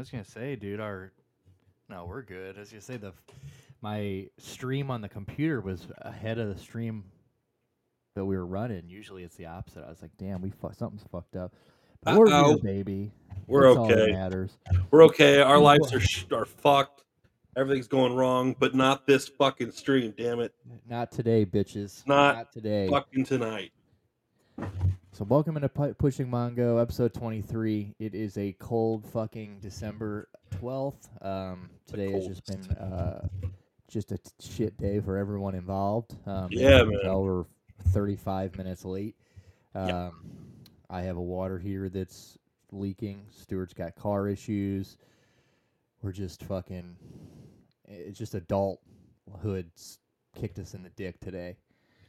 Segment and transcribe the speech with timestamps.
[0.00, 1.12] Oh was gonna say, dude, our
[1.90, 2.56] no, we're good.
[2.56, 3.12] I was gonna say the
[3.82, 7.04] my stream on the computer was ahead of the stream
[8.14, 8.84] that we were running.
[8.88, 9.84] Usually it's the opposite.
[9.84, 11.52] I was like, damn, we fu- something's fucked up.
[12.02, 12.54] But we're Uh-oh.
[12.54, 13.12] good, baby.
[13.46, 14.12] We're That's okay.
[14.12, 14.56] matters.
[14.90, 15.42] We're okay.
[15.42, 17.04] Our lives are sh- are fucked.
[17.54, 20.14] Everything's going wrong, but not this fucking stream.
[20.16, 20.54] Damn it!
[20.88, 22.06] Not today, bitches.
[22.06, 22.88] Not today.
[22.88, 23.72] Fucking tonight.
[25.12, 27.94] So welcome into Pu- Pushing Mongo, episode 23.
[27.98, 31.08] It is a cold fucking December 12th.
[31.24, 33.26] Um, today has just been uh,
[33.88, 36.14] just a t- shit day for everyone involved.
[36.26, 37.00] Um, Yeah, man.
[37.02, 37.44] tell, we're
[37.88, 39.16] 35 minutes late.
[39.74, 40.10] Um, Yeah.
[40.88, 42.38] I have a water heater that's
[42.72, 43.26] leaking.
[43.30, 44.96] Stuart's got car issues.
[46.02, 46.96] We're just fucking.
[47.86, 49.70] It's just adulthood
[50.36, 51.56] kicked us in the dick today.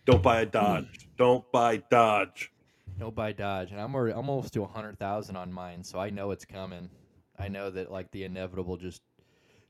[0.06, 1.10] Don't buy a Dodge.
[1.18, 2.51] Don't buy Dodge.
[3.02, 5.98] No buy Dodge, and I'm already I'm almost to a hundred thousand on mine, so
[5.98, 6.88] I know it's coming.
[7.40, 9.02] I know that like the inevitable just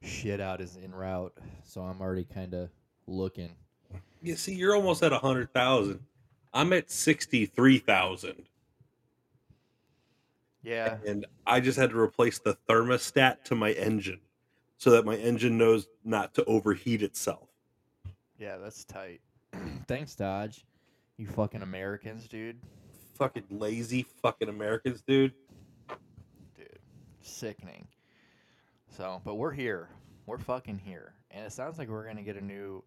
[0.01, 1.33] shit out is en route,
[1.63, 2.69] so I'm already kind of
[3.07, 3.55] looking.
[4.21, 6.01] You see, you're almost at a hundred thousand.
[6.53, 8.49] I'm at sixty three thousand,
[10.61, 14.19] Yeah, and I just had to replace the thermostat to my engine
[14.77, 17.47] so that my engine knows not to overheat itself.
[18.37, 19.21] yeah, that's tight.
[19.87, 20.65] Thanks, Dodge.
[21.15, 22.59] You fucking Americans, dude.
[23.21, 25.33] Fucking lazy fucking Americans, dude.
[26.57, 26.79] Dude,
[27.21, 27.87] sickening.
[28.97, 29.89] So, but we're here.
[30.25, 32.83] We're fucking here, and it sounds like we're gonna get a new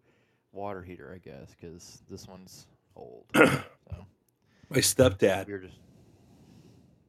[0.51, 3.23] water heater, I guess, because this one's old.
[3.33, 4.05] so
[4.69, 5.79] My stepdad, we're just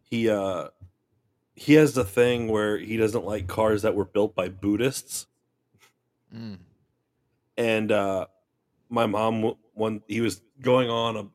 [0.04, 0.68] he uh
[1.56, 5.26] he has the thing where he doesn't like cars that were built by Buddhists.
[6.32, 6.58] mm,
[7.56, 8.26] and uh
[8.88, 11.26] my mom one he was going on a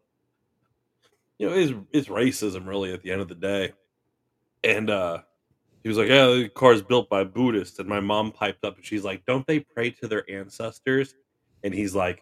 [1.42, 3.74] you know it's, it's racism really at the end of the day.
[4.64, 5.24] And uh
[5.82, 7.80] he was like yeah the car's built by buddhists.
[7.80, 11.16] And my mom piped up and she's like don't they pray to their ancestors?
[11.64, 12.22] And he's like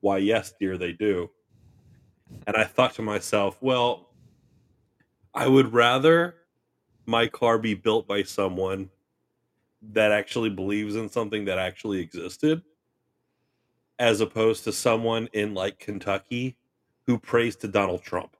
[0.00, 1.28] why yes dear they do.
[2.46, 4.10] And i thought to myself well
[5.34, 6.36] i would rather
[7.06, 8.88] my car be built by someone
[9.82, 12.62] that actually believes in something that actually existed
[13.98, 16.56] as opposed to someone in like Kentucky
[17.06, 18.36] who prays to Donald Trump.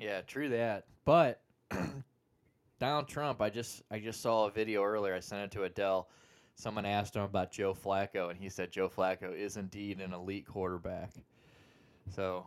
[0.00, 0.86] Yeah, true that.
[1.04, 1.42] But
[2.80, 5.14] Donald Trump, I just I just saw a video earlier.
[5.14, 6.08] I sent it to Adele.
[6.54, 10.46] Someone asked him about Joe Flacco, and he said Joe Flacco is indeed an elite
[10.46, 11.12] quarterback.
[12.14, 12.46] So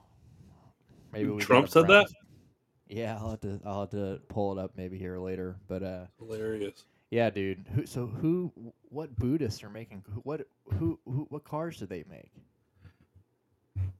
[1.11, 2.07] maybe we Trump said that?
[2.87, 5.57] Yeah, I'll have to I'll have to pull it up maybe here later.
[5.67, 6.85] But uh, Hilarious.
[7.11, 7.65] yeah, dude.
[7.73, 8.51] Who, so who?
[8.89, 10.03] What Buddhists are making?
[10.11, 11.25] who- What who, who?
[11.29, 12.31] What cars do they make?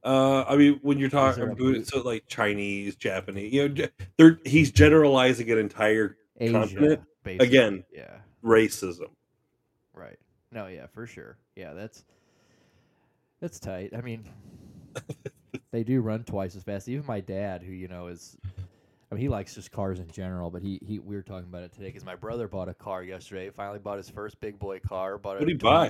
[0.03, 4.39] Uh, I mean, when you're talking about Buddhist- so like Chinese, Japanese, you know, they're
[4.45, 7.01] he's generalizing an entire Asia, Continent?
[7.23, 7.47] basically.
[7.47, 7.83] Again.
[7.93, 8.17] Yeah.
[8.43, 9.09] racism.
[9.93, 10.19] Right.
[10.51, 11.37] No, yeah, for sure.
[11.55, 12.03] Yeah, that's
[13.39, 13.91] that's tight.
[13.95, 14.27] I mean,
[15.71, 16.89] they do run twice as fast.
[16.89, 18.37] Even my dad, who you know is,
[19.11, 20.49] I mean, he likes just cars in general.
[20.49, 23.03] But he he we were talking about it today because my brother bought a car
[23.03, 23.49] yesterday.
[23.49, 25.17] Finally bought his first big boy car.
[25.17, 25.89] Bought What'd a he buy?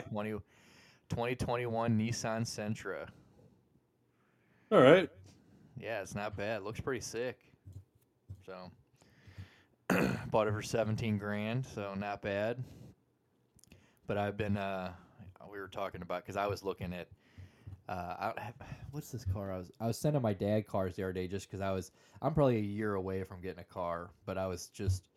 [1.09, 3.07] 2021 Nissan Sentra.
[4.73, 5.07] All right.
[5.79, 6.63] Yeah, it's not bad.
[6.63, 7.37] Looks pretty sick.
[8.43, 8.71] So
[10.31, 12.63] bought it for seventeen grand, so not bad.
[14.07, 14.93] But I've been uh
[15.51, 17.07] we were talking about because I was looking at
[17.87, 18.33] uh I,
[18.89, 21.47] what's this car I was I was sending my dad cars the other day just
[21.47, 24.69] because I was I'm probably a year away from getting a car, but I was
[24.69, 25.07] just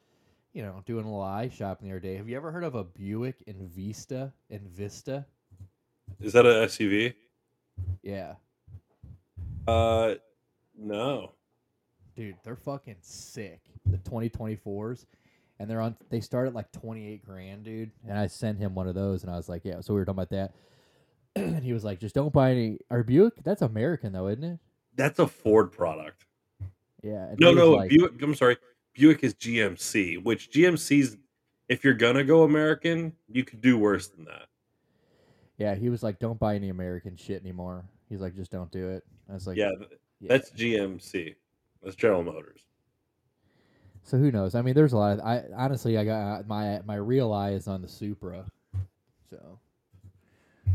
[0.52, 2.16] you know doing a little eye shopping the other day.
[2.16, 5.24] Have you ever heard of a Buick Envista Envista?
[6.20, 7.14] Is that a SUV?
[8.02, 8.34] Yeah.
[9.66, 10.14] Uh,
[10.76, 11.32] no.
[12.14, 13.60] Dude, they're fucking sick.
[13.84, 15.06] The 2024s.
[15.58, 17.90] And they're on they start at like 28 grand, dude.
[18.06, 20.04] And I sent him one of those and I was like, yeah, so we were
[20.04, 20.52] talking about that.
[21.36, 23.42] and he was like, just don't buy any our Buick.
[23.42, 24.58] That's American though, isn't it?
[24.94, 26.26] That's a Ford product.
[27.02, 27.34] Yeah.
[27.38, 28.20] No, no, like- Buick.
[28.20, 28.58] I'm sorry.
[28.94, 31.16] Buick is GMC, which GMC's.
[31.68, 34.46] If you're gonna go American, you could do worse than that.
[35.58, 37.84] Yeah, he was like, Don't buy any American shit anymore.
[38.08, 39.04] He's like, just don't do it.
[39.28, 39.70] I was like, yeah,
[40.20, 40.28] yeah.
[40.28, 41.34] that's GMC.
[41.82, 42.60] That's General Motors.
[44.02, 44.54] So who knows?
[44.54, 45.18] I mean, there's a lot.
[45.18, 48.44] Of, I honestly, I got uh, my my real eye is on the Supra,
[49.28, 49.58] so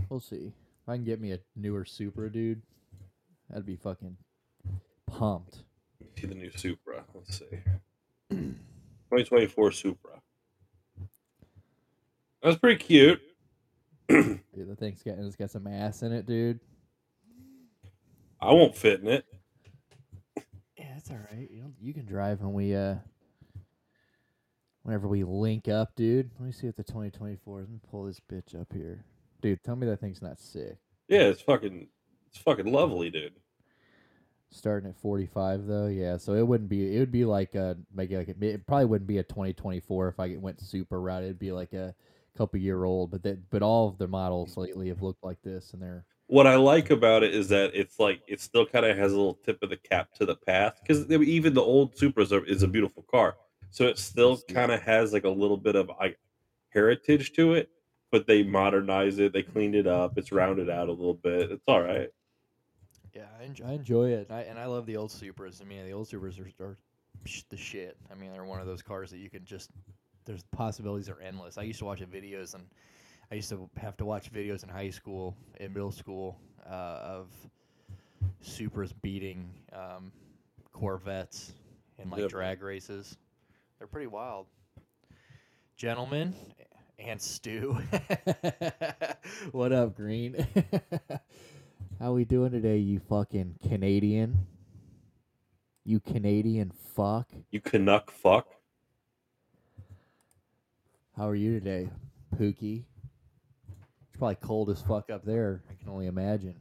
[0.10, 0.52] we'll see.
[0.84, 2.62] If I can get me a newer Supra, dude,
[3.50, 4.18] that'd be fucking
[5.08, 5.60] pumped.
[6.20, 7.06] See the new Supra.
[7.14, 7.46] Let's see.
[8.30, 10.12] 2024 Supra.
[12.44, 13.22] That's pretty cute.
[14.10, 16.60] Dude, the thing's got it's got some ass in it, dude.
[18.42, 19.26] I won't fit in it.
[20.78, 21.48] Yeah, that's all right.
[21.52, 22.96] You, you can drive when we uh
[24.84, 26.32] Whenever we link up, dude.
[26.40, 27.68] Let me see what the 2024 is.
[27.68, 29.06] Let me pull this bitch up here.
[29.42, 30.78] Dude, tell me that thing's not sick.
[31.08, 31.88] Yeah, it's fucking
[32.28, 33.34] it's fucking lovely, dude.
[34.50, 36.18] Starting at 45 though, yeah.
[36.18, 36.96] So it wouldn't be.
[36.96, 40.20] It would be like a maybe like a, it probably wouldn't be a 2024 if
[40.20, 41.24] I went super route.
[41.24, 41.94] It'd be like a
[42.36, 43.12] couple year old.
[43.12, 46.48] But that but all of the models lately have looked like this, and they're What
[46.48, 49.38] I like about it is that it's like it still kind of has a little
[49.44, 52.70] tip of the cap to the path because even the old Supras are, is a
[52.70, 53.36] beautiful car,
[53.70, 56.18] so it still kind of has like a little bit of like
[56.70, 57.70] heritage to it.
[58.14, 61.52] But they modernize it, they cleaned it up, it's rounded out a little bit.
[61.52, 62.08] It's all right.
[63.14, 65.62] Yeah, I enjoy, I enjoy it, and I, and I love the old Supras.
[65.62, 66.78] I mean, the old Supras are, are
[67.50, 67.98] the shit.
[68.10, 69.70] I mean, they're one of those cars that you can just.
[70.24, 71.58] There's possibilities are endless.
[71.58, 72.64] I used to watch the videos, and
[73.32, 76.38] I used to have to watch videos in high school, in middle school,
[76.70, 77.30] uh, of
[78.44, 80.12] Supras beating um,
[80.74, 81.54] Corvettes
[81.98, 82.30] in like Yep.
[82.30, 83.18] drag races.
[83.78, 84.48] They're pretty wild.
[85.78, 86.36] Gentlemen
[87.00, 87.78] and Stu.
[89.54, 90.46] what up, Green?
[92.00, 94.46] How we doing today, you fucking Canadian?
[95.86, 97.30] You Canadian fuck.
[97.50, 98.48] You Canuck fuck.
[101.16, 101.90] How are you today,
[102.36, 102.84] Pookie?
[104.22, 105.64] Probably cold as fuck up there.
[105.68, 106.54] I can only imagine.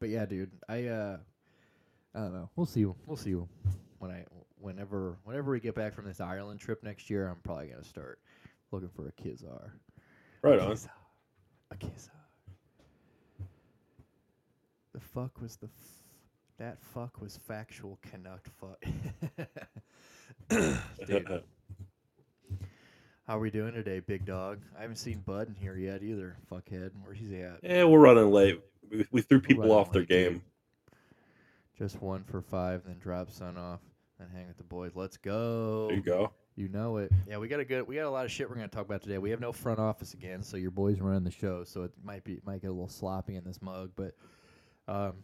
[0.00, 1.18] But yeah, dude, I uh,
[2.14, 2.48] I don't know.
[2.56, 2.86] We'll see.
[3.04, 3.32] We'll see
[3.98, 4.24] when I
[4.58, 7.28] whenever whenever we get back from this Ireland trip next year.
[7.28, 8.20] I'm probably gonna start
[8.72, 9.72] looking for a Kizar.
[10.40, 10.72] Right a on.
[10.72, 10.88] Kizar.
[11.72, 12.08] A Kizar.
[14.94, 16.06] The fuck was the f-
[16.56, 18.82] that fuck was factual Canuck fuck.
[21.06, 21.42] Dude,
[23.26, 24.60] how are we doing today, big dog?
[24.78, 26.36] I haven't seen Bud in here yet either.
[26.50, 27.58] Fuckhead, where's he at?
[27.62, 28.60] yeah, we're running late.
[28.90, 30.32] We, we threw people off their late, dude.
[30.32, 30.42] game.
[31.76, 33.80] Just one for five, then drop son off,
[34.18, 34.92] then hang with the boys.
[34.94, 35.88] Let's go.
[35.88, 36.32] There you go.
[36.54, 37.10] You know it.
[37.28, 37.86] Yeah, we got a good.
[37.86, 39.18] We got a lot of shit we're gonna talk about today.
[39.18, 41.64] We have no front office again, so your boys running the show.
[41.64, 44.14] So it might be might get a little sloppy in this mug, but
[44.88, 45.14] um,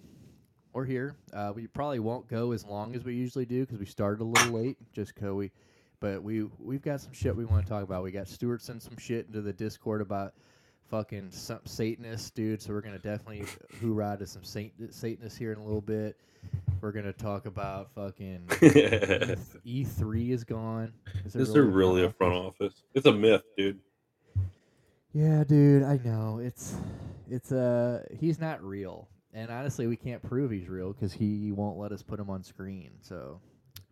[0.75, 1.17] we're here.
[1.33, 4.27] Uh, we probably won't go as long as we usually do because we started a
[4.27, 4.77] little late.
[4.93, 5.53] Just cause we,
[6.03, 8.03] but we we've got some shit we want to talk about.
[8.03, 10.35] We got Stuart sent some shit into the Discord about
[10.91, 12.61] fucking some Satanists, dude.
[12.61, 13.45] So we're gonna definitely
[13.81, 16.19] hoorah to some Sat- Satanists here in a little bit.
[16.81, 18.49] We're gonna talk about fucking
[19.65, 20.93] E three is gone.
[21.25, 22.83] Is, Is there really a front office?
[22.95, 23.79] It's a myth, dude.
[25.15, 26.41] Yeah, dude, I know.
[26.43, 26.75] It's
[27.31, 29.09] it's uh he's not real.
[29.33, 32.43] And honestly, we can't prove he's real cuz he won't let us put him on
[32.43, 32.91] screen.
[33.03, 33.41] So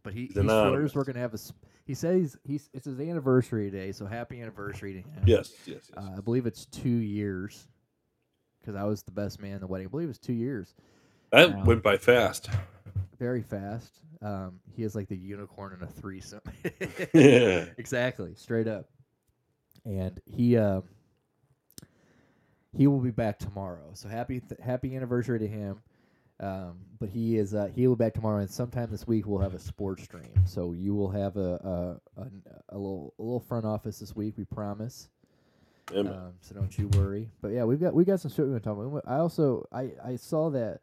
[0.02, 1.38] but he, he swears we're going to have a.
[1.86, 5.22] he says he's it's his anniversary today, so happy anniversary to him.
[5.26, 5.90] Yes, yes, yes.
[5.96, 7.68] Uh, I believe it's 2 years
[8.64, 9.86] cuz I was the best man in the wedding.
[9.86, 10.74] I believe it's 2 years.
[11.32, 12.50] that now- went by fast.
[13.18, 14.00] Very fast.
[14.22, 16.40] Um he is like the unicorn in a threesome.
[17.14, 17.66] yeah.
[17.78, 18.88] exactly, straight up.
[19.84, 20.84] And he um
[22.76, 23.90] he will be back tomorrow.
[23.94, 25.82] So happy th- happy anniversary to him.
[26.40, 29.40] Um, but he is uh, he will be back tomorrow, and sometime this week we'll
[29.40, 30.32] have a sports stream.
[30.46, 32.26] So you will have a a, a,
[32.70, 34.34] a little a little front office this week.
[34.36, 35.08] We promise.
[35.92, 36.00] Yeah.
[36.00, 37.28] Um, so don't you worry.
[37.42, 39.02] But yeah, we've got we got some shit we want to talk about.
[39.06, 40.80] I also I I saw that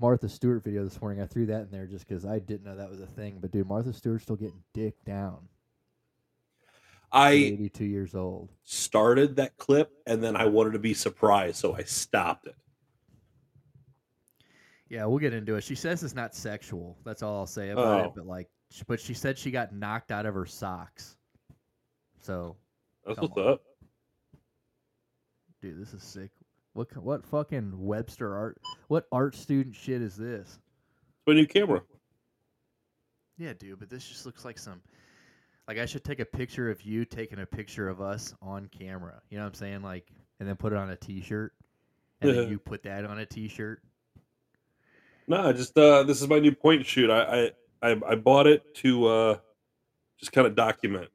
[0.00, 1.22] Martha Stewart video this morning.
[1.22, 3.38] I threw that in there just because I didn't know that was a thing.
[3.40, 5.38] But dude, Martha Stewart's still getting dick down.
[7.12, 8.50] I 82 years old.
[8.64, 12.56] started that clip and then I wanted to be surprised, so I stopped it.
[14.88, 15.64] Yeah, we'll get into it.
[15.64, 16.96] She says it's not sexual.
[17.04, 18.04] That's all I'll say about Oh.
[18.04, 18.12] it.
[18.14, 18.48] But like,
[18.86, 21.16] but she said she got knocked out of her socks.
[22.20, 22.56] So,
[23.04, 23.48] That's what's on.
[23.48, 23.62] up.
[25.62, 26.30] dude, this is sick.
[26.74, 28.60] What what fucking Webster art?
[28.88, 30.46] What art student shit is this?
[30.48, 31.82] It's my new camera.
[33.38, 34.80] Yeah, dude, but this just looks like some.
[35.68, 39.20] Like I should take a picture of you taking a picture of us on camera.
[39.30, 39.82] You know what I'm saying?
[39.82, 41.52] Like, and then put it on a T-shirt,
[42.20, 43.82] and then you put that on a T-shirt.
[45.28, 47.10] No, I just uh this is my new point shoot.
[47.10, 47.50] I
[47.82, 49.38] I I, I bought it to uh
[50.18, 51.08] just kind of document.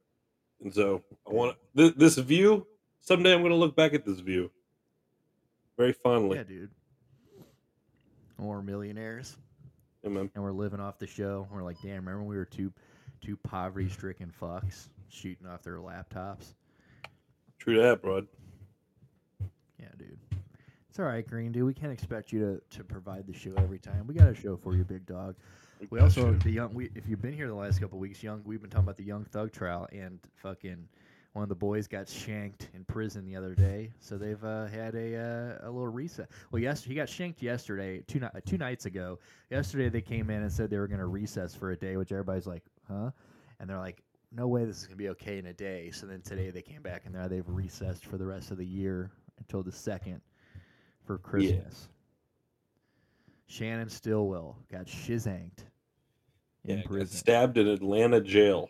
[0.63, 2.67] And so I want th- this view.
[3.01, 4.51] Someday I'm going to look back at this view
[5.75, 6.37] very fondly.
[6.37, 6.69] Yeah, dude.
[8.37, 9.37] And We're millionaires,
[10.03, 10.29] Yeah, man.
[10.35, 11.47] and we're living off the show.
[11.51, 12.71] We're like, damn, remember when we were two,
[13.21, 16.53] two poverty-stricken fucks shooting off their laptops?
[17.57, 18.27] True that, bro.
[20.91, 21.63] It's all right, Green dude.
[21.63, 24.05] We can't expect you to, to provide the show every time.
[24.07, 25.37] We got a show for you, big dog.
[25.89, 26.73] We also the young.
[26.73, 28.41] We if you've been here the last couple weeks, young.
[28.43, 30.89] We've been talking about the young thug trial, and fucking
[31.31, 33.93] one of the boys got shanked in prison the other day.
[34.01, 36.29] So they've uh, had a uh, a little reset.
[36.51, 39.17] Well, yes, he got shanked yesterday, two ni- two nights ago.
[39.49, 42.11] Yesterday they came in and said they were going to recess for a day, which
[42.11, 43.11] everybody's like, huh?
[43.61, 45.89] and they're like, no way this is gonna be okay in a day.
[45.91, 48.65] So then today they came back and now they've recessed for the rest of the
[48.65, 50.19] year until the second
[51.11, 51.89] for Christmas.
[53.47, 55.65] Shannon Stillwell got shizanked
[56.63, 58.69] in Yeah, got stabbed in Atlanta jail.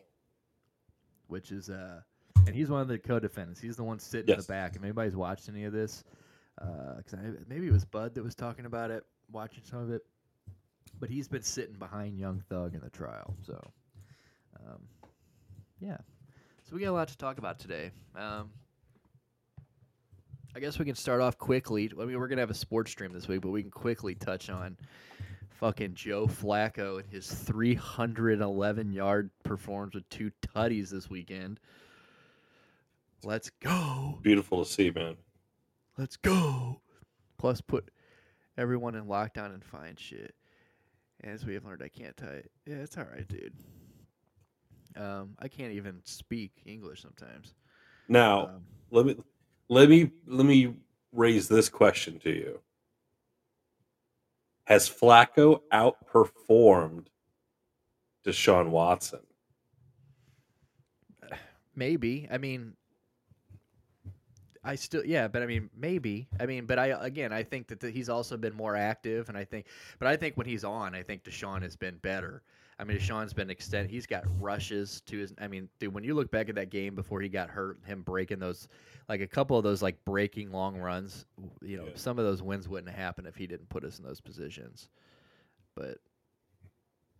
[1.27, 2.01] which is uh,
[2.47, 3.61] and he's one of the co-defendants.
[3.61, 4.75] He's the one sitting in the back.
[4.75, 6.03] If anybody's watched any of this,
[6.57, 10.01] because I maybe it was Bud that was talking about it, watching some of it,
[10.99, 13.35] but he's been sitting behind Young Thug in the trial.
[13.45, 13.61] So,
[14.57, 14.81] um,
[15.79, 15.97] yeah,
[16.63, 17.91] so we got a lot to talk about today.
[18.15, 18.49] Um,
[20.55, 21.89] I guess we can start off quickly.
[21.99, 24.49] I mean, we're gonna have a sports stream this week, but we can quickly touch
[24.49, 24.77] on
[25.49, 31.59] fucking Joe Flacco and his 311 yard performance with two tutties this weekend.
[33.23, 34.19] Let's go.
[34.23, 35.15] Beautiful to see, man.
[35.97, 36.81] Let's go.
[37.37, 37.89] Plus, put
[38.57, 40.33] everyone in lockdown and find shit.
[41.23, 42.49] As we have learned, I can't type.
[42.65, 43.53] Yeah, it's all right, dude.
[44.97, 47.53] Um, I can't even speak English sometimes.
[48.09, 49.15] Now, Um, let me
[49.71, 50.75] let me let me
[51.11, 52.59] raise this question to you.
[54.65, 57.07] Has Flacco outperformed
[58.25, 59.21] Deshaun Watson?
[61.75, 62.27] maybe.
[62.29, 62.73] I mean,
[64.63, 66.27] I still, yeah, but I mean, maybe.
[66.39, 69.37] I mean, but I again, I think that the, he's also been more active, and
[69.37, 69.65] I think,
[69.99, 72.43] but I think when he's on, I think Deshaun has been better.
[72.81, 73.91] I mean, Sean's been extended.
[73.91, 75.33] He's got rushes to his.
[75.39, 78.01] I mean, dude, when you look back at that game before he got hurt, him
[78.01, 78.67] breaking those,
[79.07, 81.27] like a couple of those like breaking long runs,
[81.61, 81.91] you know, Yeah.
[81.93, 84.89] some of those wins wouldn't have happened if he didn't put us in those positions.
[85.75, 85.99] But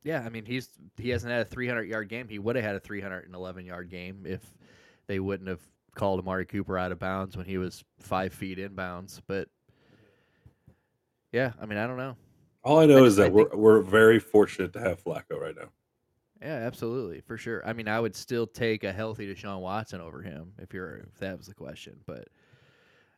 [0.03, 2.27] yeah, I mean, he's he hasn't had a 300 yard game.
[2.27, 4.41] He would have had a 311 yard game if
[5.05, 5.61] they wouldn't have
[5.93, 9.21] called Amari Cooper out of bounds when he was five feet inbounds.
[9.27, 9.47] But
[11.31, 12.15] yeah, I mean, I don't know.
[12.63, 15.39] All I know I is I that we're think- we're very fortunate to have Flacco
[15.39, 15.69] right now.
[16.41, 17.61] Yeah, absolutely, for sure.
[17.65, 21.19] I mean, I would still take a healthy Deshaun Watson over him if you're if
[21.19, 21.99] that was the question.
[22.07, 22.29] But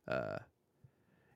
[0.09, 0.39] uh,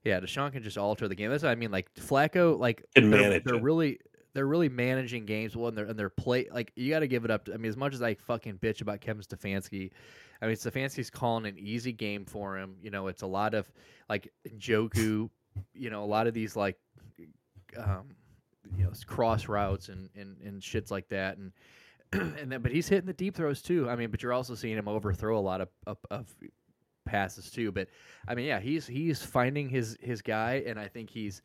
[0.03, 1.29] yeah, Deshaun can just alter the game.
[1.29, 1.71] That's what I mean.
[1.71, 3.99] Like Flacco, like Can they're, they're really
[4.33, 7.23] they're really managing games well, and they're and they're play like you got to give
[7.23, 7.45] it up.
[7.45, 9.91] To, I mean, as much as I fucking bitch about Kevin Stefanski,
[10.41, 12.75] I mean Stefanski's calling an easy game for him.
[12.81, 13.71] You know, it's a lot of
[14.09, 15.29] like Njoku,
[15.73, 16.77] you know, a lot of these like
[17.77, 18.15] um,
[18.77, 21.51] you know cross routes and, and and shits like that and
[22.39, 23.89] and then but he's hitting the deep throws too.
[23.89, 26.33] I mean, but you're also seeing him overthrow a lot of, of, of
[27.05, 27.71] passes too.
[27.71, 27.89] But
[28.27, 31.41] I mean, yeah, he's he's finding his his guy, and I think he's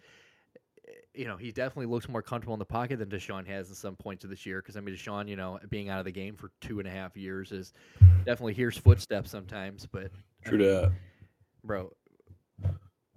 [1.15, 3.97] you know he definitely looks more comfortable in the pocket than Deshaun has in some
[3.97, 4.61] points of this year.
[4.61, 6.93] Because I mean, Deshaun, you know, being out of the game for two and a
[6.93, 7.73] half years is
[8.19, 9.87] definitely hears footsteps sometimes.
[9.91, 10.11] But
[10.47, 10.93] I True mean, that.
[11.65, 11.93] bro.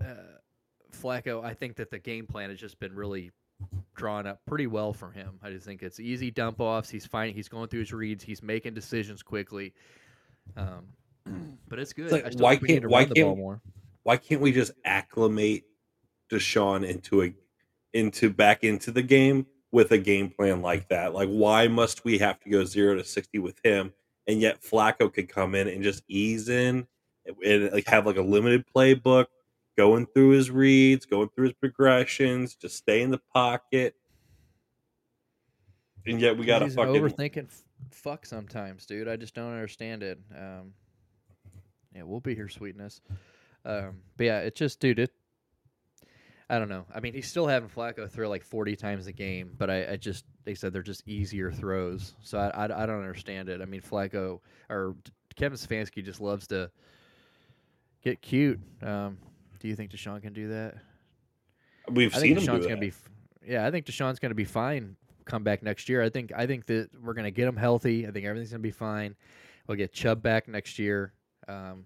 [0.01, 0.34] Uh,
[0.95, 3.31] Flacco, I think that the game plan has just been really
[3.95, 5.39] drawn up pretty well for him.
[5.41, 6.89] I just think it's easy dump offs.
[6.89, 7.33] He's fine.
[7.33, 8.23] He's going through his reads.
[8.23, 9.73] He's making decisions quickly.
[10.57, 10.87] Um,
[11.69, 12.11] but it's good.
[12.11, 13.61] like, I still why think we need can't- to why run the ball can't- more?
[14.03, 15.63] Why can't we just acclimate
[16.31, 17.33] Deshaun into a
[17.93, 21.13] into back into the game with a game plan like that?
[21.13, 23.93] Like, why must we have to go zero to sixty with him,
[24.27, 26.85] and yet Flacco could come in and just ease in
[27.43, 29.25] and like have like a limited playbook,
[29.77, 33.95] going through his reads, going through his progressions, just stay in the pocket.
[36.05, 37.49] And yet we got to fucking overthinking
[37.91, 39.07] fuck sometimes, dude.
[39.07, 40.19] I just don't understand it.
[40.35, 40.73] Um,
[41.95, 43.01] yeah, we'll be here, sweetness.
[43.65, 44.99] Um, but yeah, it's just, dude.
[44.99, 45.11] It.
[46.49, 46.85] I don't know.
[46.93, 49.95] I mean, he's still having Flacco throw like forty times a game, but I, I
[49.95, 53.61] just they said they're just easier throws, so I, I, I don't understand it.
[53.61, 54.95] I mean, Flacco or
[55.35, 56.69] Kevin Stefanski just loves to
[58.03, 58.59] get cute.
[58.83, 59.17] Um,
[59.59, 60.75] do you think Deshaun can do that?
[61.91, 62.81] we've I seen think him Deshaun's do gonna that.
[62.81, 62.87] be.
[62.87, 63.09] f-
[63.45, 64.95] Yeah, I think Deshaun's gonna be fine.
[65.25, 66.01] Come back next year.
[66.01, 66.31] I think.
[66.35, 68.07] I think that we're gonna get him healthy.
[68.07, 69.15] I think everything's gonna be fine.
[69.67, 71.13] We'll get Chubb back next year.
[71.47, 71.83] Um,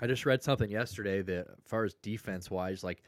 [0.00, 3.02] I just read something yesterday that, as far as defense wise, like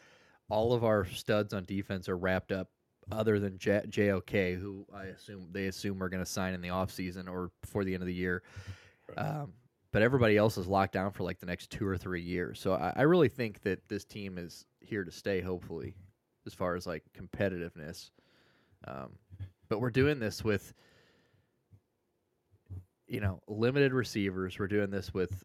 [0.49, 2.71] all of our studs on defense are wrapped up,
[3.13, 6.69] other than J- JOK, who I assume they assume are going to sign in the
[6.69, 8.43] offseason or before the end of the year.
[9.17, 9.53] Um,
[9.93, 12.61] but everybody else is locked down for like the next two or three years.
[12.61, 15.41] So I, I really think that this team is here to stay.
[15.41, 15.95] Hopefully,
[16.47, 18.11] as far as like competitiveness.
[18.87, 19.11] Um,
[19.69, 20.73] but we're doing this with,
[23.07, 24.59] you know, limited receivers.
[24.59, 25.45] We're doing this with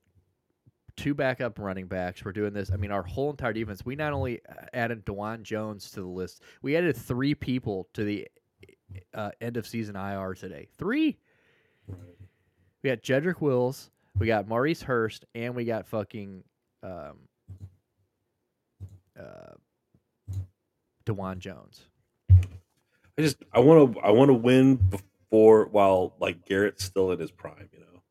[0.96, 2.24] two backup running backs.
[2.24, 2.72] We're doing this.
[2.72, 3.86] I mean, our whole entire defense.
[3.86, 8.04] We not only uh, added Dawand Jones to the list, we added three people to
[8.04, 8.28] the
[9.14, 10.68] uh, end of season IR today.
[10.78, 11.18] Three.
[11.88, 16.44] We got Jedrick Wills, we got Maurice Hurst, and we got fucking
[16.84, 17.18] um,
[19.20, 19.54] uh,
[21.06, 21.82] Dawand Jones.
[22.30, 27.20] I just I want to I want to win before while like Garrett's still in
[27.20, 27.70] his prime.
[27.72, 28.02] You know.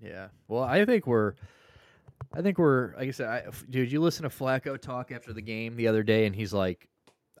[0.00, 0.28] Yeah.
[0.46, 1.34] Well, I think we're.
[2.32, 2.94] I think we're.
[2.96, 6.02] Like I said, I, dude, you listen to Flacco talk after the game the other
[6.02, 6.88] day, and he's like,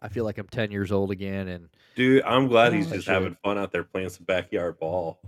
[0.00, 3.36] "I feel like I'm 10 years old again." And Dude, I'm glad he's just having
[3.44, 5.20] fun out there playing some backyard ball.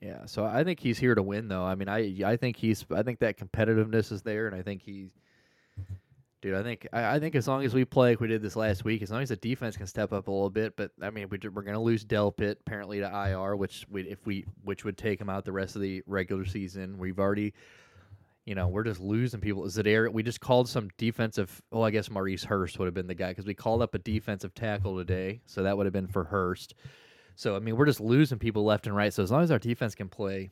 [0.00, 1.64] Yeah, so I think he's here to win, though.
[1.64, 2.84] I mean, I I think he's.
[2.94, 5.10] I think that competitiveness is there, and I think he.
[6.40, 8.54] Dude, I think I, I think as long as we play like we did this
[8.54, 11.10] last week, as long as the defense can step up a little bit, but I
[11.10, 14.84] mean we, we're going to lose Delpit apparently to IR, which we, if we which
[14.84, 16.96] would take him out the rest of the regular season.
[16.96, 17.54] We've already,
[18.46, 19.64] you know, we're just losing people.
[19.64, 21.60] Zadar, we just called some defensive.
[21.72, 23.98] Well, I guess Maurice Hurst would have been the guy because we called up a
[23.98, 26.76] defensive tackle today, so that would have been for Hurst.
[27.38, 29.14] So I mean, we're just losing people left and right.
[29.14, 30.50] So as long as our defense can play,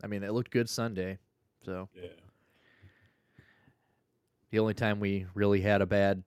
[0.00, 1.18] I mean, it looked good Sunday.
[1.64, 2.06] So Yeah.
[4.52, 6.22] the only time we really had a bad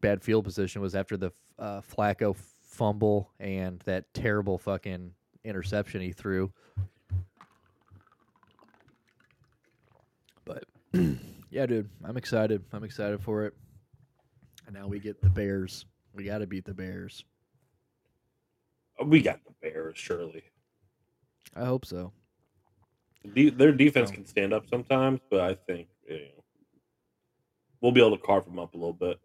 [0.00, 5.12] bad field position was after the uh, Flacco fumble and that terrible fucking
[5.44, 6.52] interception he threw.
[10.44, 10.64] But
[11.50, 12.64] yeah, dude, I'm excited.
[12.72, 13.54] I'm excited for it.
[14.66, 15.86] And now we get the Bears.
[16.12, 17.24] We got to beat the Bears.
[19.04, 20.44] We got the Bears, surely.
[21.54, 22.12] I hope so.
[23.34, 26.44] De- their defense So- can stand up sometimes, but I think you know,
[27.80, 29.18] we'll be able to carve them up a little bit.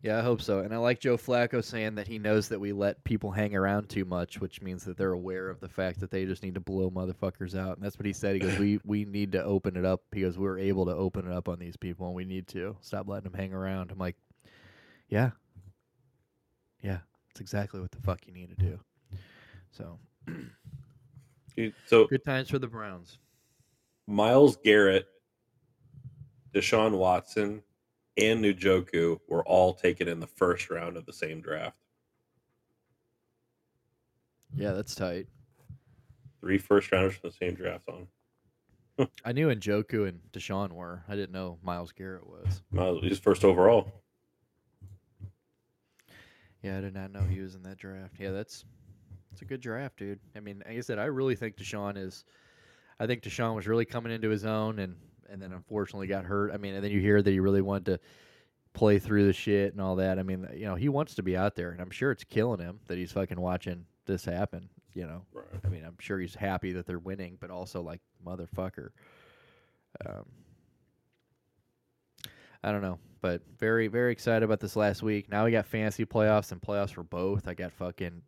[0.00, 0.60] Yeah, I hope so.
[0.60, 3.88] And I like Joe Flacco saying that he knows that we let people hang around
[3.88, 6.60] too much, which means that they're aware of the fact that they just need to
[6.60, 7.76] blow motherfuckers out.
[7.76, 8.34] And that's what he said.
[8.34, 11.32] He goes, "We we need to open it up because we're able to open it
[11.32, 14.14] up on these people, and we need to stop letting them hang around." I'm like,
[15.08, 15.32] "Yeah,
[16.80, 16.98] yeah,
[17.38, 18.78] that's exactly what the fuck you need to do."
[19.70, 19.98] So
[21.56, 23.18] Dude, So good times for the Browns.
[24.06, 25.06] Myles Garrett,
[26.52, 27.62] Deshaun Watson,
[28.16, 31.76] and Njoku were all taken in the first round of the same draft.
[34.56, 35.26] Yeah, that's tight.
[36.40, 39.08] Three first rounders from the same draft on.
[39.24, 41.04] I knew Njoku and Deshaun were.
[41.08, 42.62] I didn't know Myles Garrett was.
[42.72, 43.92] Myles, he's first overall.
[46.62, 48.14] Yeah, I did not know he was in that draft.
[48.18, 48.64] Yeah, that's
[49.32, 50.18] it's a good draft, dude.
[50.36, 52.24] I mean, like I said, I really think Deshaun is.
[53.00, 54.96] I think Deshaun was really coming into his own, and
[55.30, 56.52] and then unfortunately got hurt.
[56.52, 58.00] I mean, and then you hear that he really wanted to
[58.72, 60.18] play through the shit and all that.
[60.18, 62.60] I mean, you know, he wants to be out there, and I'm sure it's killing
[62.60, 64.68] him that he's fucking watching this happen.
[64.94, 65.46] You know, Right.
[65.64, 68.88] I mean, I'm sure he's happy that they're winning, but also like motherfucker.
[70.04, 70.24] Um,
[72.64, 75.30] I don't know, but very very excited about this last week.
[75.30, 77.48] Now we got fantasy playoffs and playoffs for both.
[77.48, 78.22] I got fucking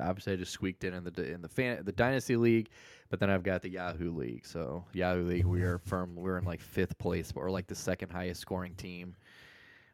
[0.00, 2.68] obviously I just squeaked in in the in the fan the dynasty league,
[3.08, 4.46] but then I've got the Yahoo league.
[4.46, 6.14] So Yahoo league we are firm.
[6.16, 9.14] We're in like fifth place or like the second highest scoring team.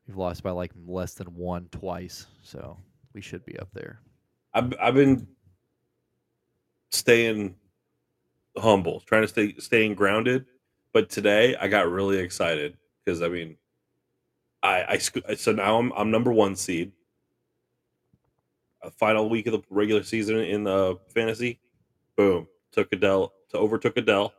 [0.07, 2.79] We've lost by like less than one twice, so
[3.13, 4.01] we should be up there.
[4.55, 5.27] I've, I've been
[6.91, 7.57] staying
[8.57, 10.47] humble, trying to stay staying grounded.
[10.93, 12.77] But today I got really excited
[13.07, 13.57] because I mean,
[14.63, 16.93] I, I so now I'm I'm number one seed.
[18.83, 21.61] A final week of the regular season in the fantasy,
[22.17, 24.33] boom, took Adele to overtook Adele,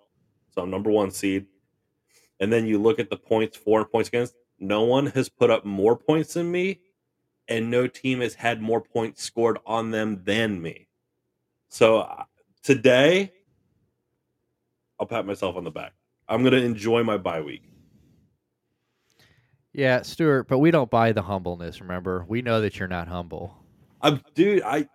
[0.54, 1.48] so I'm number one seed.
[2.40, 4.36] And then you look at the points for points against.
[4.60, 6.82] No one has put up more points than me,
[7.48, 10.88] and no team has had more points scored on them than me.
[11.70, 12.24] So uh,
[12.64, 13.34] today,
[15.00, 15.94] I'll pat myself on the back.
[16.28, 17.64] I'm gonna enjoy my bye week.
[19.78, 21.82] Yeah, Stuart, but we don't buy the humbleness.
[21.82, 23.56] Remember, we know that you're not humble.
[24.02, 24.64] I'm, dude.
[24.64, 24.90] I.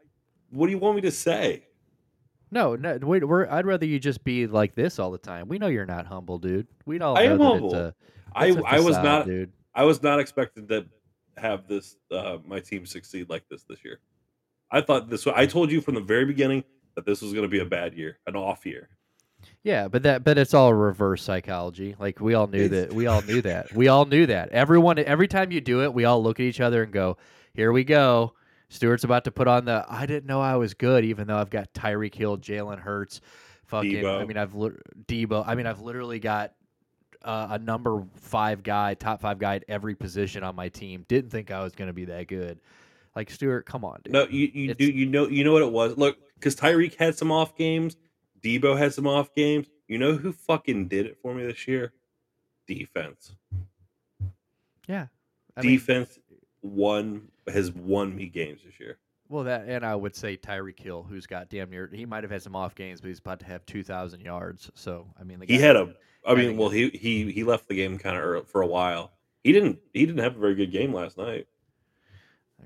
[0.51, 1.68] What do you want me to say?
[2.51, 3.49] No, no, we, we're.
[3.49, 5.47] I'd rather you just be like this all the time.
[5.47, 6.66] We know you're not humble, dude.
[6.85, 7.66] We all I know am that humble.
[7.68, 7.95] It's a,
[8.35, 9.53] I it's a I was not dude.
[9.73, 10.87] I was not expected to
[11.37, 14.01] have this uh, my team succeed like this this year.
[14.73, 15.25] I thought this.
[15.29, 16.64] I told you from the very beginning
[16.97, 18.88] that this was going to be a bad year, an off year.
[19.62, 21.94] Yeah, but that but it's all reverse psychology.
[21.98, 22.92] Like we all knew that.
[22.92, 23.72] We all knew that.
[23.74, 24.48] We all knew that.
[24.50, 27.16] Everyone every time you do it, we all look at each other and go,
[27.55, 28.35] "Here we go."
[28.68, 31.50] Stuart's about to put on the I didn't know I was good even though I've
[31.50, 33.20] got Tyreek Hill, Jalen Hurts,
[33.66, 35.44] fucking I mean I've Debo.
[35.46, 36.55] I mean I've literally got
[37.22, 41.05] uh, a number 5 guy, top 5 guy at every position on my team.
[41.07, 42.59] Didn't think I was going to be that good.
[43.14, 44.12] Like Stuart, come on, dude.
[44.12, 45.96] No, you you It's- do you know you know what it was.
[45.98, 47.96] Look, because Tyreek had some off games,
[48.44, 49.68] Debo had some off games.
[49.88, 51.92] You know who fucking did it for me this year?
[52.66, 53.35] Defense.
[54.88, 55.07] Yeah.
[55.57, 56.18] I mean, Defense
[56.62, 58.98] won has won me games this year.
[59.28, 61.88] Well, that and I would say Tyreek Hill, who's got damn near.
[61.92, 64.70] He might have had some off games, but he's about to have two thousand yards.
[64.74, 65.94] So I mean, the He had a.
[66.26, 69.12] I mean, well, he he he left the game kind of early for a while.
[69.42, 71.46] He didn't he didn't have a very good game last night.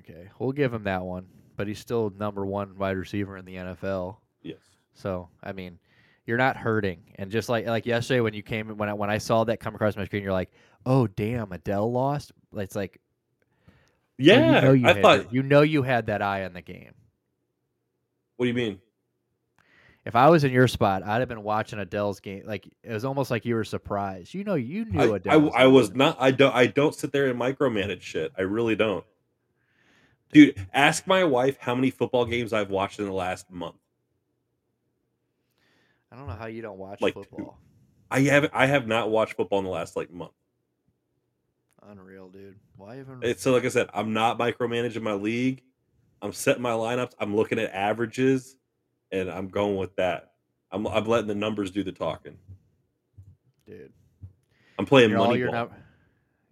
[0.01, 3.55] Okay, we'll give him that one, but he's still number one wide receiver in the
[3.55, 4.17] NFL.
[4.97, 5.79] So I mean,
[6.27, 9.19] you're not hurting, and just like like yesterday when you came when I, when I
[9.19, 10.51] saw that come across my screen, you're like,
[10.85, 12.33] oh damn, Adele lost.
[12.57, 13.01] It's like,
[14.19, 15.33] Yeah, you know you I had thought.
[15.33, 16.95] you know you had that eye on the game.
[18.37, 18.81] What do you mean?
[20.05, 22.45] If I was in your spot, I'd have been watching Adele's game.
[22.47, 24.35] Like it was almost like you were surprised.
[24.35, 25.53] You know, you knew I, Adele.
[25.55, 26.17] I, I was not.
[26.21, 26.55] I don't.
[26.55, 28.33] I don't sit there and micromanage shit.
[28.39, 29.05] I really don't.
[30.33, 33.77] Dude, ask my wife how many football games I've watched in the last month.
[36.13, 37.59] I don't know how you don't watch Like football.
[38.11, 38.49] I have.
[38.53, 40.33] I have not watched football in the last like month.
[41.83, 42.57] Unreal, dude.
[42.77, 43.21] Why even?
[43.23, 45.63] It's so like I said, I'm not micromanaging my league.
[46.23, 47.13] I'm setting my lineups.
[47.21, 48.57] I'm looking at averages,
[49.13, 50.33] and I'm going with that.
[50.71, 52.39] I'm I'm letting the numbers do the talking.
[53.67, 53.93] dude.
[54.79, 55.71] I'm playing You're money ball.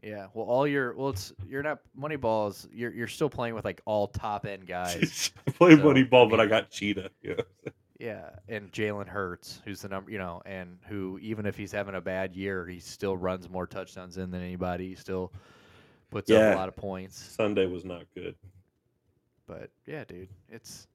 [0.03, 0.29] yeah.
[0.35, 3.81] Well, all your well, it's you're not Moneyball is you're you're still playing with like
[3.85, 5.31] all top end guys.
[5.47, 7.11] I'm playing So, money ball, I but I got cheetah.
[7.23, 7.35] Yeah.
[8.05, 11.95] Yeah, and Jalen Hurts, who's the number, you know, and who even if he's having
[11.95, 14.89] a bad year, he still runs more touchdowns in than anybody.
[14.89, 15.33] He still
[16.11, 17.17] puts up a lot of points.
[17.17, 18.35] Sunday was not good.
[19.47, 20.87] But yeah, dude, it's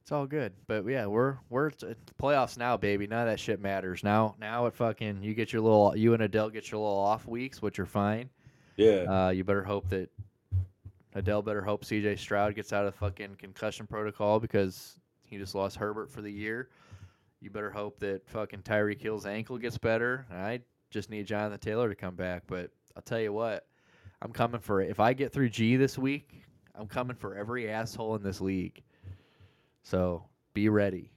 [0.00, 0.52] it's all good.
[0.66, 1.84] But yeah, we're we're it's
[2.20, 3.06] playoffs now, baby.
[3.06, 4.34] None of that shit matters now.
[4.40, 7.62] Now it fucking you get your little you and Adele get your little off weeks,
[7.62, 8.28] which are fine.
[8.76, 9.26] Yeah.
[9.26, 10.10] Uh, you better hope that
[11.14, 14.98] Adele better hope CJ Stroud gets out of fucking concussion protocol because
[15.32, 16.68] he just lost Herbert for the year.
[17.40, 20.26] You better hope that fucking Tyreek Hill's ankle gets better.
[20.30, 22.42] I just need Jonathan Taylor to come back.
[22.46, 23.66] But I'll tell you what,
[24.20, 24.90] I'm coming for it.
[24.90, 26.42] If I get through G this week,
[26.74, 28.82] I'm coming for every asshole in this league.
[29.82, 31.10] So be ready.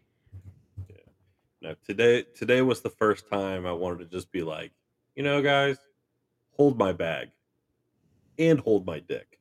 [1.62, 4.72] No, today today was the first time I wanted to just be like,
[5.16, 5.78] you know, guys,
[6.52, 7.32] hold my bag
[8.40, 9.40] and hold my dick.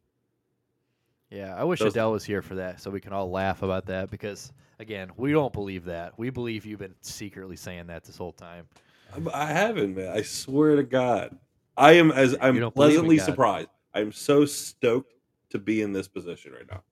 [1.35, 3.87] Yeah, I wish Those- Adele was here for that so we can all laugh about
[3.87, 6.17] that because again, we don't believe that.
[6.19, 8.67] We believe you've been secretly saying that this whole time.
[9.13, 10.09] I'm- haven't, man.
[10.17, 11.37] I swear to God,
[11.77, 13.25] I am as I'm You don't believe in pleasantly God.
[13.25, 13.69] surprised.
[13.95, 15.13] I'm so stoked
[15.51, 16.83] to be in this position right now.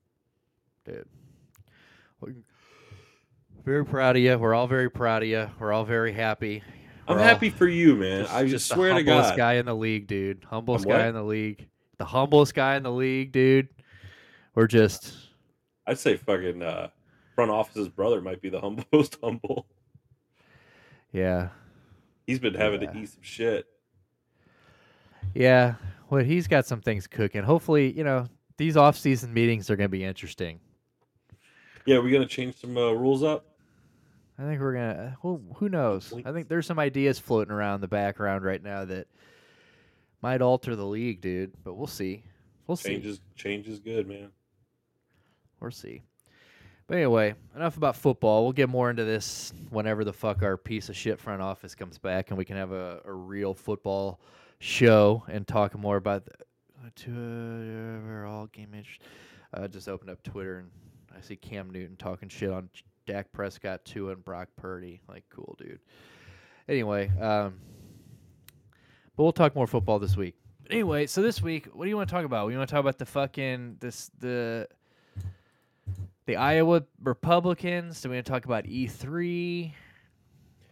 [0.85, 1.07] dude.
[2.21, 2.33] Well,
[3.65, 4.37] Very proud of you.
[4.37, 5.49] We're all very proud of you.
[5.61, 6.65] We're all very happy.
[7.07, 8.23] I'm We're all happy for you, man.
[8.23, 9.37] just- I just the swear to humblest God.
[9.37, 10.45] guy in the league, dude.
[10.51, 11.69] Humblest guy in the league.
[11.99, 13.69] The humblest guy in the league, dude.
[14.55, 15.15] We're just
[15.87, 16.89] I'd say fucking uh,
[17.35, 19.67] front office's brother might be the humble, most humble.
[21.13, 21.49] yeah,
[22.27, 22.93] He's been having Yeah.
[22.93, 23.67] to eat some shit.
[25.35, 25.75] yeah.
[26.11, 27.43] Well, he's got some things cooking.
[27.43, 28.27] Hopefully, you know
[28.59, 30.61] these off-season meetings are going to be interesting.
[31.87, 33.47] Yeah, we're gonna change some uh, rules up.
[34.39, 35.17] I think we're gonna.
[35.23, 36.13] Well, who knows?
[36.25, 39.09] I think there's some ideas floating around the background right now that
[40.23, 41.53] might alter the league, dude.
[41.65, 42.23] But we'll see.
[42.69, 42.91] We'll see.
[42.91, 44.29] Change is change is good, man.
[45.63, 46.03] We'll see.
[46.87, 48.43] But anyway, enough about football.
[48.43, 51.97] We'll get more into this whenever the fuck our piece of shit front office comes
[51.97, 54.21] back and we can have a, a real football
[54.59, 56.33] show and talk more about the
[56.85, 59.01] uh, overall game match.
[59.55, 60.71] I just opened up Twitter and
[61.17, 62.69] I see Cam Newton talking shit on
[63.07, 65.01] Dak Prescott too and Brock Purdy.
[65.09, 65.81] Like, cool, dude.
[66.69, 67.55] Anyway, um,
[69.17, 70.35] but we'll talk more football this week.
[70.71, 72.47] Anyway, so this week, what do you want to talk about?
[72.47, 74.69] We want to talk about the fucking this the
[76.27, 78.01] the Iowa Republicans.
[78.01, 79.75] Do we want to talk about E three?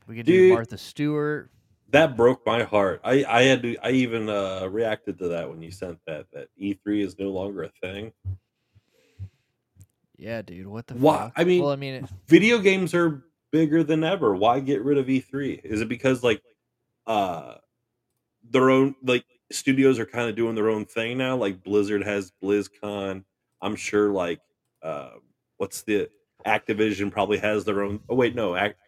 [0.06, 1.50] We can do Martha Stewart.
[1.90, 3.00] That broke my heart.
[3.04, 3.76] I I had to.
[3.78, 6.26] I even uh, reacted to that when you sent that.
[6.32, 8.12] That E3 is no longer a thing.
[10.16, 10.66] Yeah, dude.
[10.66, 11.32] What the Why- fuck?
[11.36, 14.34] I mean- well, I mean, it- Video games are bigger than ever.
[14.36, 15.60] Why get rid of E3?
[15.64, 16.42] Is it because like
[17.06, 17.54] uh
[18.50, 21.36] their own like studios are kind of doing their own thing now?
[21.36, 23.24] Like Blizzard has BlizzCon.
[23.62, 24.40] I'm sure like
[24.82, 25.10] uh
[25.61, 26.09] what's the
[26.46, 28.01] Activision probably has their own.
[28.09, 28.79] Oh wait, no, Act,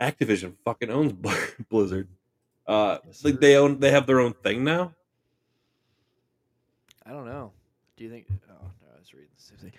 [0.00, 1.12] Activision fucking owns
[1.70, 2.08] Blizzard.
[2.66, 4.92] Uh, Yes, like they own, they have their own thing now.
[7.06, 7.52] I don't know.
[7.96, 8.26] Do you think?
[8.50, 9.72] Oh, no, I was reading this.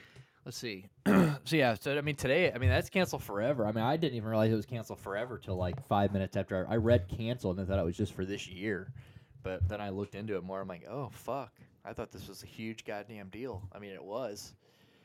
[0.45, 0.85] Let's see.
[1.05, 3.65] so yeah, so I mean today, I mean that's canceled forever.
[3.65, 6.65] I mean I didn't even realize it was canceled forever till like five minutes after
[6.69, 8.93] I, I read canceled and I thought it was just for this year.
[9.41, 10.61] But then I looked into it more.
[10.61, 11.51] I'm like, oh fuck!
[11.83, 13.61] I thought this was a huge goddamn deal.
[13.73, 14.53] I mean it was.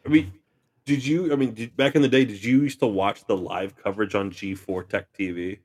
[0.07, 0.33] I mean,
[0.89, 1.33] did you?
[1.33, 4.15] I mean, did, back in the day, did you used to watch the live coverage
[4.15, 5.59] on G4 Tech TV?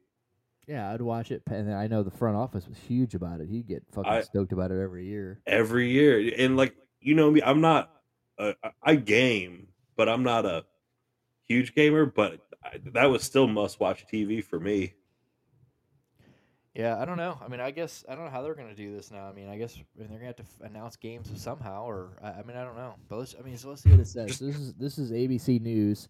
[0.67, 3.49] Yeah, I'd watch it, and I know the front office was huge about it.
[3.49, 5.39] He'd get fucking I- stoked about it every year.
[5.47, 6.33] every year.
[6.37, 7.89] And like you know me, I'm not.
[8.37, 10.65] Uh, I game, but I'm not a
[11.47, 12.05] huge gamer.
[12.05, 14.93] But I, that was still must watch TV for me.
[16.73, 17.37] Yeah, I don't know.
[17.43, 19.25] I mean, I guess I don't know how they're going to do this now.
[19.27, 21.87] I mean, I guess I mean, they're going to have to f- announce games somehow,
[21.87, 22.95] or I, I mean, I don't know.
[23.09, 24.27] But let's, I mean, so let's see what it says.
[24.27, 26.09] Just- this is this is ABC News.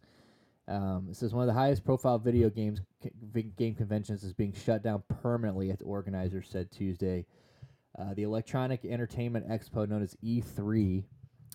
[0.70, 2.80] Um, it says one of the highest profile video games
[3.58, 5.70] game conventions is being shut down permanently.
[5.70, 7.26] As organizers said Tuesday,
[8.00, 11.04] uh, the Electronic Entertainment Expo, known as E3,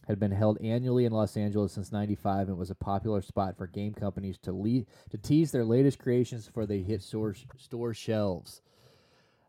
[0.07, 3.67] had been held annually in Los Angeles since '95 and was a popular spot for
[3.67, 8.61] game companies to lead to tease their latest creations before they hit store store shelves.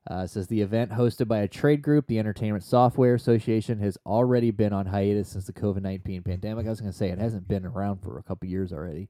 [0.08, 4.50] Uh, says the event hosted by a trade group, the Entertainment Software Association, has already
[4.50, 6.66] been on hiatus since the COVID 19 pandemic.
[6.66, 9.10] I was going to say it hasn't been around for a couple years already.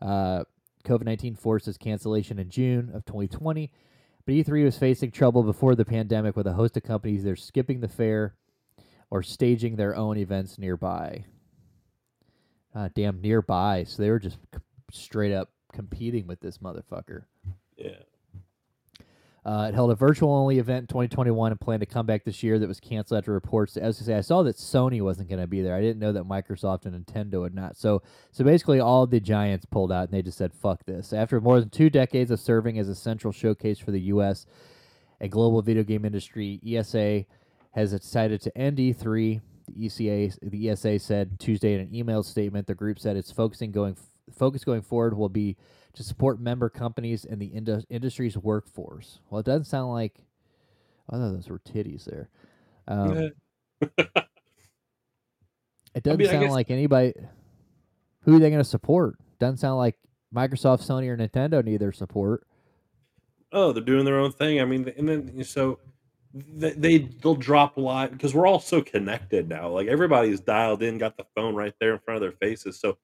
[0.00, 0.44] Uh,
[0.84, 3.70] COVID 19 forced its cancellation in June of 2020,
[4.24, 7.80] but E3 was facing trouble before the pandemic with a host of companies they're skipping
[7.80, 8.34] the fair
[9.10, 11.24] or staging their own events nearby.
[12.74, 13.84] Uh, damn, nearby.
[13.84, 14.38] So they were just
[14.90, 17.24] straight up competing with this motherfucker.
[17.76, 18.02] Yeah.
[19.44, 22.42] Uh, it held a virtual only event in 2021 and planned to come back this
[22.42, 23.76] year that was canceled after reports.
[23.76, 25.74] As I say, I saw that Sony wasn't going to be there.
[25.74, 27.76] I didn't know that Microsoft and Nintendo would not.
[27.76, 28.02] So,
[28.32, 31.60] so basically, all the giants pulled out and they just said, "Fuck this." After more
[31.60, 34.46] than two decades of serving as a central showcase for the U.S.
[35.20, 37.26] and global video game industry, ESA
[37.72, 39.42] has decided to end E3.
[39.66, 43.72] The ECA, the ESA said Tuesday in an email statement, the group said its focusing
[43.72, 43.96] going
[44.32, 45.56] focus going forward will be
[45.94, 49.20] to support member companies and the indu- industry's workforce.
[49.30, 50.20] Well, it doesn't sound like.
[51.10, 52.28] I thought those were titties there.
[52.88, 53.30] Um.
[55.94, 57.12] It doesn't mean, sound guess- like anybody.
[58.22, 59.16] Who are they going to support?
[59.38, 59.94] Doesn't sound like
[60.34, 62.46] Microsoft, Sony, or Nintendo need their support.
[63.52, 64.60] oh, they're doing their own thing.
[64.60, 65.78] I mean, and then so
[66.32, 69.68] they, they they'll drop live because we're all so connected now.
[69.68, 72.80] Like everybody's dialed in, got the phone right there in front of their faces.
[72.80, 72.96] So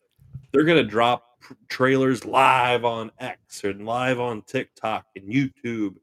[0.53, 1.27] they're gonna drop
[1.69, 5.97] trailers live on X and live on TikTok and YouTube.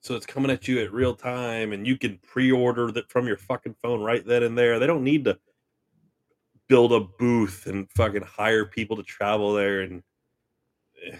[0.00, 3.38] So it's coming at you at real time, and you can pre-order that from your
[3.38, 4.78] fucking phone right then and there.
[4.78, 5.38] They don't need to
[6.68, 10.02] build a booth and fucking hire people to travel there and.
[11.06, 11.16] eh,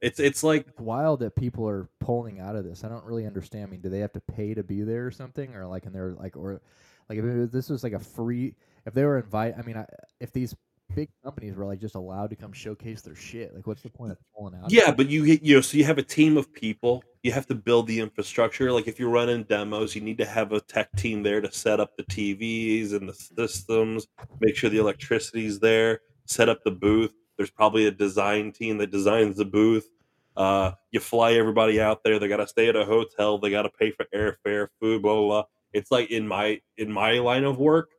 [0.00, 2.84] It's it's like It's wild that people are pulling out of this.
[2.84, 3.66] I don't really understand.
[3.66, 5.94] I mean, do they have to pay to be there or something, or like, and
[5.94, 6.60] they're like, or
[7.08, 8.54] like, if this was like a free,
[8.86, 9.86] if they were invite, I mean, I,
[10.20, 10.54] if these
[10.94, 14.12] big companies were like just allowed to come showcase their shit, like, what's the point
[14.12, 14.70] of pulling out?
[14.70, 17.04] Yeah, but you you know, so you have a team of people.
[17.22, 18.70] You have to build the infrastructure.
[18.70, 21.80] Like if you're running demos, you need to have a tech team there to set
[21.80, 24.06] up the TVs and the systems,
[24.40, 27.12] make sure the electricity's there, set up the booth.
[27.36, 29.88] There's probably a design team that designs the booth.
[30.36, 32.18] Uh, you fly everybody out there.
[32.18, 33.38] They got to stay at a hotel.
[33.38, 35.44] They got to pay for airfare, food, blah, blah blah.
[35.72, 37.90] It's like in my in my line of work,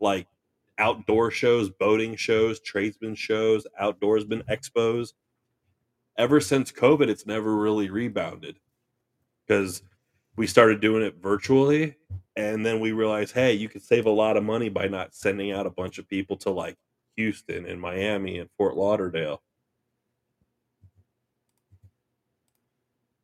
[0.00, 0.26] like
[0.78, 5.12] outdoor shows, boating shows, tradesman shows, outdoorsman expos
[6.18, 8.58] ever since COVID, it's never really rebounded
[9.46, 9.82] because
[10.36, 11.96] we started doing it virtually.
[12.36, 15.52] And then we realized, hey, you could save a lot of money by not sending
[15.52, 16.76] out a bunch of people to like
[17.16, 19.42] Houston and Miami and Fort Lauderdale.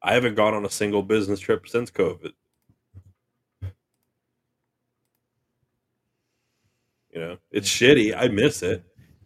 [0.02, 2.32] I haven't gone on a single business trip since COVID.
[7.12, 8.14] You know, it's shitty.
[8.16, 8.82] I miss it.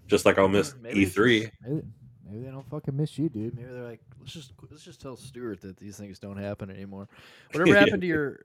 [0.09, 1.41] Just like I'll miss Maybe E3.
[1.43, 1.83] just- Maybe,
[2.29, 3.55] maybe they don't fucking miss you, dude.
[3.57, 7.09] Maybe they're like, let's just let's just tell Stuart that these things don't happen anymore.
[7.53, 7.81] Whatever Yeah.
[7.81, 8.41] happened to your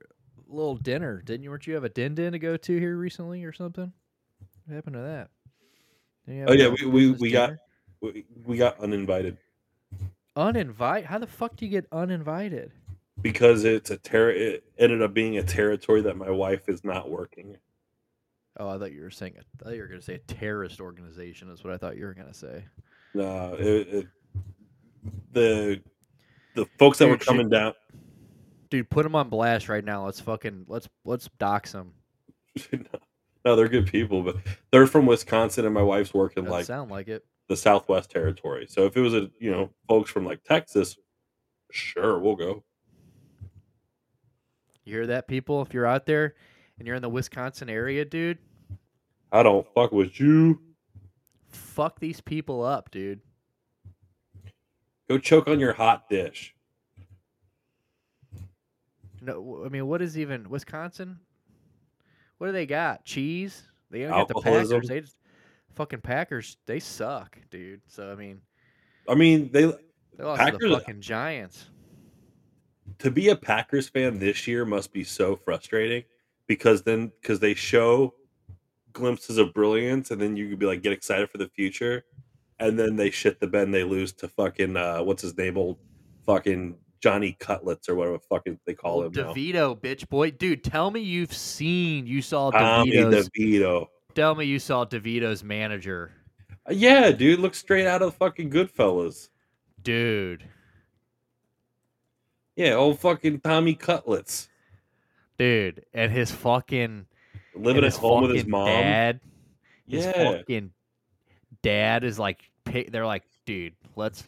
[0.48, 1.22] little dinner?
[1.24, 1.50] Didn't you?
[1.50, 3.92] Weren't you have a din din to go to here recently or something?
[4.66, 5.30] What happened to that?
[6.26, 7.52] Didn't you have Oh, yeah, a we- we- business we got-
[8.00, 9.38] We, we got uninvited.
[10.36, 11.04] uninvite.
[11.04, 12.72] How the fuck do you get uninvited?
[13.20, 17.08] because it's a ter- it ended up being a territory that my wife is not
[17.10, 17.56] working.
[18.62, 19.34] Oh, I thought you were saying.
[19.38, 21.50] I thought you were going to say a terrorist organization.
[21.50, 22.64] Is what I thought you were going to say.
[23.12, 24.06] No, it, it,
[25.32, 25.82] the
[26.54, 27.26] the folks that were Dude, shit.
[27.26, 27.74] coming down.
[28.70, 30.04] Dude, put them on blast right now.
[30.04, 31.94] Let's fucking let's let's dox them.
[33.44, 34.36] no, they're good people, but
[34.70, 37.24] they're from Wisconsin, and my wife's working Doesn't like sound like it.
[37.48, 38.66] the Southwest Territory.
[38.68, 40.96] So if it was a you know folks from like Texas,
[41.72, 42.62] sure, we'll go.
[44.84, 45.62] You hear that, people?
[45.62, 46.36] If you're out there
[46.78, 48.38] and you're in the Wisconsin area, dude,
[49.32, 50.60] I don't fuck with you.
[51.48, 53.20] fuck these people up, dude.
[55.08, 56.54] Go choke on your hot dish.
[59.20, 61.18] No, I mean, what is even Wisconsin?
[62.38, 63.04] What do they got?
[63.04, 63.62] Cheese?
[63.90, 64.88] They don't get the Packers.
[64.88, 65.16] They just
[65.74, 66.56] fucking Packers.
[66.66, 67.80] They suck, dude.
[67.86, 68.40] So I mean,
[69.08, 69.66] I mean, they
[70.16, 71.66] they lost to Packers- the fucking Giants.
[72.98, 76.04] to be a Packers fan this year must be so frustrating
[76.48, 78.14] because then because they show
[78.92, 82.04] glimpses of brilliance and then you could be like get excited for the future
[82.58, 85.56] and then they shit the bed and they lose to fucking uh what's his name
[85.58, 85.78] old
[86.26, 89.32] fucking Johnny Cutlets or whatever fucking they call him now.
[89.32, 90.62] DeVito, bitch boy, dude.
[90.62, 93.28] Tell me you've seen, you saw DeVito's.
[93.30, 93.86] DeVito.
[94.14, 96.12] tell me you saw DeVito's manager,
[96.70, 99.30] Yeah, dude, looks straight out of the fucking Goodfellas.
[99.82, 100.44] dude.
[102.54, 104.48] Yeah, old fucking Tommy Cutlets
[105.38, 107.06] Dude, and his fucking
[107.54, 108.66] living at home with his mom.
[108.66, 109.20] Dad,
[109.86, 110.70] his Yeah, fucking
[111.62, 112.50] dad is like,
[112.88, 114.24] they're like, dude, let's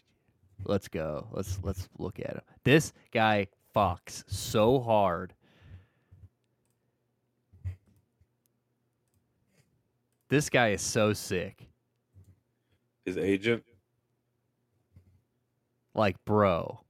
[0.65, 2.43] let's go, let's let's look at him.
[2.65, 5.35] This guy fucks so hard.
[10.29, 11.69] This guy is so sick.
[13.05, 13.63] his agent.
[15.95, 16.81] Like, bro.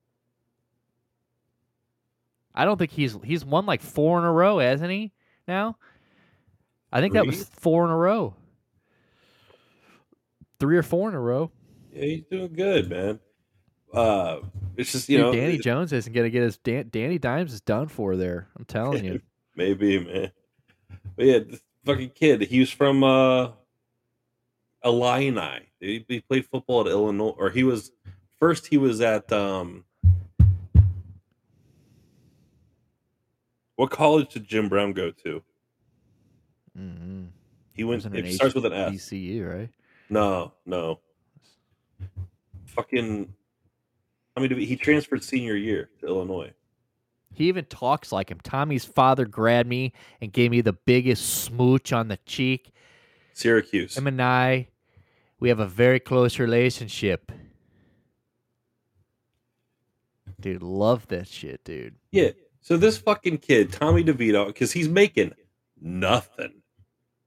[2.54, 5.12] I don't think he's he's won like four in a row, hasn't he?
[5.46, 5.76] Now,
[6.94, 8.34] I think that was four in a row,
[10.60, 11.50] three or four in a row.
[11.92, 13.18] Yeah, he's doing good, man.
[13.92, 14.38] Uh,
[14.76, 17.52] it's just you Dude, know, Danny it- Jones isn't gonna get his Dan, Danny Dimes
[17.52, 18.48] is done for there.
[18.56, 19.20] I'm telling you.
[19.56, 20.30] maybe, man.
[21.16, 22.42] But yeah, this fucking kid.
[22.42, 23.50] He was from uh,
[24.84, 25.68] Illini.
[25.80, 27.90] He, he played football at Illinois, or he was
[28.38, 28.68] first.
[28.68, 29.84] He was at um.
[33.76, 35.42] What college did Jim Brown go to?
[36.78, 37.26] Mm
[37.74, 38.04] He went.
[38.04, 39.12] It an starts with an S.
[39.12, 39.70] ECU, right?
[40.10, 41.00] No, no.
[42.66, 43.32] Fucking.
[44.36, 46.52] I mean, he transferred senior year to Illinois.
[47.34, 48.38] He even talks like him.
[48.42, 52.72] Tommy's father grabbed me and gave me the biggest smooch on the cheek.
[53.32, 53.96] Syracuse.
[53.96, 54.68] Him and I,
[55.40, 57.32] we have a very close relationship.
[60.40, 61.96] Dude, love that shit, dude.
[62.12, 62.30] Yeah.
[62.60, 65.32] So this fucking kid, Tommy DeVito, because he's making
[65.80, 66.62] nothing.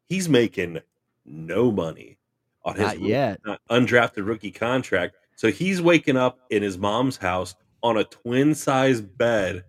[0.10, 0.80] He's making
[1.26, 2.18] no money
[2.64, 3.42] on his Not yet.
[3.70, 5.16] undrafted rookie contract.
[5.36, 9.66] So he's waking up in his mom's house on a twin size bed.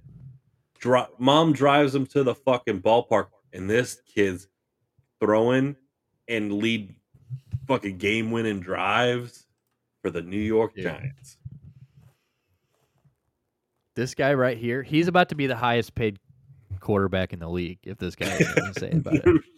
[0.79, 4.48] Dri- Mom drives him to the fucking ballpark, and this kid's
[5.20, 5.77] throwing
[6.29, 6.94] and lead
[7.66, 9.46] fucking game winning drives
[10.03, 10.85] for the New York Dude.
[10.85, 11.37] Giants.
[13.94, 16.18] This guy right here, he's about to be the highest paid
[16.81, 17.81] quarterback in the league.
[17.83, 19.42] If this guy has anything to say about it,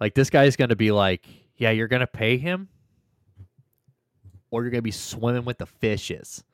[0.00, 2.68] like this guy's going to be like, yeah, you're going to pay him,
[4.50, 6.44] or you're going to be swimming with the fishes.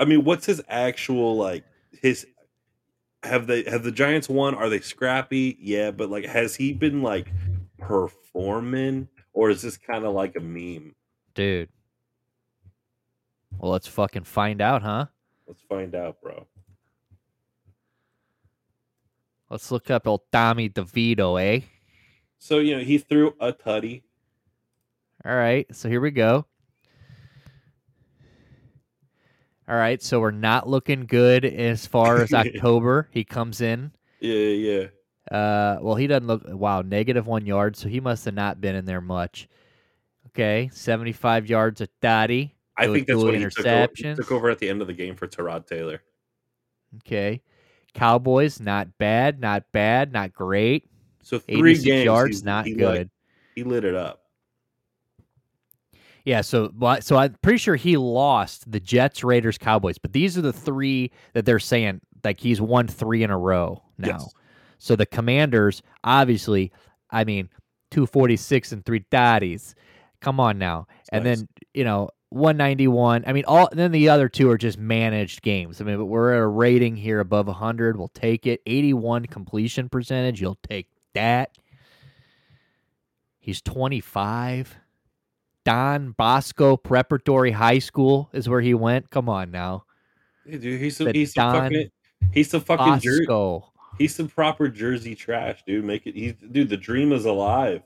[0.00, 1.64] I mean, what's his actual like
[2.00, 2.26] his
[3.22, 4.54] have they have the Giants won?
[4.54, 5.56] Are they scrappy?
[5.60, 7.30] Yeah, but like has he been like
[7.78, 10.94] performing or is this kind of like a meme?
[11.34, 11.68] Dude.
[13.58, 15.06] Well, let's fucking find out, huh?
[15.46, 16.46] Let's find out, bro.
[19.50, 21.60] Let's look up old Tommy DeVito, eh?
[22.42, 24.02] So, you know, he threw a tutty.
[25.24, 26.44] All right, so here we go.
[29.68, 33.08] All right, so we're not looking good as far as October.
[33.12, 33.92] He comes in.
[34.18, 34.86] Yeah, yeah.
[35.30, 36.42] Uh, well, he doesn't look.
[36.48, 39.48] Wow, negative one yard, so he must have not been in there much.
[40.30, 42.56] Okay, seventy-five yards of Dottie.
[42.76, 44.94] I think that's what he took, over, he took over at the end of the
[44.94, 46.02] game for Tyrod Taylor.
[47.06, 47.40] Okay,
[47.94, 50.88] Cowboys not bad, not bad, not great.
[51.22, 52.98] So three games, yards, he's- not he good.
[52.98, 53.10] Lit,
[53.54, 54.20] he lit it up.
[56.24, 60.38] Yeah, so but- so I'm pretty sure he lost the Jets, Raiders, Cowboys, but these
[60.38, 64.08] are the three that they're saying like he's won three in a row now.
[64.08, 64.34] Yes.
[64.78, 66.72] So the Commanders, obviously,
[67.10, 67.48] I mean,
[67.90, 69.74] two forty six and three thirties.
[70.20, 71.38] Come on now, and nice.
[71.38, 73.24] then you know one ninety one.
[73.26, 75.80] I mean, all then the other two are just managed games.
[75.80, 77.96] I mean, but we're at a rating here above hundred.
[77.96, 78.60] We'll take it.
[78.66, 80.40] Eighty one completion percentage.
[80.40, 81.56] You'll take that.
[83.38, 84.76] He's twenty five.
[85.64, 89.10] Don Bosco Preparatory High School is where he went.
[89.10, 89.84] Come on now,
[90.44, 91.88] Yeah, dude, he's some, The he's some fucking
[92.32, 93.60] he's some fucking jer-
[93.98, 95.84] he's some proper Jersey trash, dude.
[95.84, 97.82] Make it he's dude, the dream is alive.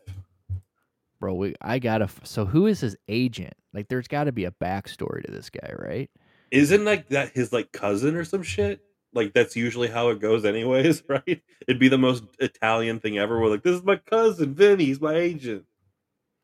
[1.20, 1.34] bro.
[1.34, 2.08] We, I gotta.
[2.24, 3.54] So who is his agent?
[3.74, 6.10] Like, there's got to be a backstory to this guy, right?
[6.50, 8.80] Isn't like that his like cousin or some shit?
[9.12, 11.42] Like that's usually how it goes, anyways, right?
[11.66, 13.40] It'd be the most Italian thing ever.
[13.40, 14.86] We're like, this is my cousin Vinny.
[14.86, 15.64] He's my agent.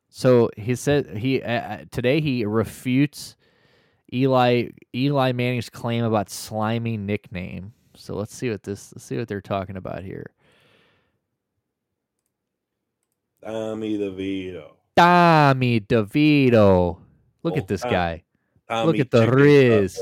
[0.08, 3.36] So he said he uh, today he refutes
[4.12, 7.72] Eli Eli Manning's claim about slimy nickname.
[7.94, 10.30] So let's see what this let's see what they're talking about here.
[13.44, 14.72] Tommy DeVito.
[14.96, 16.98] Tommy DeVito.
[17.42, 18.22] Look Oh, at this Tom- guy.
[18.68, 20.00] Tommy at the Riz.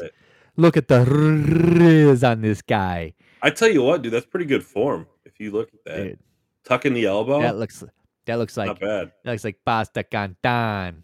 [0.60, 3.14] Look at the riz on this guy.
[3.42, 5.06] I tell you what, dude, that's pretty good form.
[5.24, 6.18] If you look at that, Dude,
[6.64, 7.82] tucking the elbow, that looks
[8.26, 9.12] that looks like not bad.
[9.24, 11.02] that looks like pasta canton.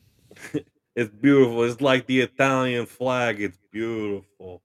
[0.94, 1.62] It's beautiful.
[1.64, 3.38] It's like the Italian flag.
[3.38, 4.62] It's beautiful.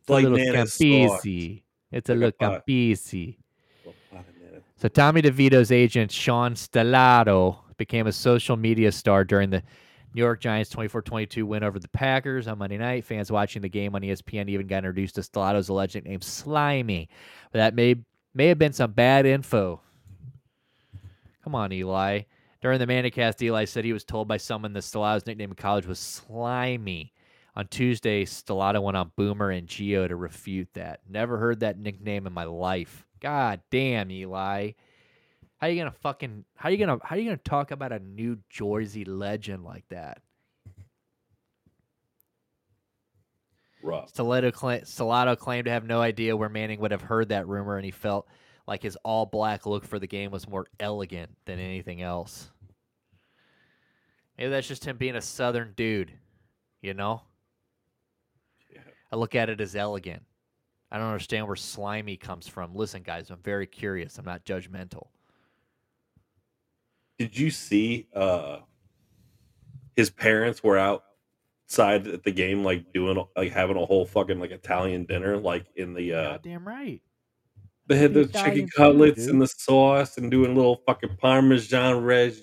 [0.00, 1.62] It's a like little Campisi.
[1.92, 2.56] It's a Like little.
[2.66, 3.36] Campisi.
[3.84, 4.62] Little pot of Nana.
[4.76, 9.62] So Tommy DeVito's agent Sean Stellato became a social media star during the
[10.16, 13.04] New York Giants 24-22 win over the Packers on Monday night.
[13.04, 17.10] Fans watching the game on ESPN even got introduced to Stellato's alleged name, Slimy.
[17.52, 17.96] But that may
[18.32, 19.82] may have been some bad info.
[21.44, 22.22] Come on, Eli.
[22.62, 25.86] During the ManningCast, Eli said he was told by someone that Stellato's nickname in college
[25.86, 27.12] was Slimy.
[27.54, 31.00] On Tuesday, Stellato went on Boomer and Gio to refute that.
[31.06, 33.06] Never heard that nickname in my life.
[33.20, 34.72] God damn, Eli.
[35.58, 39.04] How you gonna fucking how you gonna how you gonna talk about a New Jersey
[39.04, 40.20] legend like that?
[43.82, 44.12] Rough.
[44.12, 47.84] Cla- Stellato claimed to have no idea where Manning would have heard that rumor, and
[47.84, 48.26] he felt
[48.66, 52.50] like his all black look for the game was more elegant than anything else.
[54.36, 56.12] Maybe that's just him being a southern dude,
[56.82, 57.22] you know?
[58.70, 58.80] Yeah.
[59.10, 60.22] I look at it as elegant.
[60.90, 62.74] I don't understand where slimy comes from.
[62.74, 64.18] Listen, guys, I'm very curious.
[64.18, 65.08] I'm not judgmental.
[67.18, 68.58] Did you see uh
[69.96, 74.50] his parents were outside at the game like doing like having a whole fucking like
[74.50, 77.00] Italian dinner like in the uh Goddamn right.
[77.86, 82.34] they had The chicken cutlets and the sauce and doing little fucking parmesan reg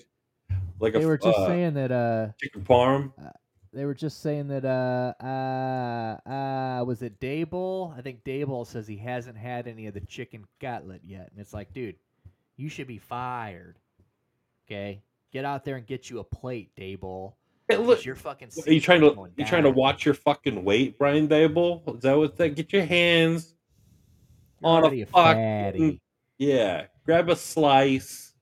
[0.80, 3.12] like They a were just uh, saying that uh chicken parm.
[3.72, 7.96] they were just saying that uh uh uh was it Daboll?
[7.96, 11.30] I think Daboll says he hasn't had any of the chicken cutlet yet.
[11.30, 11.96] And it's like, dude,
[12.56, 13.78] you should be fired.
[14.66, 15.02] Okay?
[15.32, 17.34] Get out there and get you a plate, Daboll.
[17.68, 20.98] Hey, look, you're fucking are you trying to you trying to watch your fucking weight,
[20.98, 21.96] Brian Daboll?
[21.96, 22.50] Is that what that?
[22.50, 23.54] Get your hands
[24.60, 25.98] You're on a fucking
[26.38, 26.86] yeah.
[27.06, 28.32] Grab a slice.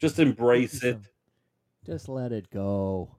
[0.00, 0.98] Just embrace it.
[1.84, 3.16] Just let it go.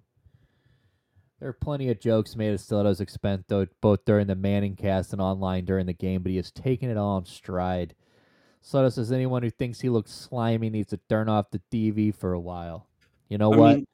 [1.39, 5.21] There are plenty of jokes made at Stellato's expense, though, both during the ManningCast and
[5.21, 7.93] online during the game, but he has taken it all in stride.
[8.65, 12.33] Stellato says anyone who thinks he looks slimy needs to turn off the TV for
[12.33, 12.87] a while.
[13.29, 13.75] You know I what?
[13.75, 13.87] mean,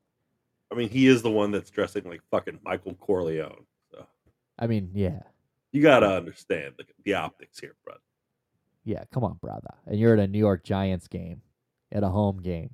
[0.72, 3.66] I mean, he is the one that's dressing like fucking Michael Corleone.
[3.92, 4.06] So
[4.58, 5.24] I mean, yeah.
[5.72, 7.96] you gotta understand the, the optics here, bro.
[8.86, 9.74] Yeah, come on, brother.
[9.86, 11.42] And you're at a New York Giants game,
[11.92, 12.72] at a home game.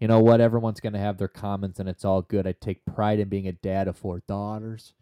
[0.00, 0.40] You know what?
[0.40, 2.46] Everyone's going to have their comments, and it's all good.
[2.46, 4.92] I take pride in being a dad of four daughters.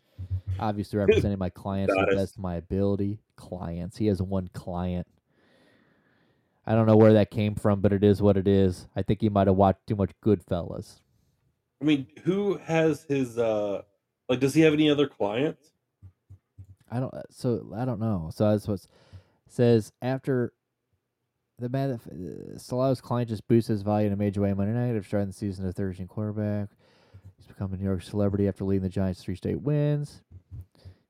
[0.59, 3.19] Obviously, representing my clients to the best of my ability.
[3.37, 3.97] Clients.
[3.97, 5.07] He has one client.
[6.67, 8.87] I don't know where that came from, but it is what it is.
[8.95, 11.01] I think he might have watched too much Goodfellas.
[11.81, 13.83] I mean, who has his uh
[14.29, 14.39] like?
[14.39, 15.73] Does he have any other clients?
[16.91, 17.13] I don't.
[17.31, 18.31] So I don't know.
[18.33, 18.87] So that's what
[19.49, 20.53] says after
[21.59, 21.93] the man.
[21.93, 25.09] Uh, Stellato's client just boosts his value in a major way on Monday night after
[25.09, 26.69] starting the season as third string quarterback.
[27.43, 30.23] He's become a New York celebrity after leading the Giants three straight wins.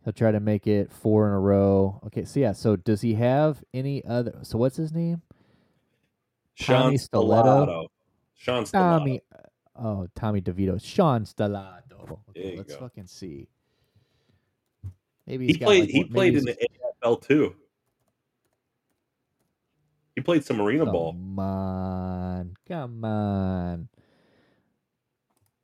[0.03, 2.01] He'll try to make it four in a row.
[2.07, 2.53] Okay, so yeah.
[2.53, 4.39] So does he have any other?
[4.43, 5.21] So what's his name?
[6.55, 7.67] Sean Tommy Stiletto?
[7.67, 7.87] Stellato.
[8.35, 8.65] Sean.
[8.65, 9.21] Tommy.
[9.31, 10.83] Uh, oh, Tommy DeVito.
[10.83, 11.27] Sean.
[11.37, 11.49] There
[12.31, 12.81] Okay, let's go.
[12.81, 13.47] fucking see.
[15.27, 15.81] Maybe He he's got, played.
[15.83, 16.57] like, he played in the
[17.05, 17.55] AFL too.
[20.17, 21.13] He played some arena ball.
[21.13, 22.55] Come on.
[22.67, 23.89] Come on.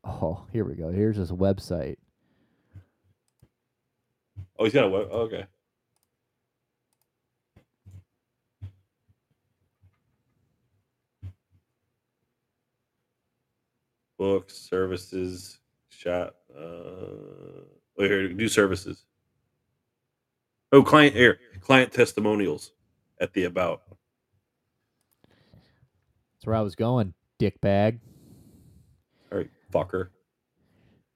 [0.05, 0.91] Oh, here we go.
[0.91, 1.97] Here's his website.
[4.59, 5.09] Oh, he's got a web.
[5.11, 5.47] Okay.
[14.19, 15.59] Books, services,
[15.91, 16.35] shot.
[16.57, 17.63] Uh,
[17.97, 19.05] wait here, do services.
[20.73, 22.73] Oh, client here, client testimonials
[23.21, 23.83] at the about.
[25.23, 27.61] That's where I was going, dickbag.
[27.63, 28.01] All right,
[29.73, 30.09] fucker.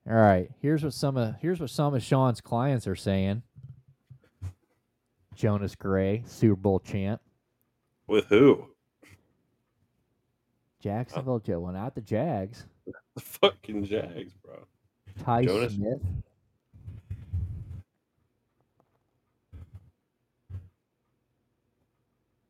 [0.09, 0.51] All right.
[0.61, 3.43] Here's what some of here's what some of Sean's clients are saying.
[5.35, 7.21] Jonas Gray, Super Bowl champ.
[8.07, 8.67] With who?
[10.81, 11.61] Jacksonville Joe.
[11.61, 12.67] Well, not the Jags.
[13.15, 14.67] The fucking Jags, bro.
[15.23, 15.75] Ty Jonas?
[15.75, 16.01] Smith.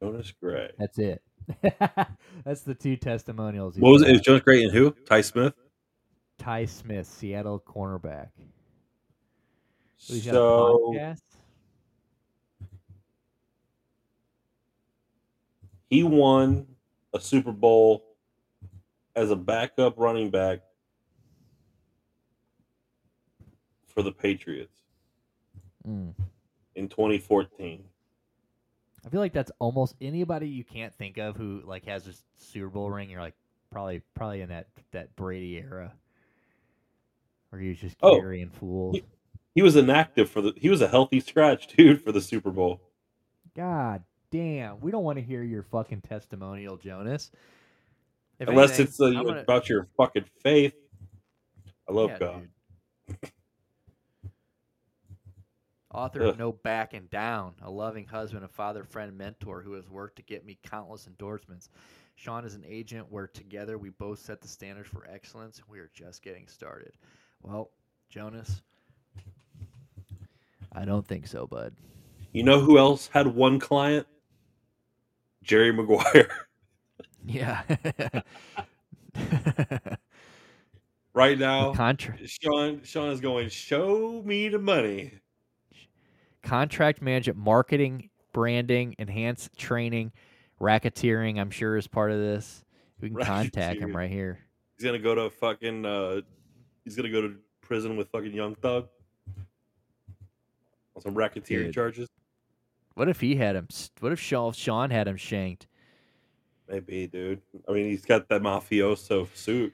[0.01, 0.71] Jonas Gray.
[0.79, 1.21] That's it.
[2.45, 3.77] That's the two testimonials.
[3.77, 4.09] What was it?
[4.09, 4.93] It was Jonas Gray and who?
[5.05, 5.55] Tye Smith.
[6.39, 8.29] Tye Smith, Seattle cornerback.
[9.97, 11.17] So he's got a So
[15.89, 16.67] he won
[17.13, 18.05] a Super Bowl
[19.15, 20.61] as a backup running back
[23.87, 24.79] for the Patriots
[25.87, 26.15] Mm.
[26.77, 27.85] in 2014.
[29.05, 32.69] I feel like that's almost anybody you can't think of who like has a Super
[32.69, 33.11] Bowl ring.
[33.11, 33.35] You're like
[33.71, 35.93] probably probably in that that Brady era.
[37.53, 38.97] Or he was just Oh, carrying fools.
[38.97, 39.05] he-
[39.55, 40.55] He was inactive for the.
[40.57, 42.81] He was a healthy scratch, dude, for the Super Bowl.
[43.55, 47.31] God damn, we don't want to hear your fucking testimonial, Jonas.
[48.39, 50.73] If Unless anything, it's uh, gonna- about your fucking faith.
[51.89, 52.49] I love Yeah, God.
[55.93, 60.17] Author of No Backing Down, a loving husband, a father, friend, mentor who has worked
[60.17, 61.69] to get me countless endorsements.
[62.15, 65.79] Sean is an agent where together we both set the standards for excellence and we
[65.79, 66.95] are just getting started.
[67.43, 67.71] Well,
[68.09, 68.63] Jonas,
[70.73, 71.75] I don't think so, bud.
[72.33, 74.07] You know who else had one client?
[75.43, 76.29] Jerry Maguire.
[77.25, 77.63] Yeah.
[81.15, 83.49] right now, Contra- Sean Sean is going.
[83.49, 85.13] Show me the money.
[86.43, 90.11] contract management, marketing, branding, enhanced training,
[90.61, 92.65] racketeering, I'm sure is part of this.
[93.01, 94.41] We can contact him right here.
[94.77, 95.87] He's gonna go to fucking.
[95.87, 96.23] uh
[96.85, 98.89] He's gonna go to prison with fucking Young Thug
[100.95, 101.75] on some racketeering Dude.
[101.75, 102.09] charges.
[102.95, 103.69] What if he had him?
[104.01, 105.67] What if Sean, Sean had him shanked?
[106.69, 107.41] Maybe, dude.
[107.69, 109.73] I mean, he's got that mafioso suit.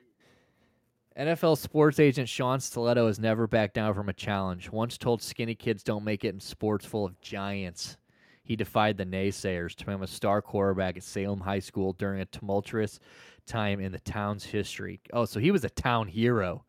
[1.18, 4.70] NFL sports agent Sean Stiletto has never backed down from a challenge.
[4.70, 7.96] Once told skinny kids don't make it in sports full of giants.
[8.44, 12.24] He defied the naysayers to become a star quarterback at Salem High School during a
[12.26, 13.00] tumultuous
[13.46, 15.00] time in the town's history.
[15.12, 16.64] Oh, so he was a town hero.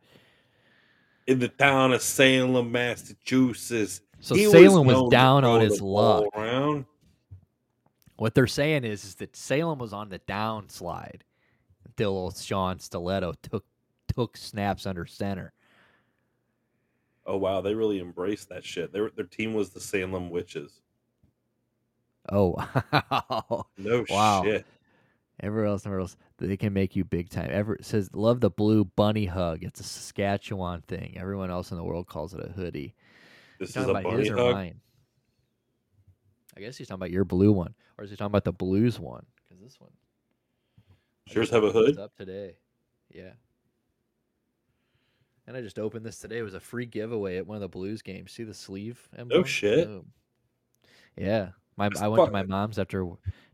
[1.30, 4.02] In the town of Salem, Massachusetts.
[4.20, 6.26] So He Salem was, to down on his luck.
[6.36, 6.86] Around.
[8.18, 11.22] What they're saying is, is that Salem was on the downslide
[11.86, 13.64] until old Sean Stiletto took
[14.14, 15.54] took snaps under center.
[17.28, 18.92] Oh wow, they really embraced that shit.
[18.92, 20.82] Their their team was the Salem Witches.
[22.32, 22.56] Oh,
[23.78, 24.44] No Wow.
[24.44, 24.66] shit.
[25.42, 27.50] Everywhere else, everywhere else, they can make you big time.
[27.52, 29.64] Ever says love the blue bunny hug.
[29.64, 31.18] It's a Saskatchewan thing.
[31.18, 32.96] Everyone else in the world calls it a hoodie.
[33.60, 34.54] This is a bunny hug.
[34.54, 34.82] mine?
[36.56, 39.00] I guess he's talking about your blue one, or is he talking about the blues
[39.00, 39.26] one?
[39.48, 39.92] Because this one.
[41.28, 41.98] Yours have a hood?
[41.98, 42.56] Up today,
[43.14, 43.32] yeah.
[45.48, 46.38] And I just opened this today.
[46.40, 48.32] It was a free giveaway at one of the Blues games.
[48.32, 49.08] See the sleeve?
[49.18, 49.42] emblem?
[49.42, 49.88] Oh shit.
[49.88, 50.12] Boom.
[51.18, 53.06] Yeah, my That's I went to my mom's after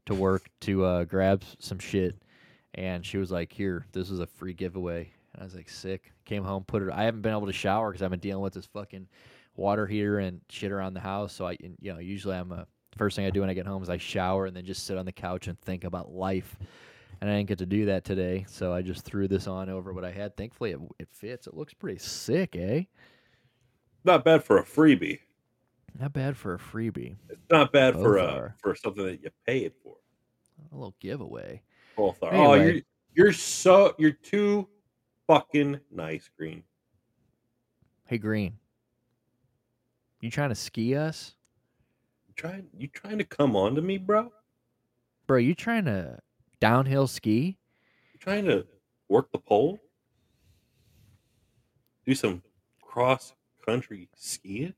[0.06, 2.16] to work to uh, grab some shit,
[2.74, 6.12] and she was like, "Here, this is a free giveaway." And I was like, "Sick."
[6.26, 6.90] Came home, put it.
[6.92, 9.08] I haven't been able to shower because I've been dealing with this fucking
[9.56, 11.34] water heater and shit around the house.
[11.34, 12.66] So I, you know, usually I'm a
[12.98, 14.98] first thing I do when I get home is I shower and then just sit
[14.98, 16.58] on the couch and think about life.
[17.22, 19.94] And I didn't get to do that today, so I just threw this on over
[19.94, 20.36] what I had.
[20.36, 21.48] Thankfully, it, it fits.
[21.48, 22.84] It looks pretty sick, eh?
[24.04, 25.20] Not bad for a freebie.
[26.00, 27.16] Not bad for a freebie.
[27.30, 28.56] It's not bad for Both a are.
[28.62, 29.96] for something that you paid for.
[30.72, 31.62] A little giveaway.
[31.96, 32.34] Both are.
[32.34, 32.82] Oh, you're
[33.14, 34.68] you're so you're too
[35.28, 36.64] fucking nice, Green.
[38.08, 38.58] Hey, Green.
[40.20, 41.36] You trying to ski us?
[42.28, 44.34] You trying you trying to come on to me, bro?
[45.28, 46.20] Bro, you trying to
[46.60, 47.58] downhill ski?
[48.14, 48.66] You trying to
[49.08, 49.80] work the pole?
[52.06, 52.44] Do some
[52.82, 53.34] cross
[53.66, 54.74] country skiing?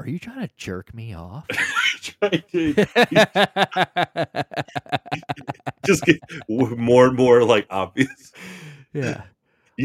[0.00, 1.46] Are you trying to jerk me off?
[2.02, 2.74] trying to
[5.86, 8.32] just get more and more like obvious.
[8.92, 9.22] yeah.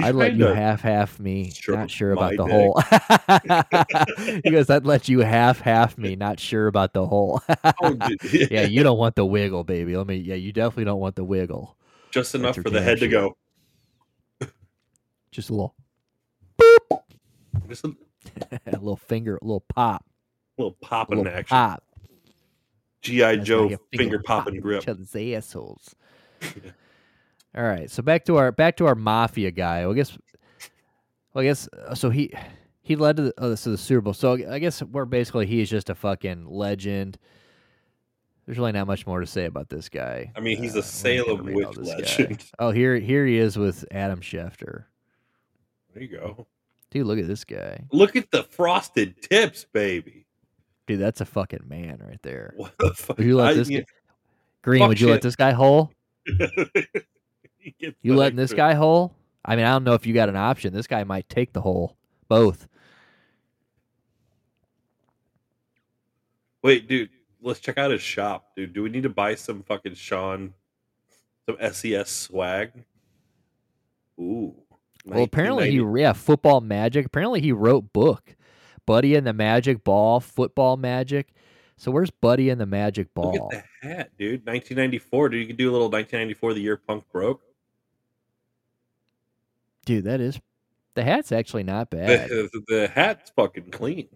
[0.01, 2.51] I'd let you half half me, Sure, not sure about the dick.
[2.51, 4.41] hole.
[4.43, 7.41] he goes, I'd let you half half me, not sure about the whole.
[7.81, 8.51] Oh, dude.
[8.51, 9.95] yeah, you don't want the wiggle, baby.
[9.95, 11.77] Let me yeah, you definitely don't want the wiggle.
[12.11, 13.37] just enough for the head to go.
[15.31, 15.75] Just a little
[17.69, 17.95] Just a
[18.65, 20.05] a little finger, a little pop.
[20.57, 21.55] a little popping little action.
[21.55, 21.83] pop.
[23.01, 24.81] GI Joe a finger, popping in grip.
[24.83, 25.93] Each other's assholes.
[27.55, 29.87] All right, so back to our back to our mafia guy.
[29.89, 30.17] I guess,
[31.33, 32.09] well, I guess uh, so.
[32.09, 32.33] He
[32.81, 34.13] he led to the, oh, to the Super Bowl.
[34.13, 37.17] So I guess we're basically he's just a fucking legend.
[38.45, 40.31] There's really not much more to say about this guy.
[40.35, 41.95] I mean, he's Uh, a we're Salem witch this guy.
[41.95, 42.43] legend.
[42.59, 44.83] Oh, here here he is with Adam Schefter.
[45.93, 46.47] There you go.
[46.95, 47.83] Dude, look at this guy.
[47.91, 50.25] Look at the frosted tips, baby.
[50.87, 52.53] Dude, that's a fucking man right there.
[52.55, 53.17] What the fuck?
[53.17, 53.85] Would you let I- this you- guy,
[54.61, 54.87] Green?
[54.87, 55.91] Would you let this guy hole?
[58.01, 59.13] You letting this guy hole?
[59.43, 60.71] I mean, I don't know if you got an option.
[60.71, 61.97] This guy might take the hole.
[62.27, 62.67] Both.
[66.61, 67.09] Wait, dude,
[67.41, 68.73] let's check out his shop, dude.
[68.73, 70.53] Do we need to buy some fucking Sean,
[71.47, 72.71] some SES swag?
[74.19, 74.55] Ooh.
[75.05, 77.05] Well, apparently he 1990 yeah, football magic.
[77.05, 78.35] Apparently he wrote book,
[78.85, 81.33] Buddy and the Magic Ball, football magic.
[81.77, 83.33] So where's Buddy and the Magic Ball?
[83.33, 84.45] Look at the hat, dude.
[84.45, 85.29] 1994.
[85.29, 87.41] Dude, you could do a little 1994, the year punk broke.
[89.85, 90.39] Dude, that is
[90.95, 92.29] The hat's actually not bad.
[92.29, 94.07] The, the hat's fucking clean.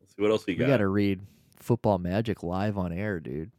[0.00, 0.64] Let's see what else we got.
[0.64, 0.72] we got.
[0.74, 1.20] got to read
[1.56, 3.52] Football Magic live on air, dude.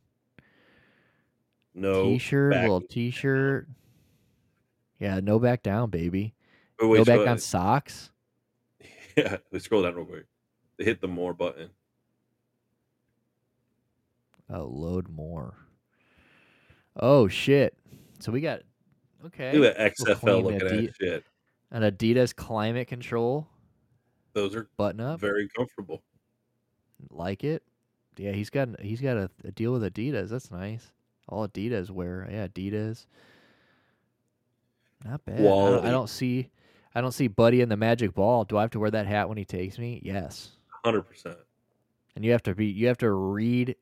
[1.74, 3.68] no t-shirt, back- little t-shirt.
[5.04, 6.34] Yeah, no back down, baby.
[6.80, 8.10] Oh, wait, no back down uh, socks.
[9.16, 10.26] Yeah, let's scroll down real quick.
[10.80, 11.70] Hit the more button.
[14.50, 15.56] Oh, load more.
[16.96, 17.78] Oh shit!
[18.20, 18.62] So we got
[19.26, 19.56] okay.
[19.56, 21.24] Look at that XFL looking Adi- at shit.
[21.70, 23.48] An Adidas Climate Control
[24.34, 25.20] Those are button up.
[25.20, 26.02] very comfortable.
[27.12, 27.62] like it.
[28.18, 30.30] Yeah, he's got he's got a, a deal with Adidas.
[30.30, 30.92] That's nice.
[31.28, 32.28] All Adidas wear.
[32.32, 33.06] Yeah, Adidas.
[35.06, 35.40] Not bad.
[35.40, 36.50] I don't, I don't see
[36.96, 38.44] I don't see Buddy in the Magic Ball.
[38.46, 40.00] Do I have to wear that hat when he takes me?
[40.04, 40.52] Yes.
[40.84, 41.38] Hundred percent.
[42.16, 43.76] And you have to be you have to read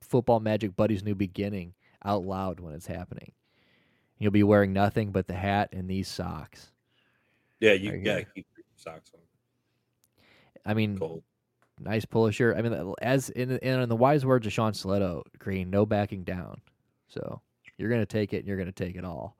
[0.00, 1.74] Football Magic Buddy's New Beginning
[2.04, 3.32] out loud when it's happening.
[4.18, 6.70] You'll be wearing nothing but the hat and these socks.
[7.60, 8.26] Yeah, you Right gotta here.
[8.34, 9.20] keep your socks on.
[10.64, 11.22] I mean, Cold.
[11.78, 12.56] nice polo shirt.
[12.56, 16.60] I mean, as in in the wise words of Sean Sletto, Green, no backing down.
[17.08, 17.40] So
[17.78, 19.36] you're gonna take it, and you're gonna take it all,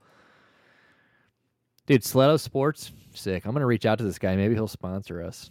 [1.87, 2.03] dude.
[2.03, 3.45] Sletto Sports, sick.
[3.45, 4.37] I'm gonna reach out to this guy.
[4.37, 5.51] Maybe he'll sponsor us.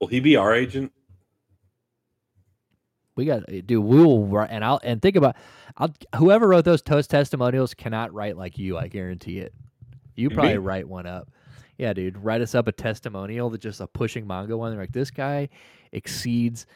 [0.00, 0.92] Will he be our agent?
[3.16, 3.84] We got, uh, dude.
[3.84, 5.36] We will, and I'll and think about,
[5.76, 8.78] I'll whoever wrote those toast testimonials cannot write like you.
[8.78, 9.52] I guarantee it.
[10.16, 11.30] You probably write one up.
[11.76, 12.22] Yeah, dude.
[12.22, 14.70] Write us up a testimonial that just a pushing Mongo one.
[14.70, 15.48] They're like, this guy
[15.92, 16.66] exceeds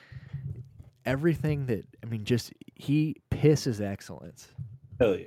[1.05, 2.25] everything that I mean.
[2.25, 4.49] Just he pisses excellence.
[4.99, 5.27] Hell yeah.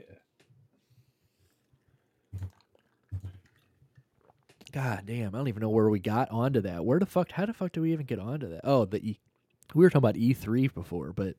[4.77, 6.85] God damn, I don't even know where we got onto that.
[6.85, 7.31] Where the fuck?
[7.31, 8.61] How the fuck do we even get onto that?
[8.63, 9.19] Oh, the E.
[9.73, 11.35] We were talking about E three before, but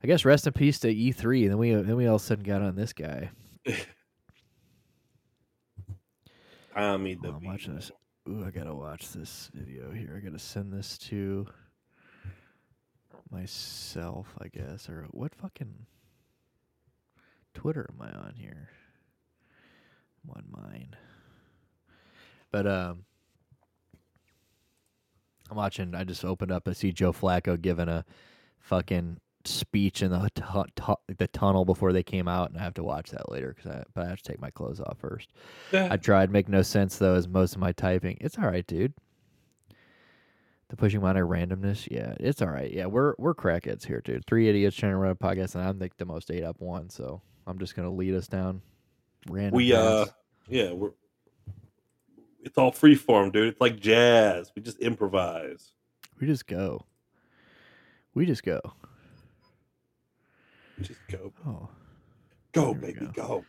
[0.00, 1.42] I guess rest in peace to E three.
[1.42, 3.30] And then we then we all of a sudden got on this guy.
[6.72, 7.90] Tommy Oh, I'm watching this.
[8.28, 10.14] Ooh, I gotta watch this video here.
[10.16, 11.48] I gotta send this to
[13.28, 15.74] myself, I guess, or what fucking
[17.54, 18.68] Twitter am I on here?
[20.22, 20.94] I'm on mine.
[22.50, 23.04] But um,
[25.50, 25.94] I'm watching.
[25.94, 26.68] I just opened up.
[26.68, 28.04] I see Joe Flacco giving a
[28.58, 32.74] fucking speech in the tu- tu- the tunnel before they came out, and I have
[32.74, 35.32] to watch that later because I but I have to take my clothes off first.
[35.72, 35.88] Yeah.
[35.90, 36.30] I tried.
[36.30, 38.18] Make no sense though, as most of my typing.
[38.20, 38.94] It's all right, dude.
[40.68, 42.72] The pushing minor randomness, yeah, it's all right.
[42.72, 44.24] Yeah, we're we're crackheads here, dude.
[44.26, 46.90] Three idiots trying to run a podcast, and I'm like the most ate up one.
[46.90, 48.62] So I'm just gonna lead us down
[49.28, 49.56] random.
[49.56, 50.06] We uh
[50.48, 50.92] yeah, we're
[52.42, 53.48] it's all free form, dude.
[53.48, 54.50] It's like jazz.
[54.54, 55.72] We just improvise.
[56.20, 56.84] we just go.
[58.14, 58.60] We just go.
[60.78, 61.32] We just go.
[61.46, 61.68] Oh.
[62.52, 63.12] Go, There baby, go.
[63.12, 63.44] go.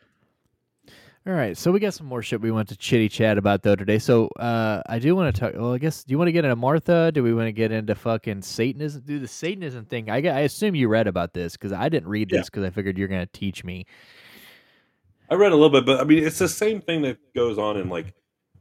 [1.27, 3.75] All right, so we got some more shit we want to chitty chat about though
[3.75, 3.99] today.
[3.99, 5.53] So uh, I do want to talk.
[5.53, 7.11] Well, I guess do you want to get into Martha?
[7.11, 9.03] Do we want to get into fucking Satanism?
[9.05, 10.09] Do the Satanism thing?
[10.09, 12.97] I, I assume you read about this because I didn't read this because I figured
[12.97, 13.85] you're gonna teach me.
[15.29, 17.77] I read a little bit, but I mean, it's the same thing that goes on
[17.77, 18.15] in like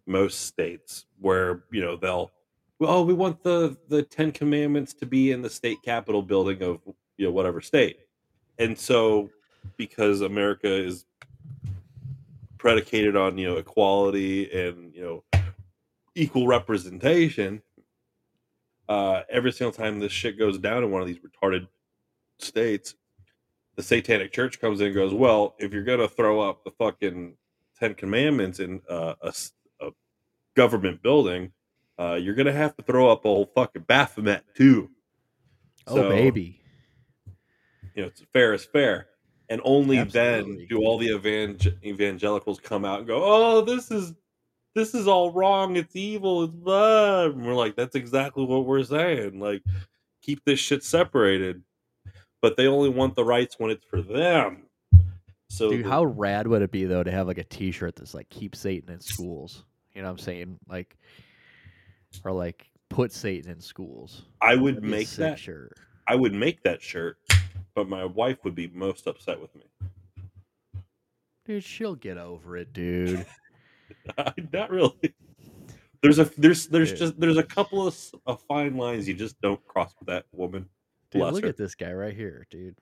[0.06, 2.30] most states where you know they'll,
[2.78, 6.80] well, we want the the Ten Commandments to be in the state capitol building of
[7.16, 8.00] you know whatever state,
[8.58, 9.30] and so
[9.76, 11.04] because America is
[12.58, 15.42] predicated on you know equality and you know
[16.14, 17.62] equal representation,
[18.88, 21.66] uh, every single time this shit goes down in one of these retarded
[22.38, 22.94] states,
[23.76, 27.34] the satanic church comes in and goes, well, if you're gonna throw up the fucking
[27.78, 29.32] Ten Commandments in uh, a
[30.56, 31.52] government building,
[31.98, 34.90] uh, you're gonna have to throw up a whole fucking Baphomet too.
[35.86, 36.60] Oh So, baby,
[37.94, 39.06] you know, it's fair is fair.
[39.48, 40.58] And only Absolutely.
[40.58, 44.14] then do all the evangel- evangelicals come out and go, "Oh, this is
[44.76, 45.74] this is all wrong.
[45.76, 46.44] It's evil.
[46.44, 49.40] It's bad." And we're like, "That's exactly what we're saying.
[49.40, 49.62] Like,
[50.22, 51.64] keep this shit separated."
[52.40, 54.66] But they only want the rights when it's for them.
[55.48, 58.14] So dude, the- how rad would it be though to have like a T-shirt that's
[58.14, 59.64] like "Keep Satan in schools"?
[59.94, 60.58] You know what I'm saying?
[60.68, 60.96] Like,
[62.24, 64.26] or like put Satan in schools.
[64.40, 65.38] I would That'd be a make that.
[65.38, 65.78] shirt.
[66.08, 67.18] I would make that shirt,
[67.74, 69.62] but my wife would be most upset with me.
[71.44, 73.26] Dude, she'll get over it, dude.
[74.52, 75.14] Not really.
[76.02, 76.98] There's a there's there's Dude.
[76.98, 80.66] just there's a couple of, of fine lines you just don't cross with that woman.
[81.10, 81.48] Dude, Bless look her.
[81.48, 82.76] at this guy right here, dude.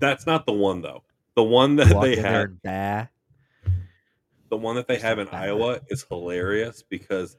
[0.00, 1.04] That's not the one though.
[1.36, 3.06] The one that Walk they in there have, and bah.
[4.56, 5.28] The one that they have in.
[5.28, 7.36] Iowa is hilarious because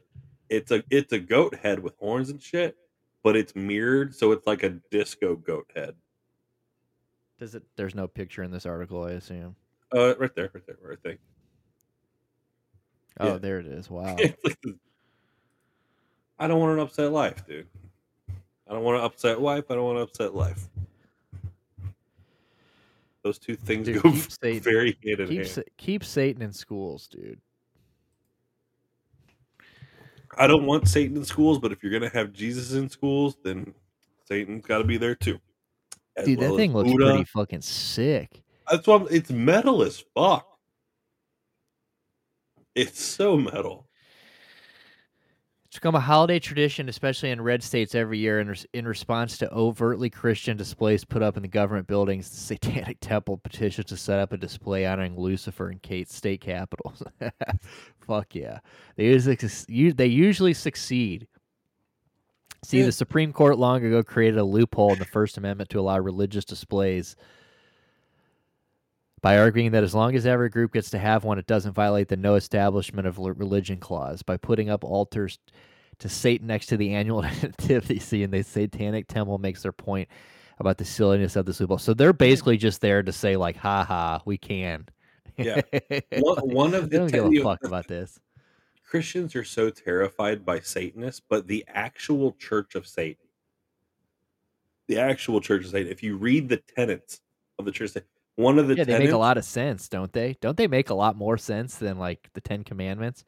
[0.48, 2.76] it's a it's a goat head with horns and shit,
[3.22, 5.94] but it's mirrored so it's like a disco goat head.
[7.38, 7.64] Does it?
[7.76, 9.56] There's no picture in this article, I assume.
[9.94, 11.18] Uh, right there, right there, right there.
[13.20, 13.38] Oh, Yeah.
[13.38, 13.90] there it is.
[13.90, 14.16] Wow.
[14.44, 14.58] Like
[16.40, 17.66] I don't want an upset life, dude.
[18.68, 19.64] I don't want to upset wife.
[19.70, 20.68] I don't want to upset life.
[23.28, 25.48] Those two things Dude, go keep Satan- very hand in keep hand.
[25.50, 27.38] Sa- keep Satan in schools, dude.
[30.38, 33.74] I don't want Satan in schools, but if you're gonna have Jesus in schools, then
[34.24, 35.38] Satan's got to be there too.
[36.16, 37.04] As Dude, well that thing looks Buddha.
[37.10, 38.42] pretty fucking sick.
[38.70, 40.46] That's why it's metal as fuck.
[42.74, 43.87] It's so metal.
[45.78, 49.38] It's become a holiday tradition, especially in red states every year in, res- in response
[49.38, 52.28] to overtly Christian displays put up in the government buildings.
[52.28, 57.04] The Satanic Temple petitions to set up a display honoring Lucifer in Kate state capitals.
[58.00, 58.58] Fuck yeah.
[58.96, 61.28] They usually, they usually succeed.
[62.64, 66.00] See, the Supreme Court long ago created a loophole in the First Amendment to allow
[66.00, 67.14] religious displays
[69.20, 72.08] by arguing that as long as every group gets to have one, it doesn't violate
[72.08, 74.22] the no establishment of religion clause.
[74.22, 75.38] By putting up altars
[75.98, 80.08] to Satan next to the annual nativity scene, the Satanic Temple makes their point
[80.60, 81.78] about the silliness of the Super Bowl.
[81.78, 84.86] So they're basically just there to say, like, "Ha ha, we can."
[85.36, 85.60] Yeah.
[86.18, 88.18] One, one of the don't give a fuck about this.
[88.84, 93.26] Christians are so terrified by Satanists, but the actual Church of Satan,
[94.86, 97.20] the actual Church of Satan, if you read the tenets
[97.58, 98.08] of the Church of Satan,
[98.38, 100.36] one of the yeah, they make a lot of sense, don't they?
[100.40, 103.24] Don't they make a lot more sense than like the Ten Commandments?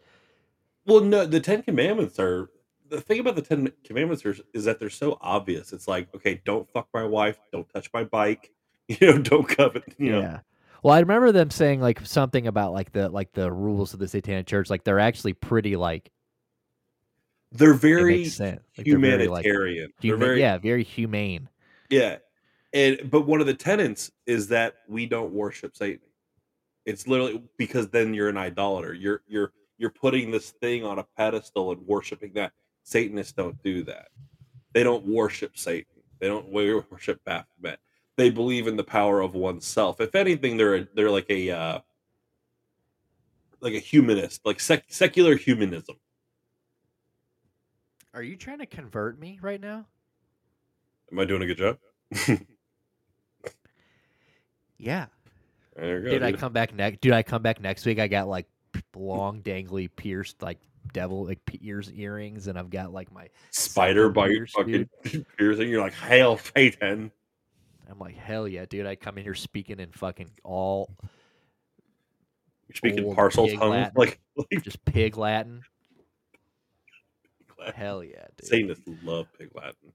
[0.87, 2.49] well, no, the Ten Commandments are
[2.89, 5.73] the thing about the Ten Commandments are, is that they're so obvious.
[5.73, 8.53] It's like, okay, don't fuck my wife, don't touch my bike,
[8.89, 10.41] you know, don't covet, you know, Yeah.
[10.83, 14.09] Well, I remember them saying like something about like the like the rules of the
[14.09, 14.71] Satanic Church.
[14.71, 16.11] Like they're actually pretty like
[17.53, 18.63] they're very sense.
[18.79, 19.93] Like, they're very, like, humanitarian.
[20.01, 21.49] they're very, yeah, very humane.
[21.91, 22.19] Yeah.
[22.73, 26.07] And but one of the tenets is that we don't worship Satan.
[26.87, 28.95] It's literally because then you're an idolater.
[28.95, 32.53] You're you're you're putting this thing on a pedestal and worshiping that.
[32.83, 34.09] Satanists don't do that.
[34.73, 36.03] They don't worship Satan.
[36.19, 37.79] They don't worship Baphomet.
[38.17, 40.01] They believe in the power of oneself.
[40.01, 41.79] If anything, they're a, they're like a uh,
[43.61, 45.97] like a humanist, like sec- secular humanism.
[48.13, 49.87] Are you trying to convert me right now?
[51.13, 51.79] Am I doing a good job?
[54.81, 55.07] Yeah.
[55.77, 56.11] There you go.
[56.11, 56.41] Did I dude.
[56.41, 57.01] come back next?
[57.01, 57.99] Dude, I come back next week.
[57.99, 58.47] I got like
[58.97, 60.59] long, dangly, pierced like
[60.93, 63.29] devil like p- ears earrings, and I've got like my.
[63.51, 64.89] spider Satan bite ears, fucking
[65.39, 65.69] piercing.
[65.69, 67.13] You're like, hail Satan.
[67.91, 68.87] I'm like hell yeah, dude!
[68.87, 70.91] I come in here speaking in fucking all
[72.69, 73.71] You're speaking Old Parseltongue.
[73.71, 73.93] Latin.
[73.97, 75.63] Like, like just pig Latin.
[77.75, 78.49] Hell yeah, dude.
[78.49, 79.93] Satanists love pig Latin.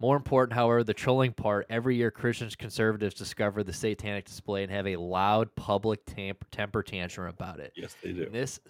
[0.00, 1.66] More important, however, the trolling part.
[1.68, 6.84] Every year, Christians conservatives discover the satanic display and have a loud public tamp- temper
[6.84, 7.72] tantrum about it.
[7.74, 8.22] Yes, they do.
[8.24, 8.60] And this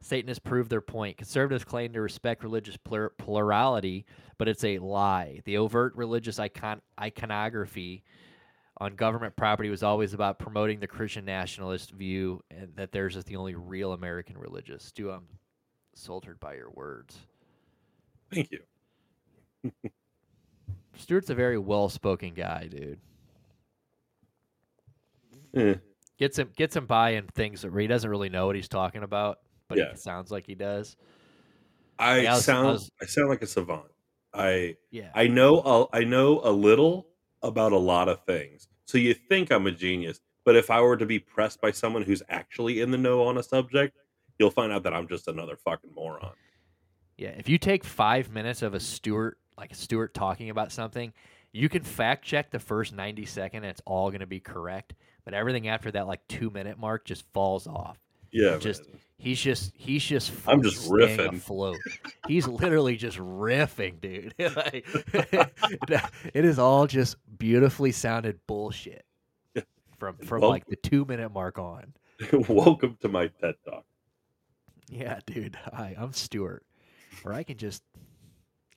[0.00, 1.16] Satanists prove their point.
[1.16, 4.06] Conservatives claim to respect religious plur- plurality,
[4.36, 5.40] but it's a lie.
[5.44, 8.04] The overt religious icon- iconography
[8.80, 13.24] on government property was always about promoting the Christian nationalist view and that theirs is
[13.24, 14.84] the only real American religious.
[14.84, 15.26] Stu, I'm
[15.94, 17.16] sultered by your words.
[18.32, 18.60] Thank you.
[20.98, 22.98] Stuart's a very well-spoken guy, dude.
[25.54, 25.74] Eh,
[26.18, 29.38] Gets him gets him buying things that he doesn't really know what he's talking about,
[29.68, 29.90] but Yeah.
[29.90, 30.96] it sounds like he does.
[31.98, 33.90] I I was- I sound I, was- sound like a savant.
[34.34, 35.10] I Yeah.
[35.14, 35.60] I know
[35.92, 37.08] a, I know a little
[37.42, 38.66] about a lot of things.
[38.84, 42.02] So you think I'm a genius, but if I were to be pressed by someone
[42.02, 43.96] who's actually in the know on a subject,
[44.38, 46.34] you'll find out that I'm just another fucking moron.
[47.16, 51.12] Yeah, if you take five minutes of a Stuart, like Stuart talking about something,
[51.52, 54.94] you can fact check the first 90 second and it's all going to be correct.
[55.24, 57.98] But everything after that, like two minute mark, just falls off.
[58.30, 58.84] Yeah, Just-.
[59.20, 61.34] He's just, he's just, I'm just riffing.
[61.34, 61.78] afloat.
[62.28, 64.32] He's literally just riffing, dude.
[64.38, 64.86] Like,
[66.34, 69.04] it is all just beautifully sounded bullshit
[69.98, 71.94] from from Well- like the two minute mark on.
[72.48, 73.84] Welcome to my TED talk.
[74.88, 75.56] Yeah, dude.
[75.72, 76.64] Hi, I'm Stuart.
[77.24, 77.82] Or I can just,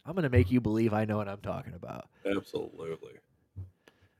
[0.06, 2.08] I'm gonna make you believe I know what I'm talking about.
[2.26, 3.14] Absolutely.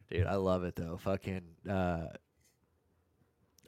[0.10, 0.98] Dude, I love it though.
[0.98, 2.08] Fucking uh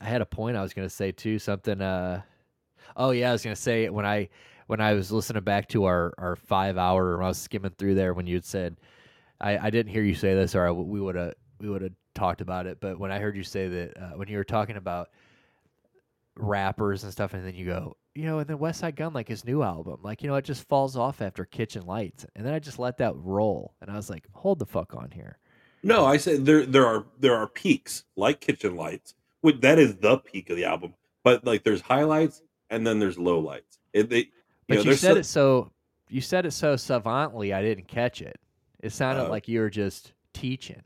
[0.01, 2.21] I had a point I was gonna say too, something uh
[2.95, 4.29] oh yeah, I was gonna say when I
[4.67, 7.95] when I was listening back to our, our five hour when I was skimming through
[7.95, 8.77] there when you had said
[9.41, 11.91] I, I didn't hear you say this or I, we would have we would have
[12.13, 14.75] talked about it, but when I heard you say that uh, when you were talking
[14.75, 15.09] about
[16.35, 19.43] rappers and stuff and then you go, you know, and then Westside Gunn like his
[19.45, 22.25] new album, like, you know, it just falls off after Kitchen Lights.
[22.35, 25.09] And then I just let that roll and I was like, hold the fuck on
[25.11, 25.37] here.
[25.81, 29.15] No, I said there there are there are peaks like Kitchen Lights.
[29.41, 30.93] Which that is the peak of the album.
[31.23, 33.79] But like there's highlights and then there's lowlights.
[33.91, 34.25] It, they, you
[34.69, 35.71] But know, you said so- it so
[36.09, 38.39] you said it so savantly I didn't catch it.
[38.79, 39.29] It sounded Oh.
[39.29, 40.81] like you were just teaching.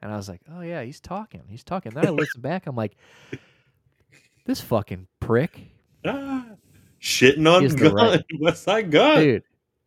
[0.00, 1.42] And I was like, "Oh yeah, he's talking.
[1.48, 2.66] He's talking." Then I listened back.
[2.66, 2.96] I'm like,
[4.44, 5.60] "This fucking prick,
[6.04, 6.44] ah,
[7.02, 9.20] shitting on gun, right- Westside Gunn.
[9.22, 9.42] dude.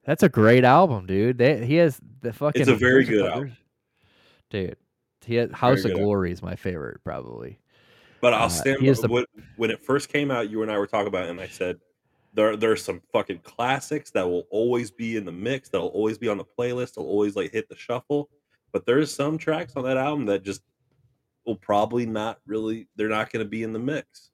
[0.05, 1.39] That's a great album, dude.
[1.39, 2.61] They, he has the fucking.
[2.61, 3.57] It's a very good album.
[4.51, 4.78] dude.
[5.26, 6.03] He has, House of good album.
[6.05, 7.57] Glory is my favorite, probably.
[8.22, 10.49] But I'll Uh, stand is the- when, when it first came out.
[10.51, 11.80] You and I were talking about, it, and I said
[12.36, 15.70] there there's some fucking classics that will always be in the mix.
[15.70, 16.93] That'll always be on the playlist.
[16.95, 18.30] They'll always like hit the shuffle.
[18.72, 20.61] But there's some tracks on that album that just
[21.47, 22.88] will probably not really.
[22.95, 24.30] They're not going to be in the mix.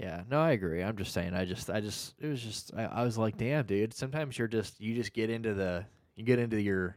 [0.00, 0.82] Yeah, no, I agree.
[0.82, 1.34] I'm just saying.
[1.34, 3.92] I just, I just, it was just, I, I was like, damn, dude.
[3.92, 5.84] Sometimes you're just, you just get into the,
[6.16, 6.96] you get into your,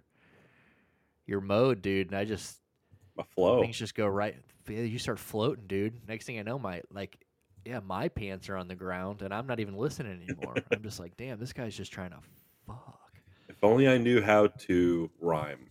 [1.27, 2.07] your mode, dude.
[2.07, 2.59] And I just,
[3.17, 3.61] My flow.
[3.61, 4.37] things just go right.
[4.69, 6.07] You start floating, dude.
[6.07, 7.17] Next thing I know, my like,
[7.65, 10.55] yeah, my pants are on the ground, and I'm not even listening anymore.
[10.71, 12.19] I'm just like, damn, this guy's just trying to
[12.65, 13.11] fuck.
[13.49, 15.69] If only I knew how to rhyme.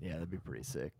[0.00, 0.92] Yeah, that'd be pretty sick.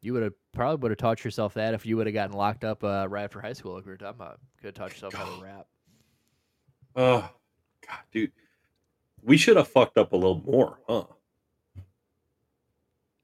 [0.00, 2.64] You would have probably would have taught yourself that if you would have gotten locked
[2.64, 4.38] up uh, right after high school, like we were talking about.
[4.60, 5.66] Could have taught yourself how to rap.
[6.94, 7.28] Oh,
[7.86, 8.32] God, dude.
[9.22, 11.04] We should have fucked up a little more, huh?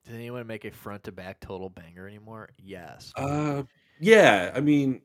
[0.04, 2.50] Did anyone make a front to back total banger anymore?
[2.58, 3.12] Yes.
[3.16, 3.62] Uh,
[4.00, 4.52] yeah.
[4.54, 5.00] I mean,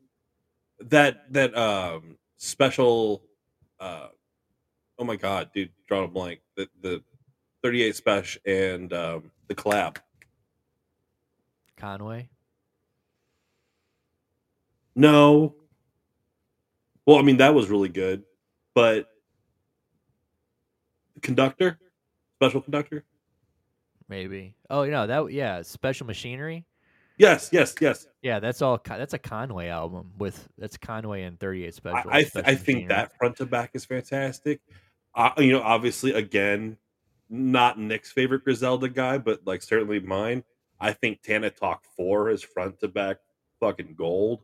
[0.82, 3.24] that that um special.
[3.80, 4.08] Uh,
[4.98, 6.42] oh my god, dude, drawn a blank.
[6.58, 7.04] The the
[7.64, 9.98] thirty eight special and um the collab.
[11.80, 12.30] Conway.
[14.96, 15.56] No.
[17.06, 18.24] Well, I mean that was really good,
[18.76, 19.08] but
[21.22, 21.80] conductor,
[22.36, 23.04] special conductor.
[24.08, 24.56] Maybe.
[24.70, 25.32] Oh, you know that.
[25.32, 26.66] Yeah, Special Machinery.
[27.18, 28.08] Yes, yes, yes.
[28.22, 28.80] Yeah, that's all.
[28.84, 32.10] That's a Conway album with that's Conway and Thirty Eight I Special.
[32.12, 34.62] I, th- Special I think that front to back is fantastic.
[35.16, 36.78] Uh, you know, obviously, again,
[37.30, 40.44] not Nick's favorite Griselda guy, but like certainly mine.
[40.80, 43.18] I think Tana Talk Four is front to back
[43.60, 44.42] fucking gold.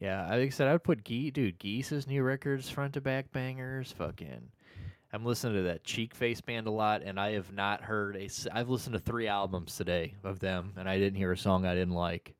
[0.00, 1.58] Yeah, I I said I would put Gee, dude.
[1.58, 3.92] Geese's new records front to back bangers.
[3.92, 4.50] Fucking.
[5.12, 8.28] I'm listening to that Cheekface band a lot, and I have not heard a.
[8.52, 11.74] I've listened to three albums today of them, and I didn't hear a song I
[11.74, 12.34] didn't like.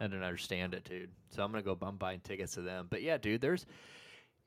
[0.00, 1.10] I didn't understand it, dude.
[1.30, 1.76] So I'm gonna go.
[1.82, 2.86] I'm buying tickets to them.
[2.88, 3.66] But yeah, dude, there's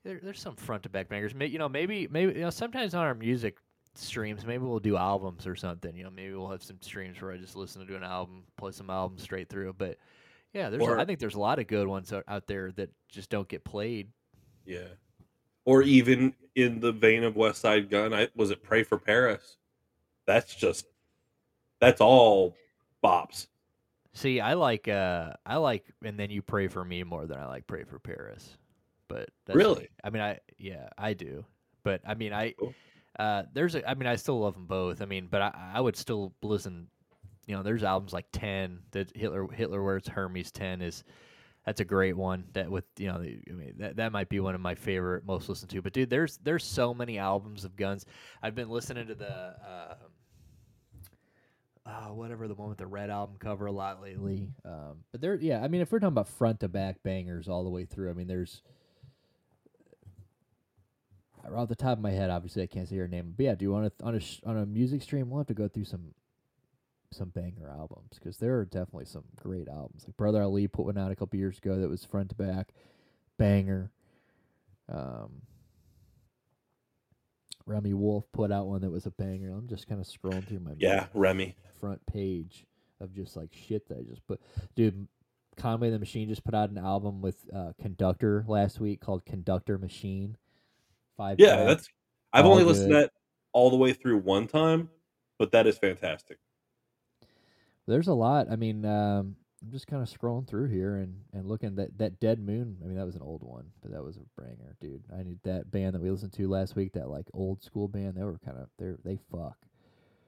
[0.04, 1.34] there, there's some front to back bangers.
[1.38, 3.58] You know, maybe maybe you know sometimes on our music
[3.94, 5.96] streams, maybe we'll do albums or something.
[5.96, 8.72] You know, maybe we'll have some streams where I just listen to an album, play
[8.72, 9.74] some albums straight through.
[9.74, 9.98] But
[10.52, 13.30] yeah, there's Or- I think there's a lot of good ones out, there that just
[13.30, 14.08] don't get played.
[14.64, 14.88] Yeah.
[15.64, 19.56] Or even in the vein of Westside Gunn, I was it Pray for Paris.
[20.26, 20.86] That's just
[21.80, 22.54] that's all
[23.02, 23.46] bops.
[24.12, 27.46] See, I like uh I like and then you pray for me more than I
[27.46, 28.56] like pray for Paris.
[29.08, 29.88] But that's Really?
[30.02, 31.44] I mean I yeah, I do.
[31.82, 32.74] But I mean I Cool.
[33.18, 35.02] Uh there's a I mean I still love them both.
[35.02, 36.88] I mean, but I I would still listen
[37.46, 41.04] you know, there's albums like 10 that Hitler Hitler Wears Hermes 10 is
[41.66, 44.54] that's a great one that with you know I mean that, that might be one
[44.54, 45.82] of my favorite most listened to.
[45.82, 48.04] But dude, there's there's so many albums of Guns.
[48.42, 49.94] I've been listening to the uh
[51.86, 54.48] uh, whatever the one with the red album cover a lot lately.
[54.64, 57.62] Um, but there, yeah, I mean, if we're talking about front to back bangers all
[57.62, 58.62] the way through, I mean, there's
[61.52, 63.34] off the top of my head, obviously, I can't say your name.
[63.36, 65.28] But yeah, do you want to on a sh- on a music stream?
[65.30, 66.14] We'll have to go through some
[67.12, 70.04] some banger albums because there are definitely some great albums.
[70.06, 72.72] Like Brother Ali put one out a couple years ago that was front to back
[73.38, 73.92] banger.
[74.88, 75.42] Um,
[77.66, 79.52] Remi Wolf put out one that was a banger.
[79.52, 81.56] I'm just kind of scrolling through my Yeah, Remi.
[81.80, 82.66] front page
[83.00, 84.40] of just like shit that I just put.
[84.74, 85.08] Dude,
[85.56, 89.78] Conway the Machine just put out an album with uh, Conductor last week called Conductor
[89.78, 90.36] Machine.
[91.16, 91.36] Five.
[91.38, 91.66] Yeah, track.
[91.68, 91.88] that's
[92.32, 93.10] I've only listened to that
[93.52, 94.88] all the way through one time,
[95.38, 96.38] but that is fantastic.
[97.86, 98.48] There's a lot.
[98.50, 102.20] I mean, um, I'm just kind of scrolling through here and, and looking that that
[102.20, 102.76] Dead Moon.
[102.82, 105.04] I mean, that was an old one, but that was a banger, dude.
[105.16, 106.92] I need that band that we listened to last week.
[106.92, 108.14] That like old school band.
[108.16, 109.56] They were kind of they they fuck.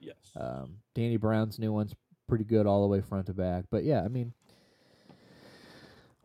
[0.01, 0.16] Yes.
[0.37, 1.95] Um, Danny Brown's new one's
[2.28, 3.64] pretty good all the way front to back.
[3.70, 4.32] But yeah, I mean,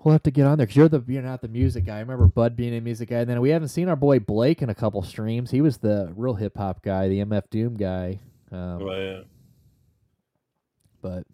[0.04, 1.98] we'll have to get on there because you're the you're not the music guy.
[1.98, 4.62] I remember Bud being a music guy, and then we haven't seen our boy Blake
[4.62, 5.52] in a couple streams.
[5.52, 8.20] He was the real hip hop guy, the MF Doom guy.
[8.52, 9.22] Um, Oh, yeah.
[11.02, 11.26] but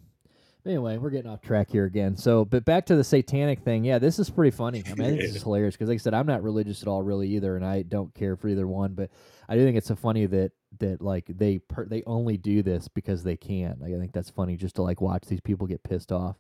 [0.66, 2.16] anyway, we're getting off track here again.
[2.18, 3.84] So, but back to the satanic thing.
[3.84, 4.84] Yeah, this is pretty funny.
[4.86, 6.88] I mean, I think this is hilarious because, like I said, I'm not religious at
[6.88, 8.94] all, really either, and I don't care for either one.
[8.94, 9.10] But
[9.50, 12.88] I do think it's so funny that that like they per- they only do this
[12.88, 13.78] because they can.
[13.80, 16.36] Like I think that's funny just to like watch these people get pissed off.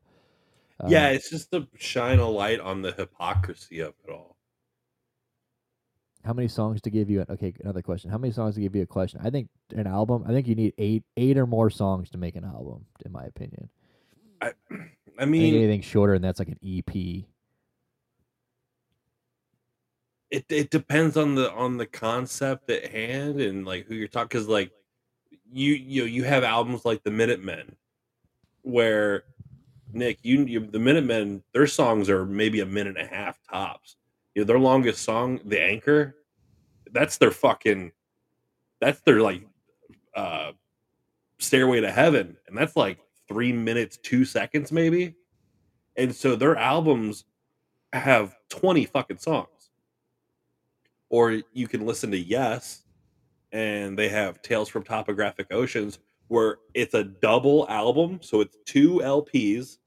[0.85, 4.37] Yeah, Um, it's just to shine a light on the hypocrisy of it all.
[6.25, 7.21] how many songs to give you?
[7.21, 8.11] An, okay, another question.
[8.11, 9.21] How many songs to give you a question?
[9.23, 10.23] I think an album.
[10.27, 13.23] I think you need eight eight or more songs to make an album, in my
[13.23, 13.69] opinion.
[14.41, 17.25] I, I I mean, anything shorter and that's like an EP.
[20.29, 24.27] it it depends on the on the concept at hand and like who you're talking.
[24.27, 24.71] Because like
[25.51, 27.75] you you know, you have albums like the Minutemen,
[28.63, 29.23] where
[29.97, 33.95] Nick, you, you the Minutemen, their songs are maybe a minute and a half tops.
[34.35, 36.15] You know, their longest song, "The Anchor,"
[36.91, 37.91] that's their fucking,
[38.79, 39.43] that's their like,
[40.15, 40.51] uh,
[41.39, 45.15] "Stairway to Heaven," and that's like three minutes two seconds maybe.
[45.97, 47.25] And so their albums
[47.93, 49.71] have twenty fucking songs.
[51.09, 52.83] Or you can listen to Yes,
[53.51, 58.19] and they have Tales from Topographic Oceans, where it's a double album.
[58.21, 59.77] So it's two LPs,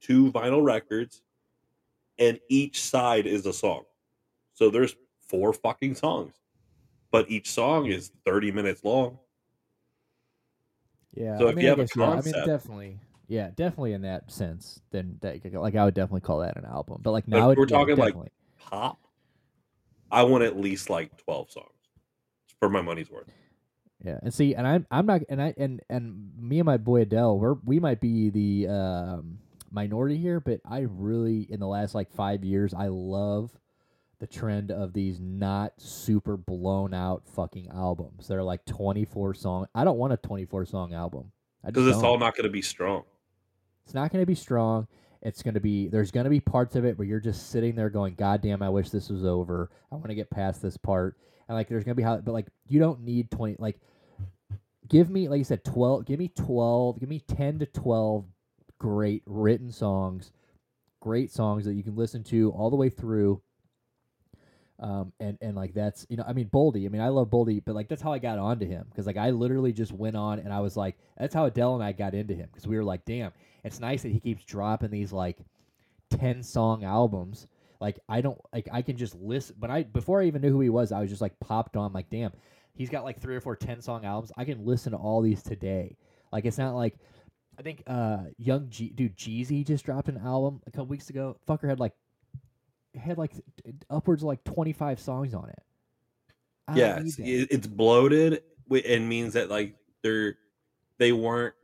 [0.00, 1.22] two vinyl records,
[2.18, 3.84] and each side is a song.
[4.54, 6.34] So there's four fucking songs,
[7.10, 9.18] but each song is 30 minutes long.
[11.14, 11.38] Yeah.
[11.38, 12.98] So I if mean, you I have a guess, yeah, I mean, concept- definitely.
[13.28, 14.80] Yeah, definitely in that sense.
[14.90, 17.00] Then that like I would definitely call that an album.
[17.00, 18.14] But like now we're yeah, talking, like.
[18.58, 18.98] Pop,
[20.10, 21.66] I want at least like 12 songs
[22.58, 23.32] for my money's worth.
[24.04, 27.02] Yeah, and see, and I'm I'm not, and I and and me and my boy
[27.02, 29.38] Adele, we're we might be the um,
[29.70, 33.50] minority here, but I really in the last like five years, I love
[34.18, 38.28] the trend of these not super blown out fucking albums.
[38.28, 39.66] They're like 24 song.
[39.74, 41.32] I don't want a 24 song album.
[41.64, 42.04] Because it's don't.
[42.04, 43.04] all not going to be strong.
[43.84, 44.86] It's not going to be strong.
[45.22, 47.74] It's going to be there's going to be parts of it where you're just sitting
[47.74, 49.70] there going, "God damn, I wish this was over.
[49.92, 51.18] I want to get past this part."
[51.48, 53.78] And like there's going to be how but like you don't need 20 like
[54.88, 58.24] give me like you said 12 give me 12 give me 10 to 12
[58.80, 60.32] great written songs
[61.00, 63.40] great songs that you can listen to all the way through.
[64.78, 67.62] Um and and like that's you know i mean boldy i mean i love boldy
[67.62, 68.86] but like that's how i got onto him.
[68.88, 71.84] Because like i literally just went on and i was like that's how adele and
[71.84, 72.48] i got into him.
[72.50, 73.30] Because we were like damn
[73.62, 75.36] it's nice that he keeps dropping these like
[76.18, 77.46] 10 song albums.
[77.78, 80.60] Like i don't like i can just listen but i before i even knew who
[80.60, 82.32] he was i was just like popped on like damn
[82.74, 84.32] he's got like three or four 10 song albums.
[84.38, 85.98] I can listen to all these today.
[86.32, 86.94] Like it's not like
[87.60, 91.36] i think uh young G- dude jeezy just dropped an album a couple weeks ago.
[91.46, 91.92] Fucker had like
[92.98, 93.32] had like
[93.90, 95.62] upwards of like 25 songs on it.
[96.66, 98.42] I yeah, it's, it's bloated
[98.86, 100.36] and means that like they're
[100.98, 101.54] they weren't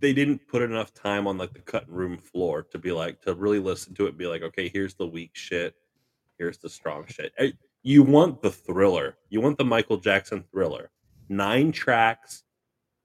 [0.00, 3.34] they didn't put enough time on like the cutting room floor to be like to
[3.34, 5.74] really listen to it and be like okay here's the weak shit.
[6.38, 7.32] Here's the strong shit.
[7.82, 9.18] You want the thriller.
[9.28, 10.90] You want the michael jackson thriller.
[11.28, 12.44] Nine tracks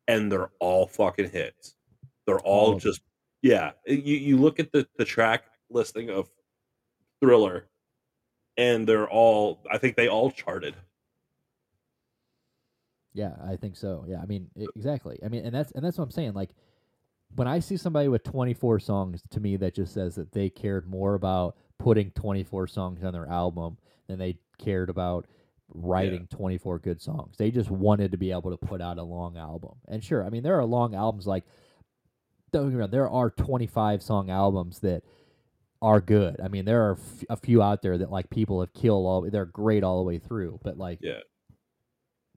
[0.08, 1.76] and they're all fucking hits
[2.26, 2.80] they're All them.
[2.80, 3.02] just
[3.42, 6.30] yeah eh, you, you look at the, the track listing of
[7.22, 7.68] thriller
[8.58, 10.76] and they're all i think they all charted
[13.14, 14.06] Yeah, I think so.
[14.08, 15.20] Yeah, I mean exactly.
[15.24, 16.34] I mean, and that's and that's what I'm saying.
[16.34, 16.52] Like
[17.36, 20.88] when I see somebody with 24 songs, to me that just says that they cared
[20.90, 23.78] more about putting 24 songs on their album
[24.08, 25.26] than they cared about
[25.74, 27.38] writing 24 good songs.
[27.38, 29.76] They just wanted to be able to put out a long album.
[29.88, 31.44] And sure, I mean there are long albums like
[32.52, 35.04] don't get me wrong, there are 25 song albums that
[35.82, 36.40] are good.
[36.44, 39.22] I mean there are f- a few out there that like people have killed all.
[39.30, 41.22] They're great all the way through, but like yeah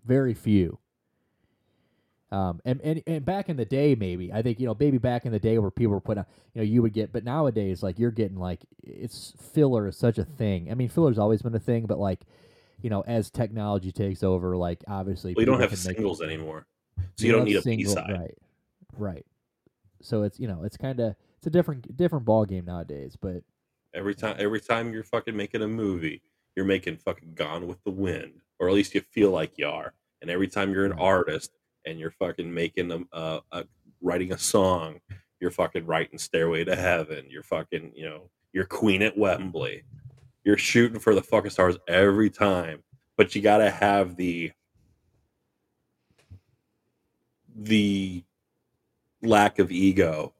[0.04, 0.78] very few.
[2.30, 5.24] Um, and, and and back in the day, maybe I think you know, maybe back
[5.24, 7.80] in the day where people were putting, out, you know, you would get, but nowadays,
[7.80, 10.68] like you're getting like it's filler is such a thing.
[10.70, 12.22] I mean, filler's always been a thing, but like,
[12.84, 16.66] you know, as technology takes over, like obviously, well, you don't have singles anymore
[17.16, 18.38] so you don't need a single- b-side right?
[18.96, 19.26] Right.
[20.02, 23.42] So it's you know, it's kind of it's a different different ball game nowadays, but
[23.94, 26.20] every time every time you're fucking making a movie
[26.56, 29.94] you're making fucking gone with the wind or at least you feel like you are
[30.20, 31.00] and every time you're an Right.
[31.00, 31.52] artist
[31.86, 33.64] and you're fucking making a, a, a
[34.02, 35.00] writing a song
[35.40, 39.84] you're fucking writing stairway to heaven you're fucking you know you're queen at wembley
[40.44, 42.82] you're shooting for the fucking stars every time
[43.16, 44.50] but you gotta have the
[47.56, 48.24] the
[49.22, 50.34] lack of ego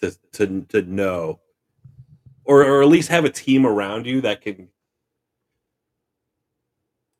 [0.00, 1.38] to to to know
[2.44, 4.68] or or at least have a team around you that can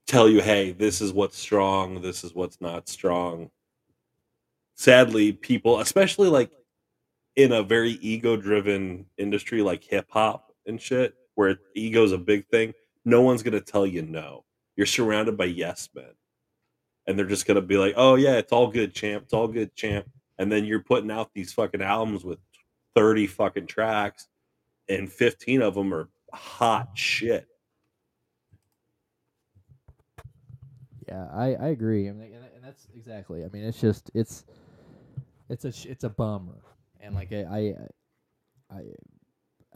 [0.07, 3.51] tell you hey this is what's strong this is what's not strong.
[4.75, 6.51] Sadly people especially like
[7.37, 12.47] in a very ego driven industry like hip hop and shit where ego's a big
[12.49, 12.75] thing
[13.05, 14.45] no one's going to tell you no
[14.79, 16.13] you're surrounded by yes men.
[17.07, 19.75] And they're just gonna be like, Oh yeah, it's all good, champ, it's all good,
[19.75, 20.07] champ.
[20.39, 22.39] And then you're putting out these fucking albums with
[22.95, 24.29] 30 fucking tracks,
[24.89, 27.49] and 15 of them are hot shit.
[31.09, 32.09] Yeah, I, I agree.
[32.09, 33.45] I mean, and, that's exactly.
[33.45, 34.45] I mean, it's just it's
[35.49, 36.63] it's a it's a bummer,
[37.01, 37.75] and like I I
[38.71, 38.81] I,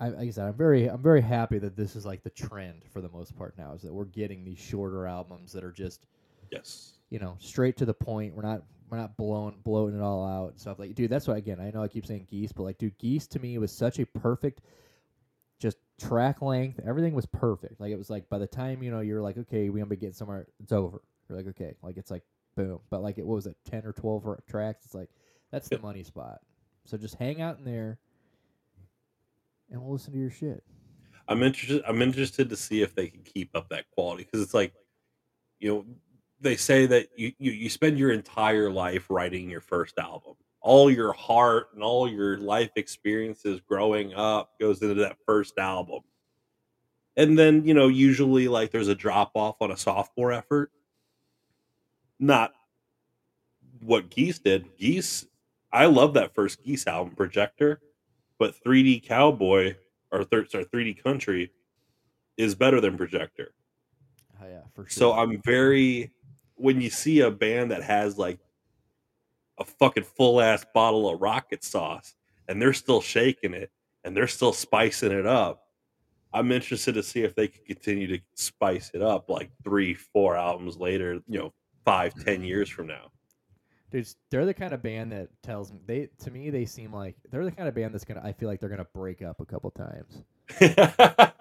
[0.03, 2.83] I like I said, I'm very I'm very happy that this is like the trend
[2.93, 6.07] for the most part now is that we're getting these shorter albums that are just
[6.51, 6.99] Yes.
[7.09, 8.35] you know straight to the point.
[8.35, 10.95] We're not we're not blowing blowing it all out and stuff like.
[10.95, 13.39] Dude, that's why again I know I keep saying Geese, but like dude, Geese to
[13.39, 14.61] me was such a perfect
[15.61, 16.81] just track length.
[16.85, 17.81] Everything was perfect.
[17.81, 19.97] Like it was like by the time you know you're like okay, we gonna be
[19.97, 20.47] getting somewhere.
[20.61, 21.01] It's over.
[21.29, 22.25] You're like okay, like it's like
[22.57, 22.81] boom.
[22.91, 24.85] But like it what was it ten or twelve tracks?
[24.85, 25.11] It's like
[25.53, 26.41] that's the money spot.
[26.87, 27.99] So just hang out in there,
[29.73, 30.63] and we'll listen to your shit.
[31.29, 31.83] I'm interested.
[31.87, 34.75] I'm interested to see if they can keep up that quality because it's like,
[35.59, 35.85] you know,
[36.41, 40.35] they say that you, you you spend your entire life writing your first album.
[40.61, 46.01] All your heart and all your life experiences growing up goes into that first album,
[47.17, 50.71] and then you know usually like there's a drop off on a sophomore effort.
[52.19, 52.53] Not
[53.81, 54.77] what Geese did.
[54.77, 55.27] Geese,
[55.73, 57.81] I love that first Geese album, Projector,
[58.43, 59.77] but 3D Cowboy
[60.11, 61.53] or thir- sorry, 3D Country
[62.37, 63.55] is better than Projector.
[64.43, 64.91] Oh yeah, for sure.
[64.91, 66.11] So I'm very
[66.57, 68.41] when you see a band that has like
[69.59, 72.17] a fucking full ass bottle of rocket sauce
[72.49, 73.71] and they're still shaking it
[74.03, 75.63] and they're still spicing it up.
[76.35, 80.37] I'm interested to see if they can continue to spice it up like three, four
[80.37, 81.53] albums later, you know,
[81.85, 83.13] five, ten years from now.
[83.93, 87.15] Dude, they're the kind of band that tells me they to me they seem like
[87.31, 89.45] they're the kind of band that's gonna I feel like they're gonna break up a
[89.45, 90.23] couple times.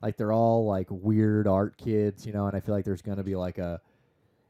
[0.00, 3.24] Like they're all like weird art kids, you know, and I feel like there's gonna
[3.24, 3.80] be like a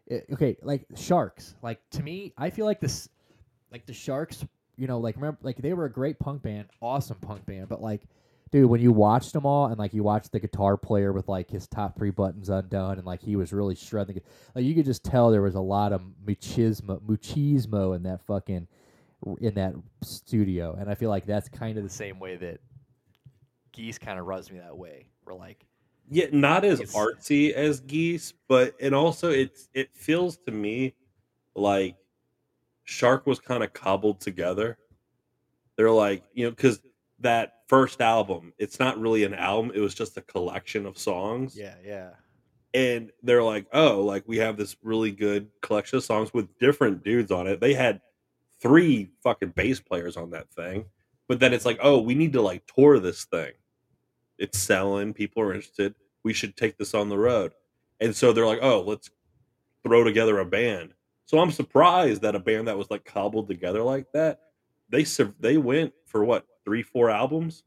[0.07, 1.55] it, okay, like Sharks.
[1.63, 3.09] Like to me, I feel like this
[3.73, 4.45] like the Sharks,
[4.77, 7.81] you know, like remember like they were a great punk band, awesome punk band, but
[7.81, 8.03] like
[8.51, 11.51] dude, when you watched them all and like you watched the guitar player with like
[11.51, 14.21] his top three buttons undone and like he was really shredding
[14.55, 18.67] like you could just tell there was a lot of machismo machismo in that fucking
[19.41, 22.61] in that studio and i feel like that's kind of the same way that
[23.73, 25.67] geese kind of rubs me that way we're like
[26.11, 30.95] Yeah, not as artsy as geese, but and also it's it feels to me
[31.55, 31.97] like
[32.85, 34.79] Shark was kind of cobbled together.
[35.77, 36.81] They're like, you know, because
[37.21, 41.57] that first album, it's not really an album, it was just a collection of songs.
[41.57, 42.11] yeah yeah
[42.75, 47.03] And they're like, oh, like we have this really good collection of songs with different
[47.05, 47.61] dudes on it.
[47.61, 48.01] They had
[48.61, 50.87] three fucking bass players on that thing.
[51.29, 53.53] But then it's like, oh, we need to like tour this thing.
[54.39, 55.95] It's selling, people are interested.
[56.25, 57.53] We should take this on the road.
[58.01, 59.11] And so they're like, oh, let's
[59.85, 60.95] throw together a band.
[61.27, 64.41] So I'm surprised that a band that was like cobbled together like that,
[64.91, 65.05] they
[65.41, 67.65] they went for what three, four albums.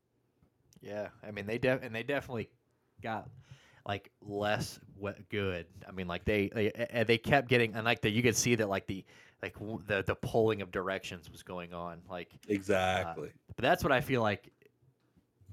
[0.81, 2.49] yeah i mean they def and they definitely
[3.01, 3.29] got
[3.85, 4.79] like less
[5.29, 8.53] good i mean like they they they kept getting and like the you could see
[8.55, 9.03] that like the
[9.41, 13.31] like w- the the pulling of directions was going on like Exactly.
[13.55, 14.51] But that's what I feel like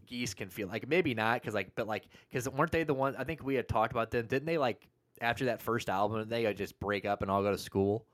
[0.06, 0.88] geese can feel like.
[0.88, 3.14] Maybe not because like, but like, because weren't they the one?
[3.16, 4.26] I think we had talked about them.
[4.26, 4.88] Didn't they like
[5.20, 6.28] after that first album?
[6.28, 8.06] They uh, just break up and all go to school.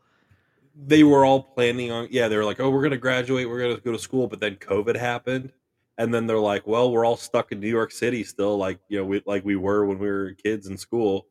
[0.76, 3.80] They were all planning on yeah they were like oh we're gonna graduate we're gonna
[3.80, 5.52] go to school but then covid happened
[5.98, 8.98] and then they're like well we're all stuck in new york city still like you
[8.98, 11.26] know we, like we were when we were kids in school.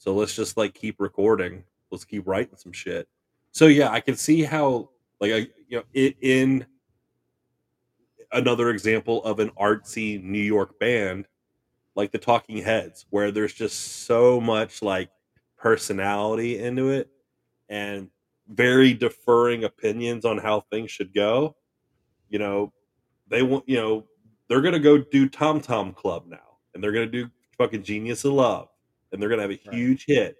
[0.00, 1.64] So let's just like keep recording.
[1.90, 3.08] Let's keep writing some shit.
[3.52, 5.36] So yeah i can see how like I,
[5.68, 6.66] you know it, in
[8.32, 11.26] another example of an artsy new york band
[11.96, 15.08] like the talking heads where there's just so much like
[15.56, 17.08] personality into it
[17.70, 18.10] and
[18.48, 21.56] very deferring opinions on how things should go.
[22.28, 22.72] You know,
[23.28, 24.04] they want, you know,
[24.48, 27.82] they're going to go do Tom Tom Club now and they're going to do fucking
[27.82, 28.68] Genius of Love
[29.12, 29.74] and they're going to have a Right.
[29.74, 30.36] huge hit.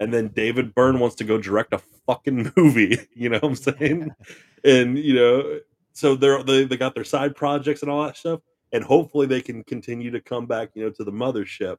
[0.00, 2.98] And then David Byrne wants to go direct a fucking movie.
[3.14, 4.10] You know what I'm saying?
[4.64, 5.60] and, you know,
[5.92, 8.40] so they're, they, they got their side projects and all that stuff.
[8.72, 11.76] And hopefully they can continue to come back, you know, to the mothership.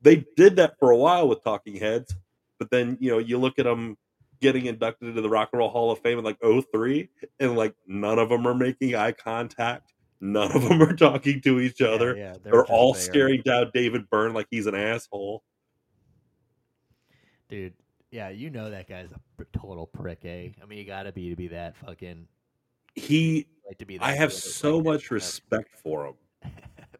[0.00, 2.14] They did that for a while with Talking Heads,
[2.58, 3.98] but then, you know, you look at them
[4.40, 7.08] getting inducted into the Rock and Roll Hall of Fame in like 03,
[7.38, 9.92] and like none of them are making eye contact.
[10.20, 12.14] None of them are talking to each other.
[12.16, 13.02] Yeah, yeah They're just all there.
[13.02, 15.42] staring down David Byrne like he's an asshole.
[17.48, 17.74] dude.
[18.10, 20.48] Yeah, you know that guy's a total prick, eh?
[20.60, 22.26] I mean, you got to be to be that fucking
[22.96, 23.98] He, like to be.
[23.98, 26.14] That I have so much respect for him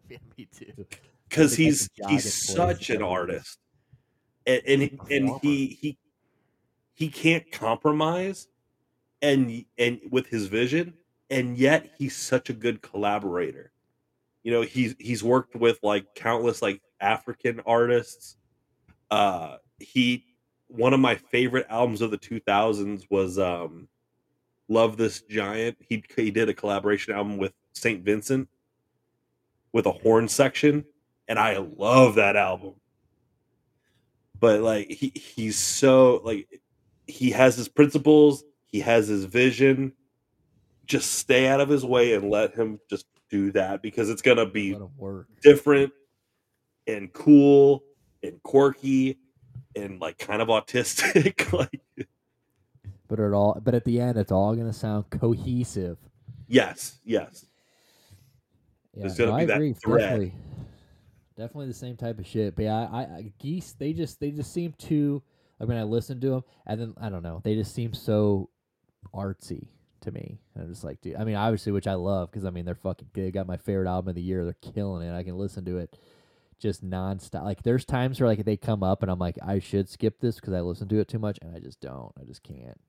[0.08, 0.86] yeah, me too.
[1.28, 3.58] because he's he's such an artist.
[4.46, 5.98] and and, and he he
[7.00, 8.46] he can't compromise,
[9.22, 10.92] and and with his vision,
[11.30, 13.72] and yet he's such a good collaborator.
[14.42, 18.36] You know, he's he's worked with like countless like African artists.
[19.10, 20.26] Uh, he
[20.66, 23.88] one of my favorite albums of the 2000s was um
[24.68, 28.48] love this giant he he did a collaboration album with saint vincent
[29.72, 30.84] with a horn section
[31.26, 32.74] and i love that album
[34.38, 36.59] but like he he's so like
[37.10, 39.92] he has his principles he has his vision
[40.86, 44.46] just stay out of his way and let him just do that because it's gonna
[44.46, 44.76] be
[45.42, 45.92] different
[46.86, 47.84] and cool
[48.22, 49.18] and quirky
[49.76, 51.80] and like kind of autistic like
[53.06, 53.60] But it all.
[53.62, 55.98] But at the end, it's all gonna sound cohesive.
[56.48, 57.46] yes yes
[58.94, 59.72] Yeah, There's gonna no, be I that agree.
[59.74, 60.00] thread.
[60.00, 60.34] Definitely,
[61.36, 62.56] definitely the same type of shit.
[62.56, 63.72] But yeah, I, I geese.
[63.78, 65.22] They just they just seem too
[65.60, 67.40] like when I listen to them, and then I don't know.
[67.44, 68.50] They just seem so
[69.14, 69.68] artsy
[70.00, 70.40] to me.
[70.54, 71.16] And I'm just like, dude.
[71.16, 73.08] I mean, obviously, which I love because I mean they're fucking.
[73.12, 73.26] Good.
[73.26, 74.44] They got my favorite album of the year.
[74.44, 75.14] They're killing it.
[75.14, 75.96] I can listen to it
[76.58, 77.44] just nonstop.
[77.44, 80.36] Like there's times where like they come up and I'm like, I should skip this
[80.36, 82.12] because I listen to it too much, and I just don't.
[82.20, 82.80] I just can't.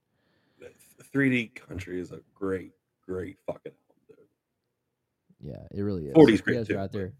[1.12, 2.72] 3d country is a great
[3.06, 6.14] great fucking album dude Yeah, it really is.
[6.14, 7.12] 40's If you great guys are out there.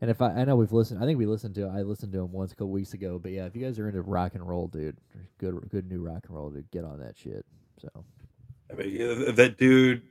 [0.00, 2.20] And if I, I know we've listened, I think we listened to, I listened to
[2.20, 3.18] him once a couple weeks ago.
[3.18, 4.96] But yeah, if you guys are into rock and roll, dude,
[5.38, 7.44] good, good new rock and roll, dude, get on that shit.
[7.80, 8.04] So
[8.70, 10.02] i mean that dude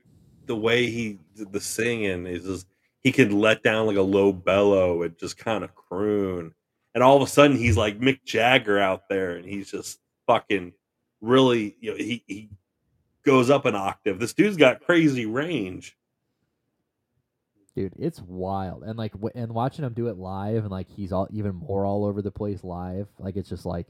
[0.45, 2.68] the way he did the singing is just
[3.01, 6.53] he could let down like a low bellow and just kind of croon
[6.95, 10.73] and all of a sudden he's like mick jagger out there and he's just fucking
[11.22, 12.49] really you know he, he
[13.23, 15.97] goes up an octave this dude's got crazy range
[17.77, 18.83] dude, it's wild.
[18.83, 21.85] And like, w- and watching him do it live, and like he's all even more
[21.85, 23.07] all over the place live.
[23.19, 23.85] Like it's just like,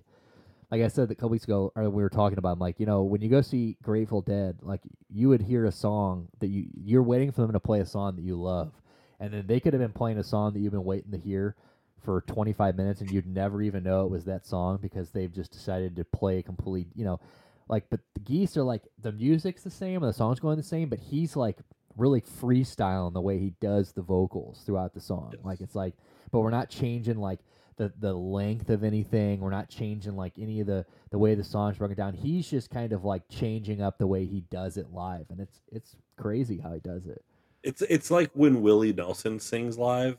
[0.69, 2.85] like I said a couple weeks ago, or we were talking about, I'm like, you
[2.85, 6.68] know, when you go see Grateful Dead, like you would hear a song that you
[6.84, 8.73] you're waiting for them to play a song that you love,
[9.22, 11.55] and then they could have been playing a song that you've been waiting to hear
[12.03, 15.51] for 25 minutes, and you'd never even know it was that song because they've just
[15.53, 17.22] decided to play a complete, you know.
[17.69, 20.64] Like, but the geese are like the music's the same and the song's going the
[20.64, 21.59] same, but he's like
[21.98, 25.32] really freestyle in the way he does the vocals throughout the song.
[25.34, 25.41] Yes.
[25.44, 25.95] Like it's like,
[26.32, 27.40] but we're not changing like
[27.78, 29.40] the the length of anything.
[29.40, 32.14] We're not changing like any of the the way the song's broken down.
[32.14, 35.61] He's just kind of like changing up the way he does it live, and it's
[35.72, 37.24] it's crazy how he does it.
[37.64, 40.18] It's it's like when Willie Nelson sings live,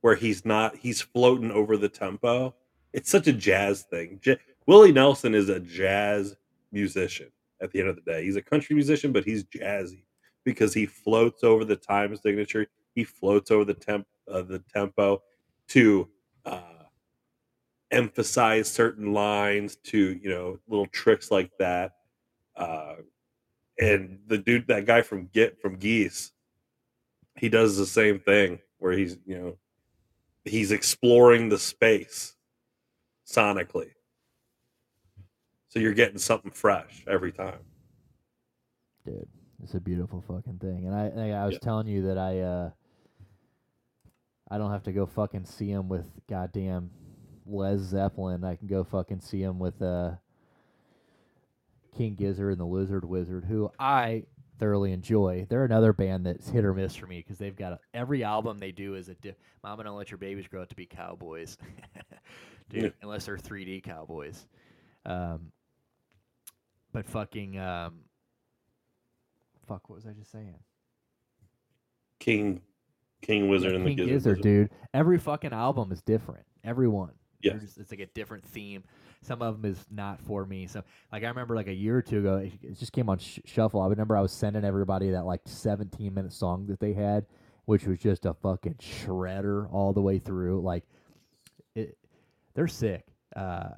[0.00, 2.54] where he's not he's floating over the tempo.
[2.92, 4.18] It's such a jazz thing.
[4.22, 6.36] J- Willie Nelson is a jazz
[6.72, 7.30] musician.
[7.60, 10.04] At the end of the day, he's a country musician, but he's jazzy
[10.48, 12.66] because he floats over the time signature.
[12.94, 15.22] He floats over the temp uh, the tempo
[15.68, 16.08] to
[16.46, 16.84] uh,
[17.90, 21.96] emphasize certain lines, to you know little tricks like that.
[22.56, 22.94] Uh,
[23.78, 26.32] and the dude, that guy from Get from Geese,
[27.36, 29.58] he does the same thing where he's you know
[30.46, 32.36] he's exploring the space
[33.30, 33.90] sonically
[35.68, 37.58] so you're getting something fresh every time
[39.04, 39.28] dude.
[39.62, 40.86] It's a beautiful fucking thing.
[40.86, 41.58] And I, and I was Yeah.
[41.60, 42.70] telling you that I, uh,
[44.50, 46.90] I don't have to go fucking see him with goddamn
[47.46, 48.44] Les Zeppelin.
[48.44, 50.12] I can go fucking see him with uh,
[51.96, 54.24] King Gizzard and the Lizard Wizard, who I
[54.58, 55.46] thoroughly enjoy.
[55.48, 58.58] They're another band that's hit or miss for me because they've got a, every album
[58.58, 59.14] they do is a.
[59.14, 61.58] Di- Mama, don't let your babies grow up to be cowboys,
[62.70, 62.84] dude.
[62.84, 62.88] Yeah.
[63.02, 64.46] Unless they're 3D cowboys.
[65.04, 65.50] Um,
[66.92, 68.00] but fucking um,
[69.68, 70.56] fuck, what was I just saying?
[72.20, 72.60] king
[73.22, 74.42] king wizard Yeah, and the King gizzard, Gizzard, Wizard.
[74.42, 74.70] dude.
[74.94, 76.44] Every fucking album is different.
[76.64, 77.12] Every one.
[77.42, 77.62] They're Yes.
[77.62, 78.82] just- it's like a different theme.
[79.22, 80.66] Some of them is not for me.
[80.66, 80.82] So,
[81.12, 83.40] like, I remember like a year or two ago, it, it just came on sh-
[83.44, 83.80] shuffle.
[83.80, 87.26] I remember I was sending everybody that like 17 minute song that they had,
[87.66, 90.60] which was just a fucking shredder all the way through.
[90.62, 90.84] Like,
[91.74, 91.96] it,
[92.54, 93.04] they're sick.
[93.36, 93.70] Uh,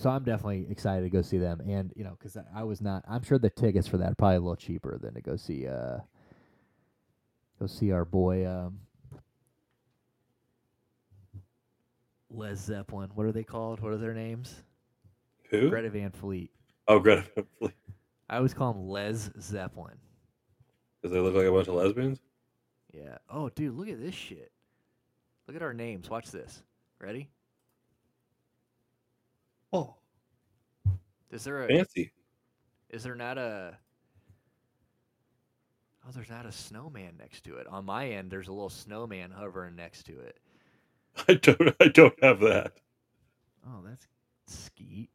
[0.00, 2.80] so I'm definitely excited to go see them, and you know, because I, I was
[2.80, 3.04] not.
[3.06, 5.68] I'm sure the tickets for that are probably a little cheaper than to go see.
[5.68, 5.98] Uh,
[7.58, 8.80] go see our boy um,
[12.30, 13.10] Les Zeppelin.
[13.14, 13.80] What are they called?
[13.80, 14.62] What are their names?
[15.50, 16.50] who Greta Van Fleet.
[16.88, 17.74] oh greta because
[18.30, 19.98] I always call them Les Zeppelin.
[21.02, 22.20] Because they look like a bunch of lesbians
[22.92, 23.18] Yeah.
[23.28, 24.52] Oh, dude, look at this shit.
[25.46, 26.08] Look at our names.
[26.08, 26.62] Watch this.
[27.00, 27.28] Ready?
[29.72, 29.94] Oh
[31.30, 31.68] Is there a?
[31.68, 32.12] fancy
[32.90, 33.76] Is there not a?
[36.06, 37.66] Oh, there's not a snowman next to it.
[37.66, 40.38] On my end, there's a little snowman hovering next to it.
[41.28, 42.72] i don't i don't have that
[43.66, 44.06] Oh, that's
[44.46, 45.10] Skeet.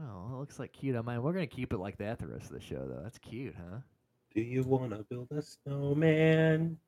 [0.00, 1.22] Oh, it looks like cute on mine.
[1.22, 3.00] We're gonna keep it like that the rest of the show, though.
[3.02, 3.78] That's cute, huh?
[4.34, 6.78] Do you want to build a snowman?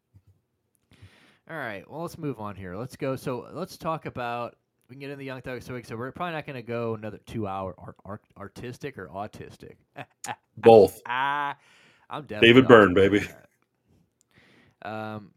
[1.48, 1.88] All right.
[1.88, 2.74] Well, let's move on here.
[2.74, 3.16] Let's go.
[3.16, 4.56] So let's talk about.
[4.88, 6.94] We can get into the Young Thugs so So we're probably not going to go
[6.94, 9.76] another two hour art, art, artistic or autistic.
[10.58, 11.00] Both.
[11.06, 11.56] ah,
[12.10, 13.22] I'm definitely David Byrne, baby.
[14.82, 15.30] Um,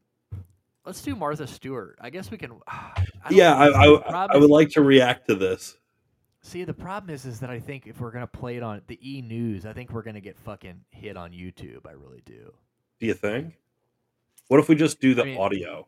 [0.85, 1.97] let's do Martha Stewart.
[2.01, 2.51] I guess we can.
[2.67, 3.55] I Yeah.
[3.55, 5.77] I, I, I would like to react to this.
[6.41, 8.99] See, the problem is, is that I think if we're gonna play it on the
[9.01, 11.85] E News, I think we're gonna get fucking hit on YouTube.
[11.87, 12.53] I really do.
[12.99, 13.55] Do you think?
[14.49, 15.87] What if we just do the I mean- audio?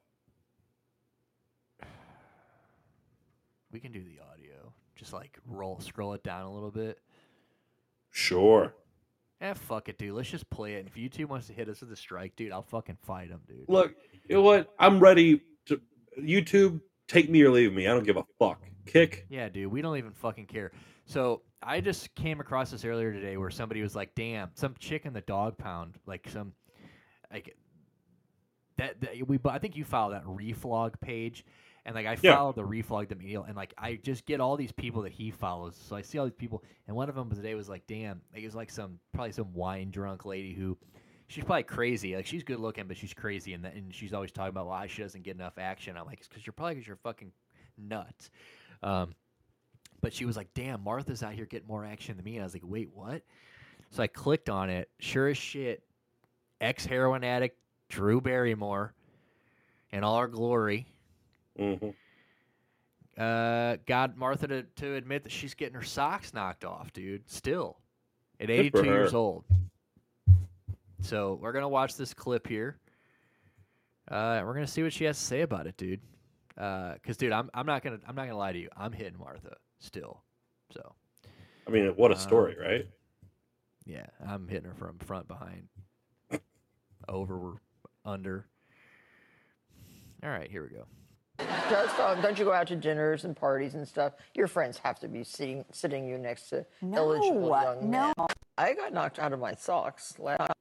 [3.72, 4.74] We can do the audio.
[4.96, 7.00] Just like roll, scroll it down a little bit.
[8.12, 8.74] Sure.
[9.42, 10.14] Eh, fuck it, dude.
[10.14, 10.80] Let's just play it.
[10.80, 13.40] And if YouTube wants to hit us with a strike, dude, I'll fucking fight him,
[13.48, 13.66] dude.
[13.70, 13.96] Look,
[14.28, 14.74] you know what?
[14.78, 15.80] I'm ready to
[16.20, 16.82] YouTube.
[17.08, 17.88] Take me or leave me.
[17.88, 18.62] I don't give a fuck.
[18.86, 19.26] Kick.
[19.30, 20.72] Yeah, dude, we don't even fucking care.
[21.06, 25.06] So I just came across this earlier today where somebody was like, "Damn, some chick
[25.06, 26.54] in the dog pound, like some,
[27.32, 27.56] like
[28.78, 31.46] that." that we, I think you follow that reflog page,
[31.86, 32.36] and like I Yeah.
[32.36, 35.32] follow the reflog the meal, and like I just get all these people that he
[35.32, 35.76] follows.
[35.76, 38.42] So I see all these people, and one of them today was like, "Damn," like,
[38.42, 40.78] it was like some probably some wine drunk lady who.
[41.32, 42.16] She's probably crazy.
[42.16, 44.88] Like she's good looking, but she's crazy, and that, and she's always talking about why
[44.88, 45.96] she doesn't get enough action.
[45.96, 47.32] I'm like, it's because you're probably because you're fucking
[47.78, 48.32] nuts.
[48.82, 49.14] Um,
[50.02, 52.46] but she was like, "Damn, Martha's out here getting more action than me." And I
[52.46, 53.22] was like, "Wait, what?"
[53.92, 54.90] So I clicked on it.
[54.98, 55.84] Sure as shit,
[56.62, 58.96] ex heroin addict Drew Barrymore,
[59.92, 60.88] in all her glory,
[61.60, 61.90] hmm
[63.18, 67.30] uh, got Martha to, to admit that she's getting her socks knocked off, dude.
[67.30, 67.78] Still,
[68.40, 69.44] at 82 years old.
[71.02, 72.78] So we're gonna watch this clip here.
[74.10, 76.00] Uh, and we're gonna see what she has to say about it, dude.
[76.58, 78.70] Uh, cause dude, I'm I'm not gonna I'm not gonna lie to you.
[78.78, 80.24] I'm hitting Martha still.
[80.72, 80.96] So
[81.68, 82.88] I mean, what a Um, story, right?
[83.86, 85.68] yeah, I'm hitting her from front, behind,
[87.10, 87.56] over,
[88.06, 88.46] under.
[90.24, 90.86] All right, here we go.
[91.70, 94.14] Just, uh, don't you go out to dinners and parties and stuff?
[94.34, 98.14] Your friends have to be sitting sitting you next to eligible young no.
[98.18, 98.28] men.
[98.58, 100.16] I got knocked out of my socks.
[100.20, 100.52] Last,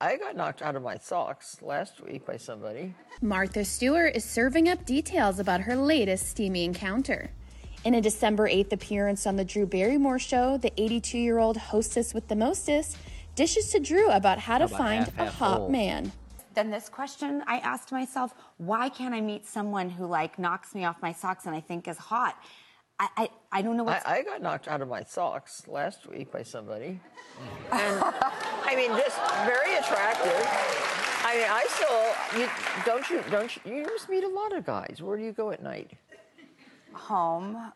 [0.00, 2.94] I got knocked out of my socks last week by somebody.
[3.20, 7.30] Martha Stewart is serving up details about her latest steamy encounter.
[7.84, 12.14] In a December 8th appearance on The Drew Barrymore Show, the 82 year old hostess
[12.14, 12.96] with the mostest
[13.34, 15.68] dishes to Drew about how to about find half, a half hot full?
[15.70, 16.12] man.
[16.54, 20.84] Then this question I asked myself, why can't I meet someone who like knocks me
[20.84, 22.36] off my socks and I think is hot?
[22.98, 26.06] I I, I don't know I, what's I got knocked out of my socks last
[26.08, 27.00] week by somebody.
[27.72, 28.04] And
[28.64, 30.46] I mean, just very attractive.
[31.24, 32.48] I mean, I still you
[32.84, 34.98] don't you don't you, you must meet a lot of guys.
[35.00, 35.92] Where do you go at night?
[36.92, 37.72] home.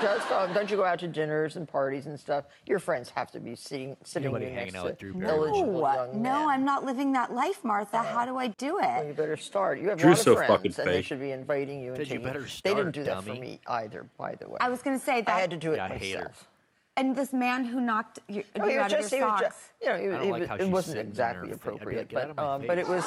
[0.00, 2.44] Just, uh, don't you go out to dinners and parties and stuff?
[2.66, 5.12] Your friends have to be sitting sitting Nobody you hanging next out to with Drew
[5.14, 5.48] Barrymore.
[5.48, 6.48] eligible No, young no, men.
[6.48, 8.02] I'm not living that life, Martha.
[8.02, 9.16] How do I do Well, you it?
[9.16, 9.78] better start.
[9.80, 11.06] You have Drew's a lot so of fucking friends, and they fake.
[11.06, 11.88] should be inviting you.
[11.90, 13.40] and Said you taking- better They didn't do that for dummy.
[13.40, 14.58] me either, by the way.
[14.60, 15.34] I was going to say that.
[15.34, 16.18] I had to do it Yeah, I hate her.
[16.24, 16.48] myself.
[16.96, 19.40] And this man who knocked you, No, you he was out of your he socks.
[19.42, 21.60] just, you know, he, don't like how it she's wasn't sitting in exactly her I'd
[21.60, 23.04] be like, appropriate, "Get out but my um, but it was,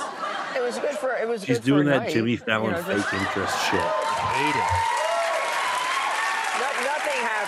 [0.58, 2.38] it was good for it was She's good doing for a that night, Jimmy you
[2.38, 3.80] Fallon know, fake interest shit.
[3.80, 5.07] Hate it.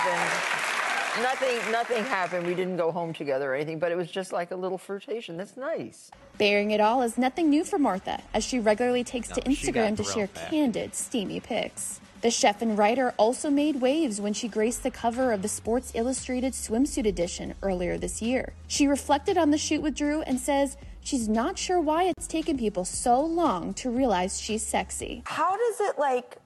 [0.10, 1.23] No, nothing happened.
[1.23, 2.48] Nothing, nothing happened.
[2.48, 5.38] We didn't go home together or anything, but it was just like a little flirtation.
[5.38, 6.10] That's nice.
[6.38, 9.72] Bearing it all is nothing new for Martha, as she regularly takes to No, she
[9.72, 10.49] got Instagram to share back.
[10.49, 11.99] candid, steamy pics.
[12.22, 15.94] The chef and writer also made waves when she graced the cover of the Sports
[15.95, 18.53] Illustrated swimsuit edition earlier this year.
[18.68, 22.57] She reflected on the shoot with Drew and says she's not sure why it's taken
[22.57, 25.23] people so long to realize she's sexy.
[25.26, 26.38] How does it like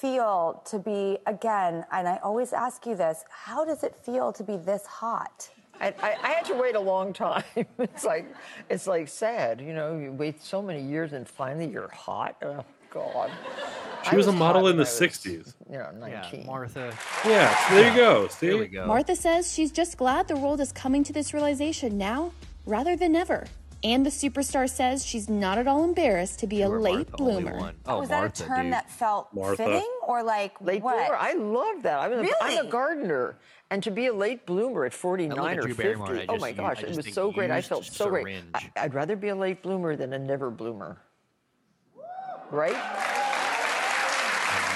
[0.00, 1.84] feel to be again?
[1.92, 5.50] And I always ask you this: How does it feel to be this hot?
[5.80, 7.44] I, I, I had to wait a long time.
[7.78, 8.26] It's like,
[8.68, 9.98] it's like sad, you know.
[9.98, 12.36] You wait so many years and finally you're hot.
[12.42, 13.30] Oh God.
[14.04, 15.54] She I was a model in the was, 60s.
[15.70, 16.94] You know, Yeah, Martha.
[17.24, 18.28] Yeah, so there you go.
[18.28, 18.48] See?
[18.48, 18.86] There we go.
[18.86, 22.32] Martha says she's just glad the world is coming to this realization now
[22.66, 23.46] rather than ever.
[23.82, 27.16] And the superstar says she's not at all embarrassed to be You a late Martha,
[27.16, 27.58] bloomer.
[27.58, 28.72] Oh, oh, was Martha, that a term dude.
[28.74, 29.64] that felt Martha.
[29.64, 30.96] fitting, or like Late what?
[30.96, 31.16] bloomer.
[31.16, 31.98] I love that.
[31.98, 33.38] I'm a, I'm a gardener.
[33.70, 36.36] And to be a late bloomer at 49 at or 50, Barrymore and I oh
[36.38, 37.50] my gosh, it was so great.
[37.50, 38.42] I felt so great.
[38.52, 40.98] I, I'd rather be a late bloomer than a never bloomer.
[42.50, 42.72] Right?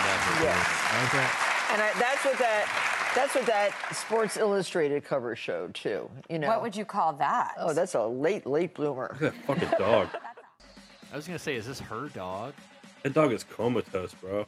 [0.04, 1.43] Never Yes.
[1.76, 1.80] Did.
[1.80, 6.10] Martha, And I, that's what that that's what that Sports Illustrated cover showed too.
[6.28, 6.48] You know.
[6.48, 7.54] What would you call that?
[7.58, 9.16] Oh, that's a late late bloomer.
[9.20, 10.08] That fucking dog.
[11.12, 12.54] I was gonna say, is this her dog?
[13.02, 14.46] That dog is comatose, bro.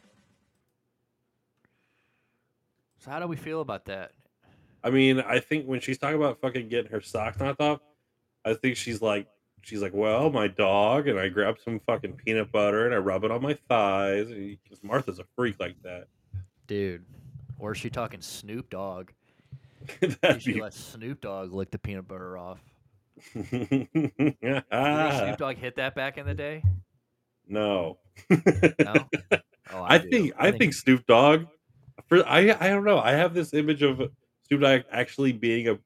[2.99, 4.13] So how do we feel about that?
[4.83, 7.81] I mean, I think when she's talking about fucking getting her socks knocked off,
[8.45, 9.27] I think she's like,
[9.63, 13.25] she's like, well, my dog, and I grab some fucking peanut butter and I rub
[13.25, 14.29] it on my thighs.
[14.29, 16.07] Because Martha's a freak like that.
[16.67, 17.05] Dude.
[17.59, 19.11] Or is she talking Snoop Dogg?
[20.23, 20.61] That'd She be.
[20.61, 22.61] let Snoop Dogg lick the peanut butter off.
[23.35, 23.51] no.
[23.51, 26.63] Think Snoop Dogg hit that back in the day?
[27.49, 27.99] No?
[29.73, 30.09] Oh, I do.
[30.09, 31.47] think I think Snoop Dogg.
[32.09, 33.01] For I I don't know.
[33.01, 34.01] I have this image of
[34.47, 35.77] Snoop Dogg actually being a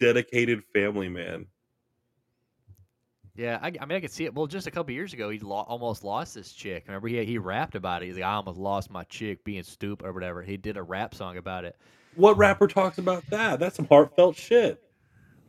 [0.00, 1.44] dedicated family man.
[3.34, 4.34] Yeah, I, I mean, I could see it.
[4.34, 6.84] Well, just a couple years ago, he lo- almost lost this chick.
[6.86, 8.06] Remember, he he rapped about it.
[8.06, 10.42] He's like, I almost lost my chick being stupid or whatever.
[10.42, 11.76] He did a rap song about it.
[12.14, 13.58] What rapper talks about that?
[13.58, 14.82] That's some heartfelt shit.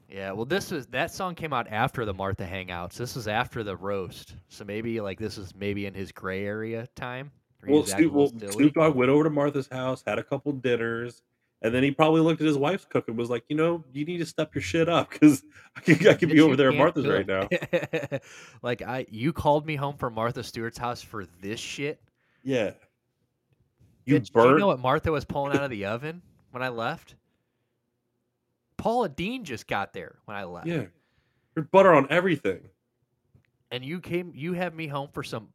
[0.10, 2.94] Yeah, well, this was that song came out after the Martha Hangouts.
[2.94, 6.88] This was after the roast, so maybe like this is maybe in his gray area
[6.96, 7.32] time.
[7.68, 8.32] Well, Snoop, well.
[8.52, 11.24] Snoop Dogg went over to Martha's house, had a couple dinners,
[11.64, 14.06] and then he probably looked at his wife's cook and was like, you know, you
[14.06, 15.44] need to step your shit up because
[15.78, 17.48] I could, I could be over there at Martha's right now.
[18.62, 22.02] like I, you called me home from Martha Stewart's house for this shit.
[22.44, 22.72] Yeah.
[24.06, 26.22] You Bitch, do you know what Martha was pulling out of the oven
[26.52, 27.16] when I left?
[28.76, 30.68] Paula Deen just got there when I left.
[30.68, 30.84] yeah.
[31.56, 32.62] There's butter on everything.
[33.72, 35.50] And you came you have me home for some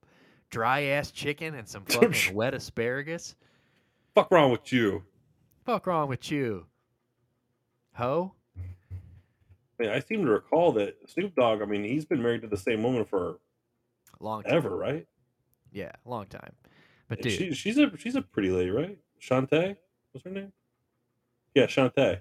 [0.51, 3.35] dry ass chicken and some fucking wet asparagus.
[4.15, 5.03] Fuck wrong with you?
[5.69, 6.65] Fuck wrong with you?
[7.97, 8.33] Ho?
[8.57, 8.63] I
[9.79, 11.61] mean, I seem to recall that Snoop Dogg.
[11.61, 13.39] I mean, he's been married to the same woman for
[14.19, 14.55] Long time.
[14.55, 15.07] ever, right?
[15.71, 16.55] Yeah, long time.
[17.11, 18.97] But dude, she, she's a she's a pretty lady, right?
[19.21, 19.77] Shante,
[20.13, 20.55] what's her name?
[21.55, 22.21] Yeah, Shante.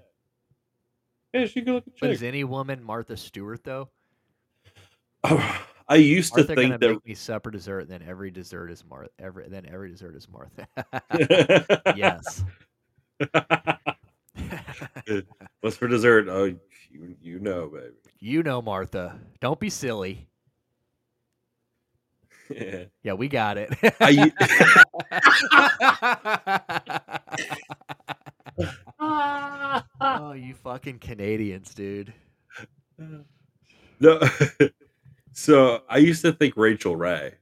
[1.34, 2.16] Yeah, she good looking but chick.
[2.16, 3.88] is any woman Martha Stewart though?
[5.24, 6.90] I used to Martha gonna think that.
[6.90, 9.10] make me supper dessert, and then every dessert is Martha.
[9.18, 10.68] Every then every dessert is Martha.
[11.96, 12.44] yes.
[15.62, 16.28] What's for dessert?
[16.30, 16.46] Oh,
[16.92, 17.94] you, you know, baby.
[18.20, 19.20] you know Martha.
[19.40, 20.28] Don't be silly.
[22.50, 22.86] Yeah.
[23.04, 23.70] Yeah, we got it.
[24.02, 24.32] I u-
[29.00, 32.14] oh, you fucking Canadians, dude.
[34.00, 34.20] no.
[35.34, 37.34] so I used to think Rachael Ray.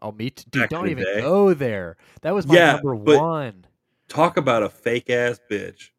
[0.00, 0.44] Oh, me too.
[0.50, 1.20] Dude, don't even day.
[1.20, 1.96] go there.
[2.22, 3.64] That was my Yeah, number but- one.
[4.08, 5.90] Talk about a fake ass bitch.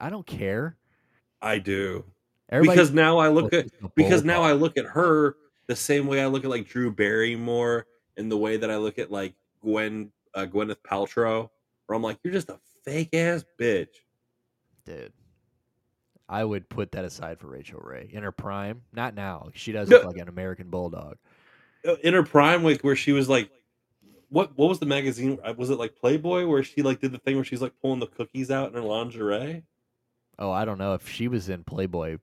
[0.00, 0.76] I don't care.
[1.40, 2.04] I do.
[2.50, 5.36] Everybody because now I look at because now I look at her
[5.66, 7.86] the same way I look at like Drew Barrymore
[8.16, 11.48] and the way that I look at like Gwen uh, Gwyneth Paltrow,
[11.86, 13.88] where I'm like, you're just a fake ass bitch.
[14.84, 15.12] dude.
[16.30, 18.82] I would put that aside for Rachael Ray in her prime.
[18.92, 19.48] Not now.
[19.54, 19.96] She does No.
[19.98, 21.16] look like an American bulldog.
[21.86, 23.50] Uh, In her prime, like where she was like,
[24.28, 25.38] what what was the magazine?
[25.44, 28.00] Uh, Was it like Playboy where she like did the thing where she's like pulling
[28.00, 29.62] the cookies out in her lingerie?
[30.38, 32.18] Oh, I don't know if she was in Playboy.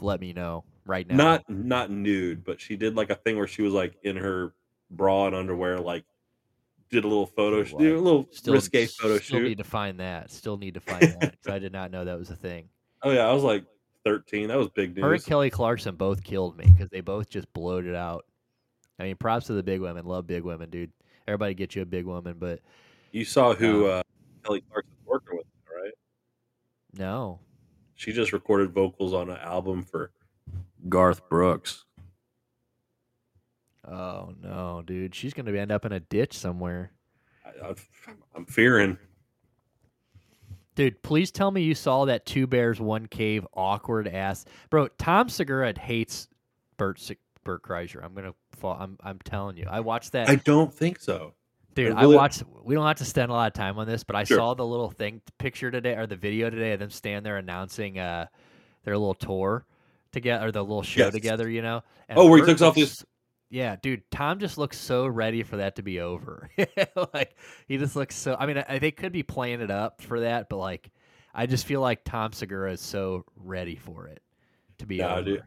[0.00, 1.16] Let me know right now.
[1.16, 4.52] Not not nude, but she did like a thing where she was like in her
[4.90, 6.04] bra and underwear, like
[6.90, 9.48] did a little photo, sh- a little still risque photo Still shoot.
[9.48, 10.30] need to find that.
[10.30, 12.68] Still need to find that I did not know that was a thing.
[13.02, 13.64] Oh yeah, I was like
[14.04, 14.48] 13.
[14.48, 15.24] That was big Her and news.
[15.24, 18.26] Kelly Clarkson both killed me because they both just bloated out.
[18.98, 20.04] I mean, props to the big women.
[20.04, 20.92] Love big women, dude.
[21.30, 22.58] Everybody get you a big woman, but
[23.12, 24.02] You saw who Um, uh,
[24.44, 25.92] Kelly Clarkson's working with, right?
[26.92, 27.38] no.
[27.94, 30.10] She just recorded vocals on an album for
[30.88, 31.84] Garth Brooks.
[33.86, 35.14] Oh no, dude.
[35.14, 36.92] She's gonna end up in a ditch somewhere.
[37.44, 37.74] I,
[38.34, 38.98] I'm fearing.
[40.74, 44.88] Dude, please tell me you saw that two bears, one cave, awkward ass, bro.
[44.98, 46.28] Tom Segura hates
[46.76, 47.00] Bert
[47.44, 48.02] Bert Kreischer.
[48.02, 48.76] I'm gonna fall.
[48.78, 49.66] I'm I'm telling you.
[49.68, 51.34] I watched that, I don't think so.
[51.74, 51.92] dude.
[51.92, 52.42] I really- I watched.
[52.64, 54.38] We don't have to spend a lot of time on this, but I Sure.
[54.38, 57.98] saw the little thing picture today or the video today of them stand there announcing
[57.98, 58.26] uh
[58.84, 59.64] their little tour
[60.12, 61.12] together or the little show Yes.
[61.12, 61.48] together.
[61.48, 61.82] You know.
[62.08, 63.04] And Oh, where he took off his-
[63.50, 66.48] Yeah, dude, Tom just looks so ready for that to be over.
[67.14, 68.36] like he just looks so.
[68.38, 70.90] I mean, I, they could be playing it up for that, but like,
[71.34, 74.22] I just feel like Tom Segura is so ready for it
[74.78, 75.22] to be over.
[75.22, 75.42] dude.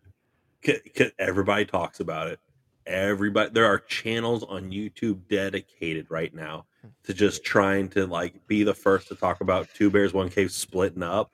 [1.19, 2.40] Everybody talks about it.
[2.85, 6.89] Everybody, there are channels on YouTube dedicated right now hmm.
[7.03, 10.51] to just trying to like be the first to talk about Two Bears One Cave
[10.51, 11.31] splitting up,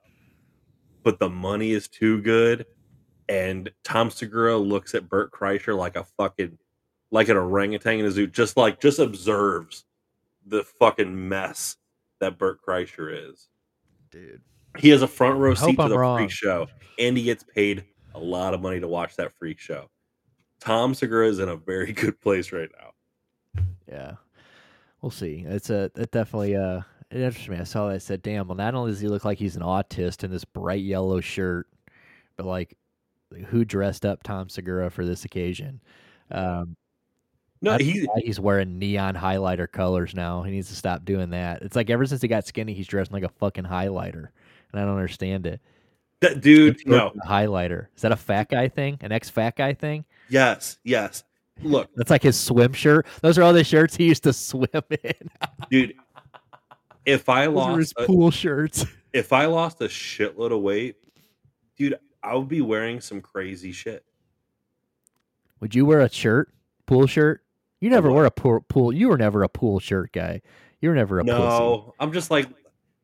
[1.04, 2.66] but the money is too good,
[3.28, 6.58] and Tom Segura looks at Bert Kreischer like a fucking
[7.12, 9.86] like an orangutan in a zoo, just like just observes
[10.46, 11.78] the fucking mess
[12.20, 13.48] that Bert Kreischer is.
[14.12, 14.42] dude.
[14.78, 16.18] He has a front row seat to I'm the wrong.
[16.20, 16.68] freak show,
[17.00, 19.90] and he gets paid a lot of money to watch that freak show.
[20.60, 23.64] Tom Segura is in a very good place right now.
[23.88, 24.14] Yeah,
[25.02, 25.44] we'll see.
[25.48, 26.82] It's a it definitely uh
[27.12, 27.58] it interested me.
[27.58, 27.96] I saw that.
[27.96, 30.46] I said, "Damn!" Well, not only does he look like he's an autist in this
[30.46, 31.68] bright yellow shirt,
[32.38, 32.78] but like,
[33.48, 35.82] who dressed up Tom Segura for this occasion?
[36.30, 36.76] Um,
[37.62, 40.44] No, he he's wearing neon highlighter colors now.
[40.44, 41.64] He needs to stop doing that.
[41.64, 44.28] It's like ever since he got skinny, he's dressing like a fucking highlighter,
[44.72, 45.62] and I don't understand it.
[46.22, 46.86] that dude.
[46.86, 47.88] No, highlighter.
[47.96, 49.00] Is that a fat guy thing?
[49.02, 50.06] An ex fat guy thing?
[50.30, 51.24] Yes, yes.
[51.62, 53.06] Look, That's like his swim shirt.
[53.22, 54.68] Those are all the shirts he used to swim
[55.04, 55.14] in.
[55.70, 55.94] dude.
[57.06, 58.86] If I Those are his lost, a, pool shirts.
[59.14, 60.96] if I lost a shitload of weight,
[61.76, 64.06] dude, I would be wearing some crazy shit.
[65.60, 66.54] Would you wear a shirt,
[66.86, 67.42] pool shirt?
[67.82, 68.94] You never wear a pool, pool.
[68.94, 70.42] You were never a pool shirt guy.
[70.82, 71.38] You were never a pussy.
[71.38, 72.48] No, I'm just like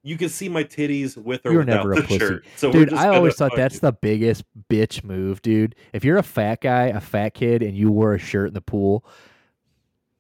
[0.06, 2.20] you can see my titties with or You were without never a the pussy.
[2.20, 2.46] shirt.
[2.58, 5.74] So Dude, I always thought that's the biggest bitch move, dude.
[5.94, 8.62] If you're a fat guy, a fat kid, and you wore a shirt in the
[8.62, 9.04] pool,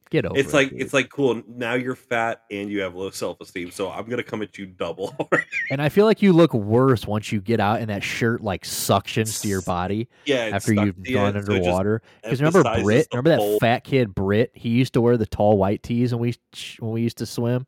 [0.09, 0.55] get over It's it.
[0.55, 1.39] like it's like cool.
[1.47, 4.65] Now you're fat and you have low self esteem, so I'm gonna come at you
[4.65, 5.15] double.
[5.69, 8.63] and I feel like you look worse once you get out and that shirt like
[8.63, 12.01] suctions to your body yeah, after you've gone so underwater.
[12.23, 13.07] Because remember Brit?
[13.11, 13.59] Remember that fold.
[13.59, 14.49] fat kid Brit?
[14.55, 16.33] He used to wear the tall white tees when we
[16.79, 17.67] when we used to swim.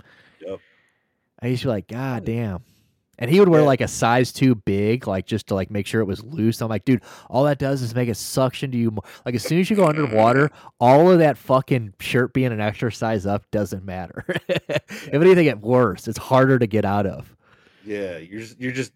[1.41, 2.63] I used to be like, God damn.
[3.19, 6.01] And he would wear like a size too big, like just to like make sure
[6.01, 6.61] it was loose.
[6.61, 8.91] I'm like, dude, all that does is make it suction to you.
[8.91, 9.03] More.
[9.25, 12.91] Like as soon as you go underwater, all of that fucking shirt being an extra
[12.91, 14.23] size up doesn't matter.
[14.47, 16.07] if anything, get worse.
[16.07, 17.35] It's harder to get out of.
[17.83, 18.93] Yeah, you're just you're just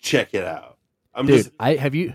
[0.00, 0.78] check it out.
[1.14, 2.14] I'm Dude, just I have you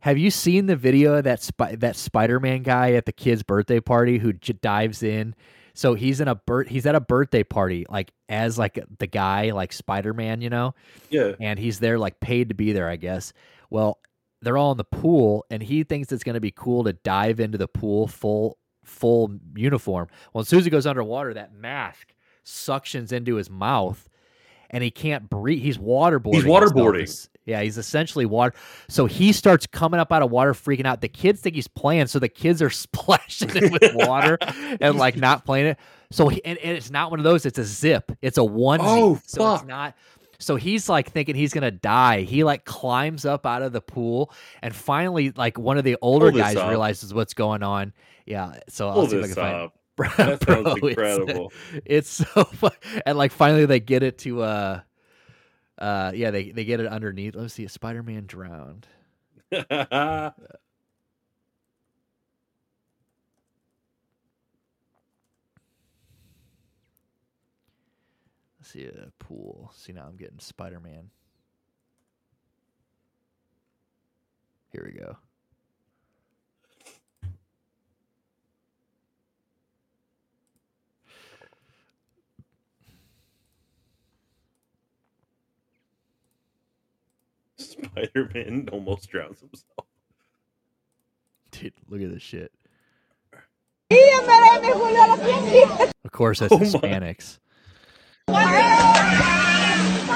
[0.00, 3.80] have you seen the video of that spy, that Spider-Man guy at the kid's birthday
[3.80, 5.36] party who j- dives in?
[5.74, 9.72] So he's in a he's at a birthday party like as like the guy like
[9.72, 10.74] Spider-Man, you know,
[11.10, 11.32] yeah.
[11.40, 13.32] and he's there like paid to be there, I guess.
[13.70, 13.98] Well,
[14.40, 17.40] they're all in the pool and he thinks it's going to be cool to dive
[17.40, 20.08] into the pool full full uniform.
[20.32, 22.14] Well, as soon as he goes underwater, that mask
[22.44, 24.08] suctions into his mouth
[24.70, 25.62] and he can't breathe.
[25.62, 26.42] He's waterboarding.
[26.42, 26.72] himself.
[26.72, 27.28] waterboarding.
[27.46, 28.54] Yeah, he's essentially water.
[28.88, 31.00] So he starts coming up out of water, freaking out.
[31.02, 34.38] The kids think he's playing, so the kids are splashing him with water
[34.80, 35.78] and like not playing it.
[36.10, 37.44] So he, and, and it's not one of those.
[37.44, 38.12] It's a zip.
[38.22, 38.78] It's a onesie.
[38.82, 39.60] Oh, so fuck.
[39.60, 39.94] it's not.
[40.38, 42.22] So he's like thinking he's gonna die.
[42.22, 46.30] He like climbs up out of the pool, and finally, like one of the older
[46.30, 47.92] this guys realizes what's going on.
[48.26, 48.58] Yeah.
[48.68, 49.54] So I'll Pull see if I can find.
[49.56, 49.74] up.
[49.96, 51.52] Bro, That sounds bro, it's- incredible.
[51.84, 52.72] It's, so fun.
[53.06, 54.80] and like finally they get it to uh
[55.78, 57.34] uh yeah they they get it underneath.
[57.34, 58.86] Let's see, a Spider Man drowned.
[59.52, 60.34] Let's
[68.62, 69.72] see a pool.
[69.76, 71.10] See now I'm getting Spider Man.
[74.72, 75.16] Here we go.
[87.56, 89.86] Spider Man almost drowns himself.
[91.50, 92.52] Dude, look at this shit.
[96.04, 96.58] Of course, that's Oh.
[96.58, 97.38] Hispanics.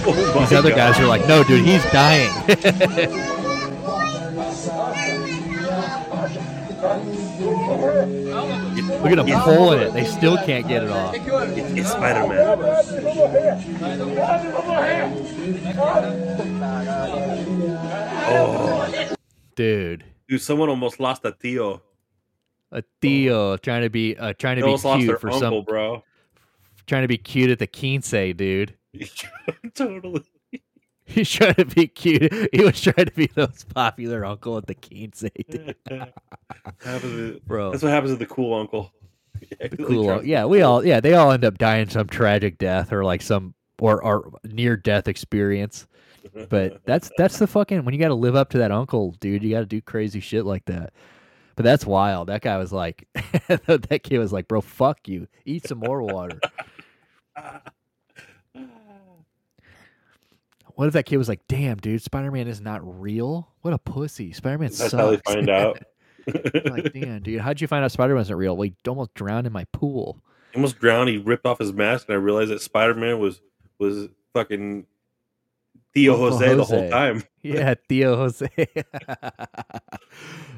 [0.10, 0.78] Oh These other God.
[0.78, 2.32] guys are like, no, dude, he's dying.
[9.02, 9.94] Look at him pulling it.
[9.94, 11.16] They still can't get it off.
[11.16, 12.58] It's, it's Spider Man.
[18.30, 19.14] Oh,
[19.56, 20.04] Dude.
[20.28, 21.82] dude, someone almost lost a Tio.
[22.72, 25.60] A Theo trying to be uh, trying They to be lost their cute for uncle,
[25.60, 26.04] some bro.
[26.86, 28.76] trying to be cute at the quince, dude.
[29.74, 30.24] totally.
[31.10, 32.50] He's trying to be cute.
[32.52, 35.76] He was trying to be the most popular uncle at the dude.
[36.84, 37.72] Happens bro.
[37.72, 38.92] That's what happens to the cool uncle.
[39.40, 40.04] Yeah, the cool.
[40.04, 43.22] drowns Yeah, we all yeah they all end up dying some tragic death or like
[43.22, 45.88] some or or near death experience.
[46.50, 49.44] But that's that's the fucking when you got to live up to that uncle, dude.
[49.44, 50.92] You got to do crazy shit like that.
[51.56, 52.28] But that's wild.
[52.28, 53.08] That guy was like,
[53.48, 55.28] that kid was like, bro, fuck you.
[55.46, 56.40] Eat some more water.
[60.78, 63.50] What if that kid was like, damn, dude, Spider Man is not real?
[63.62, 64.32] What a pussy.
[64.32, 65.80] Spider Man sucks." That's how they find out.
[66.28, 68.56] like, damn, dude, how'd you find out Spider Man wasn't real?
[68.56, 70.22] Well, he almost drowned in my pool.
[70.52, 71.10] He almost drowned.
[71.10, 73.42] He ripped off his mask, and I realized that Spider Man was
[73.80, 74.86] was fucking
[75.96, 77.24] Theo Uncle Jose, the whole time.
[77.42, 78.50] Yeah, Theo Jose.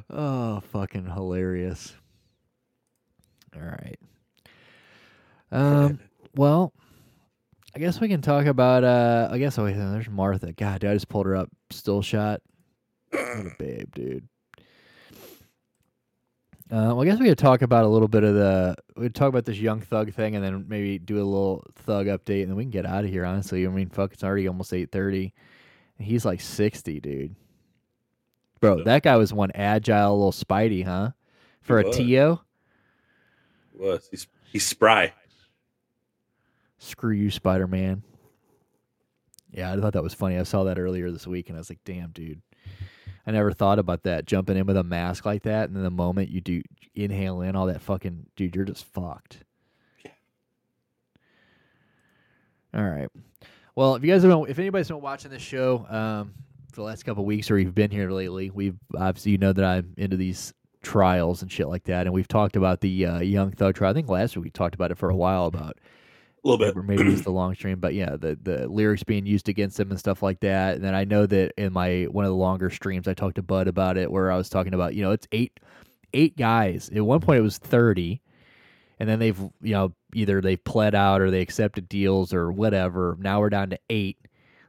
[0.09, 1.95] oh, fucking hilarious.
[3.55, 3.99] All right.
[5.49, 5.99] Um,
[6.35, 6.73] well,
[7.75, 8.83] I guess we can talk about.
[8.83, 10.51] uh I guess oh wait, there's Martha.
[10.53, 11.49] God, dude, I just pulled her up.
[11.69, 12.41] Still shot.
[13.11, 14.27] What a babe, dude.
[16.71, 18.75] Uh, well, I guess we could talk about a little bit of the.
[18.95, 22.05] We could talk about this young thug thing, and then maybe do a little thug
[22.05, 23.25] update, and then we can get out of here.
[23.25, 25.33] Honestly, I mean, fuck, it's already almost eight thirty.
[25.97, 27.35] He's like sixty, dude.
[28.61, 31.11] Bro, that guy was one agile little Spidey, huh?
[31.61, 31.97] For a was.
[31.97, 32.41] Tio.
[33.73, 35.13] Was he's he's spry.
[36.80, 38.03] Screw you, Spider Man.
[39.51, 40.38] Yeah, I thought that was funny.
[40.38, 42.41] I saw that earlier this week, and I was like, "Damn, dude."
[43.27, 45.91] I never thought about that jumping in with a mask like that, and then the
[45.91, 46.64] moment you do
[46.95, 49.43] inhale in all that fucking dude, you're just fucked.
[50.03, 50.11] Yeah.
[52.73, 53.10] All right.
[53.76, 56.34] Well, if you guys have been, if anybody's been watching this show um,
[56.72, 59.65] for the last couple weeks, or you've been here lately, we've obviously you know that
[59.65, 63.51] I'm into these trials and shit like that, and we've talked about the uh, Young
[63.51, 63.91] Thug trial.
[63.91, 65.77] I think last week we talked about it for a while about
[66.43, 66.75] A little bit.
[66.77, 69.89] or maybe it's the long stream, but yeah, the the lyrics being used against him
[69.91, 70.75] and stuff like that.
[70.75, 73.43] And then I know that in my one of the longer streams, I talked to
[73.43, 75.59] Bud about it, where I was talking about you know it's eight
[76.13, 76.89] eight guys.
[76.95, 78.21] At one point, it was thirty,
[78.99, 83.17] and then they've you know either they've pled out or they accepted deals or whatever.
[83.19, 84.17] Now we're down to eight.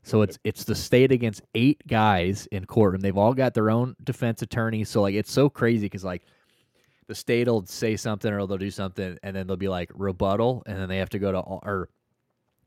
[0.03, 3.71] So it's it's the state against eight guys in court, and they've all got their
[3.71, 4.89] own defense attorneys.
[4.89, 6.23] So like it's so crazy because like
[7.11, 10.63] the state will say something or they'll do something and then they'll be like rebuttal
[10.67, 11.89] and then they have to go to all, or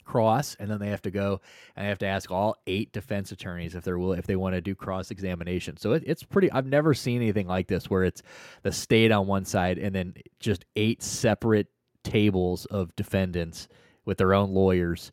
[0.03, 1.39] cross and then they have to go
[1.77, 4.53] and they have to ask all eight defense attorneys if they're will if they want
[4.53, 8.03] to do cross examination so it, it's pretty i've never seen anything like this where
[8.03, 8.21] it's
[8.63, 11.67] the state on one side and then just eight separate
[12.03, 13.67] tables of defendants
[14.05, 15.11] with their own lawyers.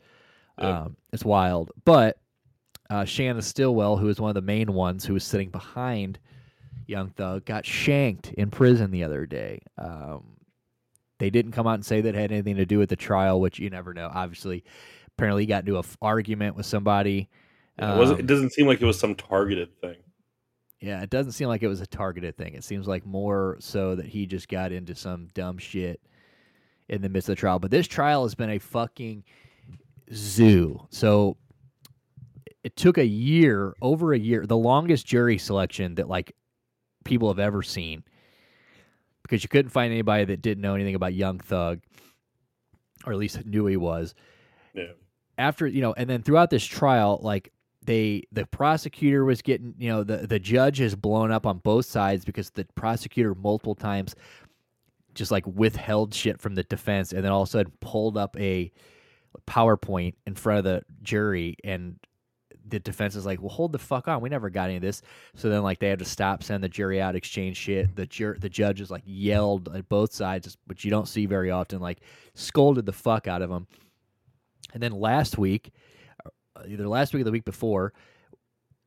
[0.59, 0.83] Yeah.
[0.83, 1.71] um, it's wild.
[1.85, 2.19] But
[2.91, 6.19] uh, shannon stillwell who is one of the main ones who was sitting behind
[6.91, 9.63] Young Thug got shanked in prison the other day.
[9.79, 10.37] Um,
[11.19, 13.41] they didn't come out and say that it had anything to do with the trial,
[13.41, 14.11] which you never know.
[14.13, 14.65] Obviously,
[15.17, 17.29] apparently he got into a f- argument with somebody.
[17.79, 19.97] it, wasn't, it Um, doesn't seem like it was some targeted thing.
[20.81, 22.55] yeah, it doesn't seem like it was a targeted thing.
[22.55, 26.01] It seems like more so that he just got into some dumb shit
[26.89, 27.59] in the midst of the trial.
[27.59, 29.23] But this trial has been a fucking
[30.13, 30.87] zoo.
[30.91, 31.37] So
[32.65, 36.35] it took a year, over a year, the longest jury selection that like
[37.05, 38.05] people have ever seen.
[39.23, 41.81] Because you couldn't find anybody that didn't know anything about Young Thug,
[43.07, 44.15] or at least knew he was
[44.75, 44.93] Yeah.
[45.39, 47.53] after you know, and then throughout this trial, like
[47.83, 51.87] they the prosecutor was getting you know the the judge is blown up on both
[51.87, 54.15] sides because the prosecutor multiple times
[55.15, 58.39] just like withheld shit from the defense and then all of a sudden pulled up
[58.39, 58.71] a
[59.47, 61.97] PowerPoint in front of the jury and
[62.71, 64.21] the defense is like, well, hold the fuck on.
[64.21, 65.03] We never got any of this.
[65.35, 67.95] So then, like, they had to stop, send the jury out, exchange shit.
[67.95, 71.81] The jur- the judges like yelled at both sides, which you don't see very often.
[71.81, 72.01] Like,
[72.35, 73.67] scolded the fuck out of them.
[74.73, 75.73] And then last week,
[76.25, 77.93] uh, either last week or the week before,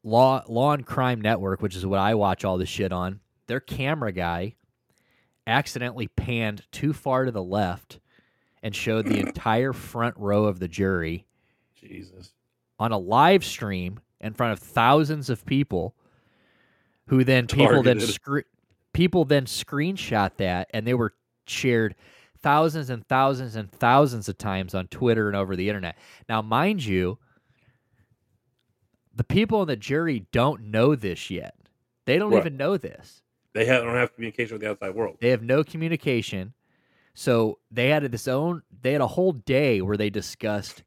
[0.04, 3.60] Law Law and Crime Network, which is what I watch all this shit on, their
[3.60, 4.56] camera guy
[5.46, 8.00] accidentally panned too far to the left
[8.62, 11.26] and showed the entire front row of the jury
[11.76, 12.34] Jesus.
[12.84, 15.96] On a live stream in front of thousands of people
[17.08, 18.40] who then people then scre-
[18.92, 21.14] people then screenshot that and they were
[21.46, 21.96] shared
[22.40, 25.98] thousands and thousands and thousands of times on Twitter and over the internet.
[26.28, 27.18] Now, mind you,
[29.16, 31.56] the people in the jury don't know this yet.
[32.06, 32.40] They don't Right.
[32.40, 33.22] even know this.
[33.54, 35.20] They have, don't have communication with the outside world.
[35.22, 36.54] They have no communication.
[37.14, 40.84] So they had this own they had a whole day where they discussed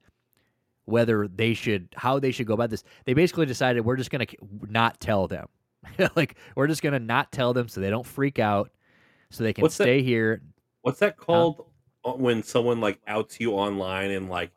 [0.87, 2.83] whether they should how they should go about this.
[3.05, 4.37] They basically decided we're just going to
[4.69, 5.49] not tell them.
[6.17, 8.71] like we're just going to not tell them so they don't freak out
[9.31, 10.43] so they can What's that- stay here.
[10.83, 11.67] What's that called
[12.05, 14.53] uh, when someone like outs you online and like,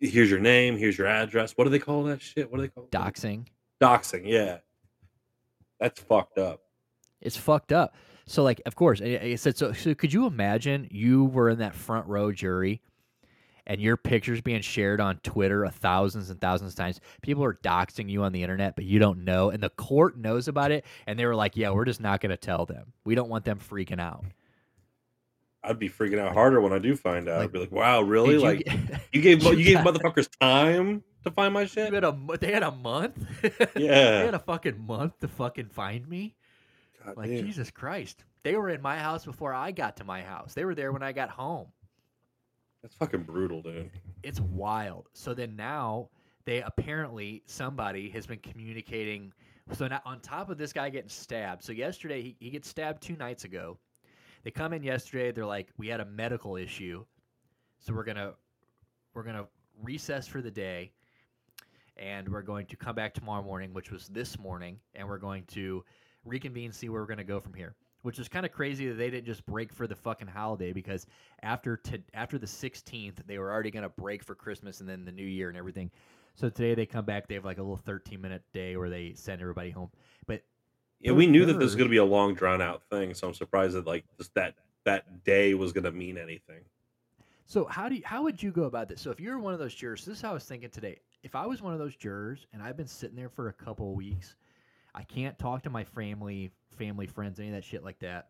[0.00, 1.52] here's your name, here's your address.
[1.52, 2.50] What do they call that shit?
[2.50, 2.90] What do they call it?
[2.90, 3.46] Doxing.
[3.80, 4.58] Doxing, yeah.
[5.78, 6.62] That's fucked up.
[7.20, 7.94] It's fucked up.
[8.26, 11.58] So like of course I I said so, so could you imagine you were in
[11.58, 12.80] that front row jury
[13.66, 17.00] and your pictures being shared on Twitter a thousands and thousands of times.
[17.22, 20.48] People are doxing you on the internet, but you don't know, and the court knows
[20.48, 22.92] about it, and they were like, "Yeah, we're just not going to tell them.
[23.04, 24.24] We don't want them freaking out."
[25.66, 27.38] I'd be freaking out harder when I do find out.
[27.38, 28.34] Like, I'd be like, wow, really?
[28.34, 31.92] You like get- you gave you gave motherfuckers time to find my shit?
[31.94, 33.16] had a they had a month.
[33.74, 34.18] Yeah.
[34.18, 36.36] they had a fucking month to fucking find me.
[37.04, 37.46] God Like damn.
[37.46, 40.52] Jesus Christ, they were in my house before I got to my house.
[40.52, 41.68] They were there when I got home.
[42.84, 43.90] That's fucking brutal, dude.
[44.22, 45.08] it's wild.
[45.14, 46.10] So then now
[46.44, 49.32] they apparently somebody has been communicating.
[49.72, 51.64] So now on top of this guy getting stabbed.
[51.64, 53.78] So yesterday he, he gets stabbed two nights ago.
[54.42, 55.32] They come in yesterday.
[55.32, 57.06] They're like, we had a medical issue,
[57.78, 58.34] so we're gonna
[59.14, 59.46] we're gonna
[59.82, 60.92] recess for the day,
[61.96, 65.44] and we're going to come back tomorrow morning, which was this morning, and we're going
[65.52, 65.82] to
[66.26, 67.74] reconvene, see where we're to go from here.
[68.04, 71.06] Which is kind of crazy that they didn't just break for the fucking holiday because
[71.42, 75.06] after t- after the 16th, they were already going to break for Christmas and then
[75.06, 75.90] the New Year and everything.
[76.34, 79.14] So today they come back, they have like a little 13 minute day where they
[79.14, 79.88] send everybody home.
[80.26, 80.42] But
[81.00, 83.28] Yeah, we knew that this was going to be a long drawn out thing, so
[83.28, 84.54] I'm surprised that like just that
[84.84, 86.60] that day was going to mean anything.
[87.46, 89.00] So how do you, how would you go about this?
[89.00, 90.98] So if you're one of those jurors, this is how I was thinking today.
[91.22, 93.88] If I was one of those jurors and I've been sitting there for a couple
[93.88, 94.36] of weeks,
[94.94, 98.28] I can't talk to my family, family friends, any of that shit like that.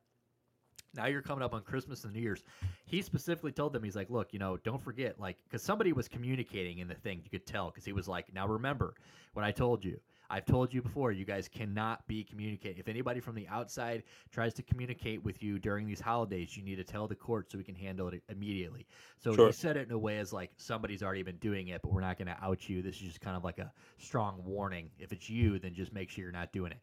[0.94, 2.44] Now you're coming up on Christmas and New Year's.
[2.86, 6.08] He specifically told them, he's like, look, you know, don't forget, like, because somebody was
[6.08, 7.20] communicating in the thing.
[7.24, 8.94] You could tell because he was like, now remember
[9.32, 9.98] what I told you.
[10.34, 12.80] I've told you before, you guys cannot be communicating.
[12.80, 14.02] If anybody from the outside
[14.32, 17.56] tries to communicate with you during these holidays, you need to tell the court so
[17.56, 18.84] we can handle it immediately.
[19.20, 19.46] So Sure.
[19.46, 22.00] he said it in a way as like somebody's already been doing it, but we're
[22.00, 22.82] not going to out you.
[22.82, 24.90] This is just kind of like a strong warning.
[24.98, 26.80] If it's you, then just make sure you're not doing it.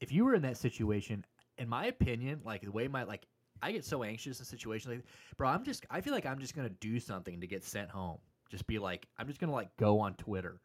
[0.00, 1.24] If you were in that situation,
[1.58, 3.28] in my opinion, like the way my like
[3.62, 5.04] I get so anxious in situations like,
[5.36, 8.18] bro, I'm just I feel like I'm just gonna do something to get sent home.
[8.50, 10.60] Just be like, I'm just gonna like go on Twitter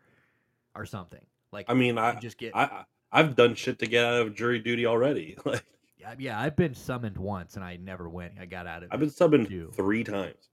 [0.76, 1.22] or something.
[1.52, 4.60] Like I mean, I just get I I've done shit to get out of jury
[4.60, 5.38] duty already.
[5.46, 5.64] Like
[6.00, 6.40] yeah, yeah.
[6.40, 8.34] I've been summoned once and I never went.
[8.42, 9.72] I got out of I've been summoned too.
[9.76, 10.50] three times,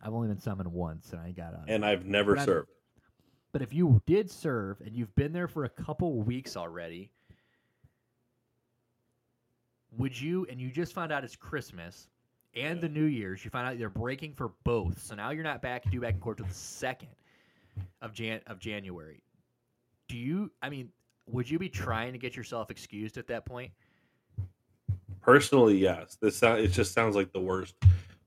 [0.00, 1.64] I've only been summoned once and I got out.
[1.68, 1.84] and.
[1.84, 2.68] I've never But served.
[3.50, 7.10] But if you did serve and you've been there for a couple weeks already,
[9.96, 12.08] would you and you just found out it's Christmas
[12.54, 15.02] and the New Year's, you find out they're breaking for both.
[15.02, 17.08] So now you're not back due back in court till the second
[18.02, 19.22] of Jan of January.
[20.08, 20.90] Do you I mean,
[21.26, 23.72] would you be trying to get yourself excused at that point?
[25.20, 26.16] Personally, yes.
[26.20, 27.74] This it just sounds like the worst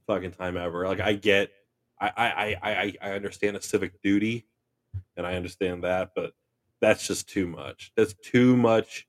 [0.08, 0.88] fucking time ever.
[0.88, 1.52] Like I get,
[2.00, 4.46] I I I, I understand a civic duty,
[5.18, 6.34] and I understand that, but
[6.80, 7.92] that's just too much.
[7.96, 9.08] That's too much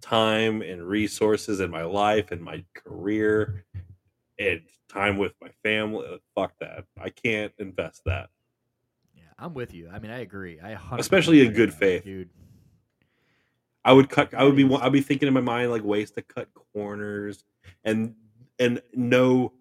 [0.00, 3.64] time and resources in my life and my career
[4.38, 6.20] and time with my family.
[6.34, 6.84] Fuck that.
[7.00, 8.30] I can't invest that.
[9.38, 9.88] I'm with you.
[9.92, 10.58] I mean, I agree.
[10.60, 12.04] I Especially in good faith.
[12.04, 12.30] dude.
[13.84, 14.34] I would cut.
[14.34, 14.68] I would be.
[14.74, 17.44] I'd be thinking in my mind like ways to cut corners,
[17.84, 18.14] and
[18.58, 19.52] and no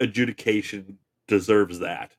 [0.00, 2.12] adjudication deserves that.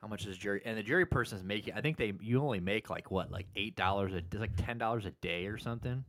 [0.00, 0.62] How much is jury?
[0.64, 1.74] And the jury person is making.
[1.74, 4.78] I think they you only make like what, like eight dollars a, it's like ten
[4.78, 6.04] dollars a day or something.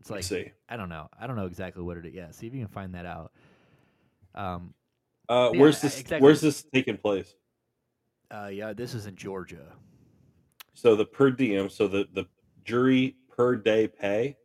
[0.00, 0.52] It's like see.
[0.68, 1.08] I don't know.
[1.18, 2.14] I don't know exactly what it is.
[2.14, 3.32] Yeah, see if you can find that out.
[4.34, 4.74] Um.
[5.28, 6.00] Uh, Yeah, where's this?
[6.00, 6.24] exactly.
[6.24, 7.34] Where's this taking place?
[8.30, 8.48] Uh.
[8.48, 8.72] Yeah.
[8.72, 9.72] This is in Georgia.
[10.74, 11.68] So the per diem.
[11.68, 12.26] So the the
[12.64, 14.36] jury per day pay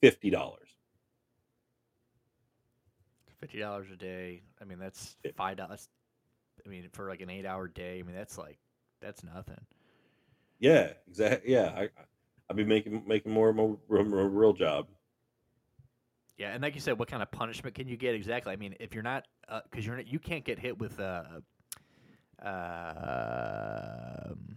[0.00, 0.68] fifty dollars.
[3.40, 4.42] Fifty dollars a day.
[4.60, 5.88] I mean, that's five dollars.
[6.64, 8.00] I mean, for like an eight-hour day.
[8.00, 8.58] I mean, that's like
[9.00, 9.60] that's nothing.
[10.58, 11.52] Yeah, exactly.
[11.52, 11.88] Yeah, I
[12.48, 14.88] I'd be making making more of a, a real job.
[16.38, 18.52] Yeah, and like you said, what kind of punishment can you get exactly?
[18.52, 19.26] I mean, if you're not,
[19.70, 21.24] because you're not, you can't get hit with uh,
[22.44, 24.56] uh, um,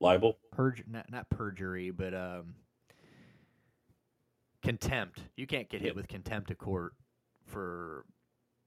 [0.00, 0.38] Libel.
[0.54, 2.54] perj not not perjury, but um,
[4.62, 5.20] contempt.
[5.36, 6.94] You can't get hit with contempt of court
[7.46, 8.04] for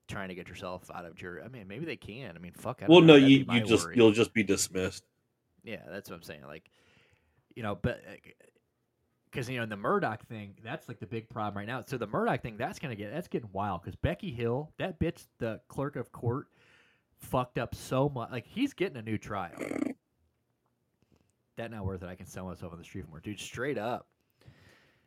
[0.07, 1.41] trying to get yourself out of jury.
[1.44, 2.36] I mean, maybe they can.
[2.36, 2.82] I mean, fuck.
[2.84, 3.07] I Well, know.
[3.07, 3.95] no, That'd you you just worry.
[3.98, 5.03] you'll just be dismissed.
[5.64, 6.44] Yeah, that's what I'm saying.
[6.45, 6.70] Like,
[7.56, 8.02] you know, but
[9.32, 11.84] because you know in the Murdaugh thing, that's like the big problem right now.
[11.88, 15.26] So the Murdaugh thing, that's gonna get that's getting wild because Becky Hill, that bitch,
[15.40, 16.48] the clerk of court,
[17.26, 18.32] fucked up so much.
[18.32, 19.52] Like he's getting a new trial.
[21.58, 22.10] That not worth it.
[22.10, 23.40] I can sell myself on the street for more, dude.
[23.40, 24.08] Straight up.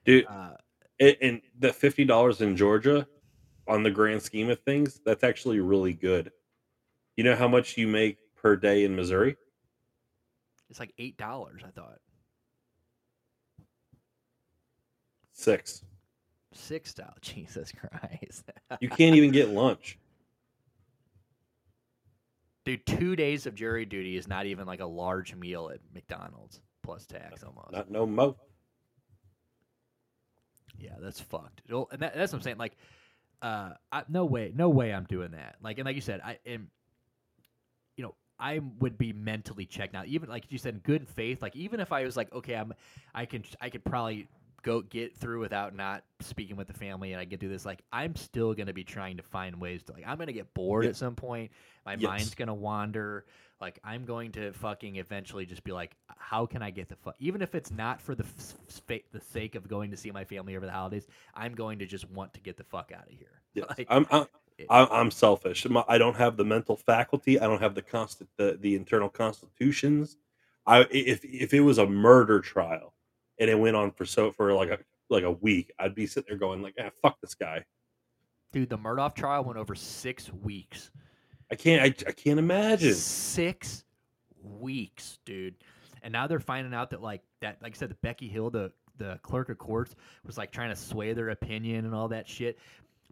[0.04, 0.54] Dude, Uh,
[1.00, 3.06] and, and the fifty dollars in Georgia,
[3.66, 6.32] on the grand scheme of things, that's actually really good.
[7.16, 9.36] You know how much you make per day in Missouri?
[10.70, 11.62] it's like eight dollars.
[11.66, 11.98] I thought
[15.32, 15.82] Six.
[16.52, 17.14] six dollars.
[17.22, 18.44] Jesus Christ,
[18.80, 19.98] You can't even get lunch.
[22.68, 22.86] Dude.
[22.86, 27.06] Two days of jury duty is not even like a large meal at McDonald's plus
[27.06, 27.72] tax almost.
[27.72, 28.36] Not no mo.
[30.78, 31.62] Yeah, that's fucked.
[31.66, 32.58] It'll- And that, that's what I'm saying.
[32.58, 32.76] Like,
[33.42, 35.56] uh, I, no way, no way, I'm doing that.
[35.62, 36.70] Like, and like you said, I am.
[37.96, 40.06] You know, I would be mentally checked out.
[40.06, 41.42] Even like you said, in good faith.
[41.42, 42.72] Like, even if I was like, okay, I'm,
[43.14, 44.28] I can, I could probably
[44.62, 47.64] go get through without not speaking with the family, and I get through this.
[47.66, 50.04] Like, I'm still gonna be trying to find ways to like.
[50.06, 50.90] I'm gonna get bored Yeah.
[50.90, 51.50] at some point.
[51.86, 52.02] My Yes.
[52.02, 53.24] mind's gonna wander.
[53.60, 57.16] Like, I'm going to fucking eventually just be like, how can I get the fuck?
[57.18, 60.56] Even if it's not for the f- the sake of going to see my family
[60.56, 63.40] over the holidays, I'm going to just want to get the fuck out of here.
[63.54, 63.66] Yes.
[63.76, 64.26] Like, I'm, I'm
[64.70, 65.66] I'm selfish.
[65.88, 67.40] I don't have the mental faculty.
[67.40, 70.16] I don't have the constant the, the internal constitutions.
[70.66, 72.92] I if if it was a murder trial
[73.38, 74.78] and it went on for so for like a
[75.10, 77.64] like a week, I'd be sitting there going like, ah, fuck this guy.
[78.52, 80.90] Dude, the Murdaugh trial went over six weeks.
[81.50, 81.82] I can't.
[81.82, 82.94] I, I can't imagine.
[82.94, 83.84] Six
[84.42, 85.54] weeks, dude.
[86.02, 88.72] And now they're finding out that like that, like I said, the Becky Hill, the
[88.98, 89.94] the clerk of courts,
[90.24, 92.58] was like trying to sway their opinion and all that shit,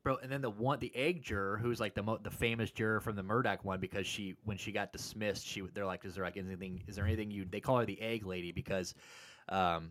[0.03, 0.16] bro.
[0.23, 3.16] And then the one, the egg juror, who's like the mo- the famous juror from
[3.16, 6.36] the Murdaugh one, because she when she got dismissed, she they're like, is there like
[6.36, 6.82] anything?
[6.86, 7.44] Is there anything you?
[7.44, 8.94] They call her the egg lady because,
[9.48, 9.90] um,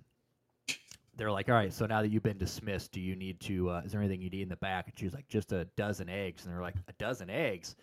[1.18, 3.70] they're like, all right, so now that you've been dismissed, do you need to?
[3.70, 4.88] Uh, is there anything you need in the back?
[4.88, 6.46] And she was like, just a dozen eggs.
[6.46, 7.76] And they're like, a dozen eggs.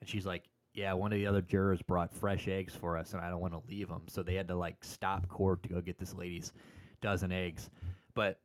[0.00, 0.44] And she's like,
[0.74, 3.52] yeah, one of the other jurors brought fresh eggs for us, and I don't want
[3.52, 4.02] to leave them.
[4.08, 6.52] So they had to like stop court to go get this lady's
[7.00, 7.68] dozen eggs.
[8.14, 8.38] But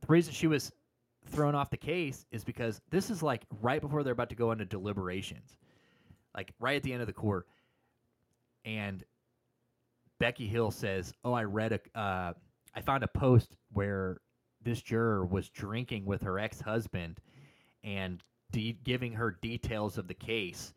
[0.00, 0.72] the reason she was
[1.26, 4.52] thrown off the case is because this is like right before they're about to go
[4.52, 5.58] into deliberations,
[6.34, 7.46] like right at the end of the court.
[8.64, 9.04] And
[10.18, 12.32] Becky Hill says, "Oh, I read a, uh,
[12.74, 14.18] I found a post where
[14.62, 17.20] this juror was drinking with her ex-husband
[17.82, 18.22] and
[18.52, 20.72] de- giving her details of the case."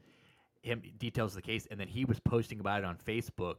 [0.64, 3.58] him details of the case, and then he was posting about it on Facebook.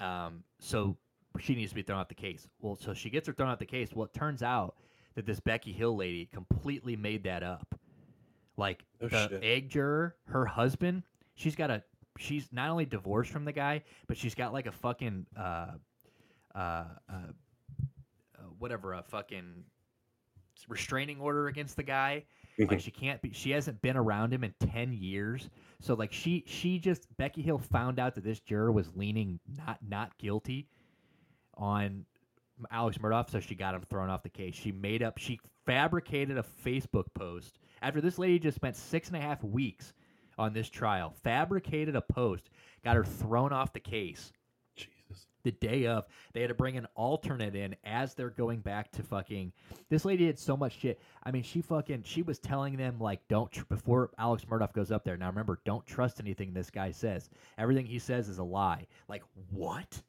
[0.00, 0.96] Um, so
[1.38, 2.48] she needs to be thrown off the case.
[2.60, 3.90] Well, so she gets her thrown off the case.
[3.94, 4.74] Well, it turns out
[5.14, 7.78] that this Becky Hill lady completely made that up.
[8.56, 9.44] Like Oh, the shit.
[9.44, 11.04] egg juror, her husband,
[11.36, 11.84] she's got a
[12.18, 15.72] she's not only divorced from the guy, but she's got like a fucking uh
[16.54, 17.32] uh, uh,
[18.58, 19.64] whatever a fucking
[20.68, 22.24] restraining order against the guy.
[22.58, 25.48] Like she can't be she hasn't been around him in 10 years.
[25.80, 29.78] So like she she just becky hill found out that this juror was leaning not
[29.86, 30.68] not guilty
[31.54, 32.04] on
[32.70, 34.54] alex murdaugh so she got him thrown off the case.
[34.54, 37.58] She made up she fabricated a facebook post.
[37.80, 39.94] After this lady just spent six and a half weeks
[40.38, 42.50] on this trial fabricated a post
[42.84, 44.32] got her thrown off the case.
[45.44, 46.06] The day of.
[46.32, 49.52] They had to bring an alternate in as they're going back to fucking.
[49.88, 51.00] This lady did so much shit.
[51.24, 54.92] I mean, she fucking she was telling them like, don't tr- before Alex Murdaugh goes
[54.92, 55.16] up there.
[55.16, 57.28] Now remember, don't trust anything this guy says.
[57.58, 58.86] Everything he says is a lie.
[59.08, 60.00] Like what?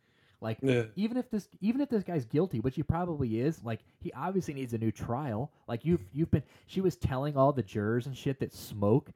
[0.41, 0.83] Like Yeah.
[0.95, 4.53] even if this even if this guy's guilty, which he probably is, like he obviously
[4.53, 5.51] needs a new trial.
[5.67, 9.09] Like you've you've been she was telling all the jurors and shit that smoke.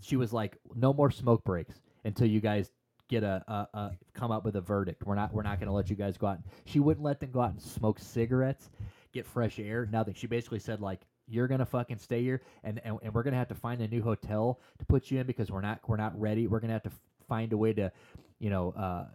[0.00, 2.72] She was like, no more smoke breaks until you guys
[3.08, 5.04] get a, a, a come up with a verdict.
[5.04, 6.38] We're not we're not going to let you guys go out.
[6.64, 8.70] She wouldn't let them go out and smoke cigarettes,
[9.12, 9.88] get fresh air.
[9.90, 10.14] Nothing.
[10.14, 13.48] She basically said like you're gonna fucking stay here, and, and and we're gonna have
[13.48, 16.46] to find a new hotel to put you in because we're not we're not ready.
[16.46, 16.92] We're gonna have to
[17.28, 17.90] find a way to,
[18.38, 19.06] you know, uh,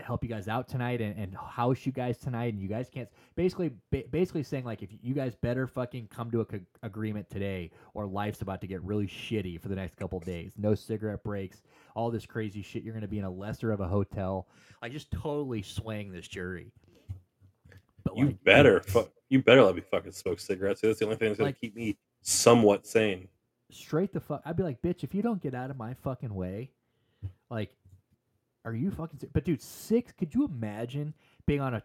[0.00, 3.08] help you guys out tonight and, and house you guys tonight, and you guys can't.
[3.36, 7.28] Basically, ba- basically saying like if you guys better fucking come to a co- agreement
[7.30, 10.52] today, or life's about to get really shitty for the next couple days.
[10.58, 11.62] No cigarette breaks,
[11.94, 12.82] all this crazy shit.
[12.82, 14.48] You're gonna be in a lesser of a hotel.
[14.82, 16.72] i just totally swaying this jury.
[18.04, 18.80] But You like, better.
[18.80, 20.80] Fu- you better let me fucking smoke cigarettes.
[20.82, 23.28] That's the only thing that's gonna Like- keep me somewhat sane.
[23.70, 24.40] straight the fuck.
[24.44, 26.70] I'd be like, bitch, if you don't get out of my fucking way,
[27.50, 27.74] like,
[28.64, 29.18] are you fucking?
[29.20, 30.12] ser- But dude, six.
[30.12, 31.14] Could you imagine
[31.46, 31.82] being on a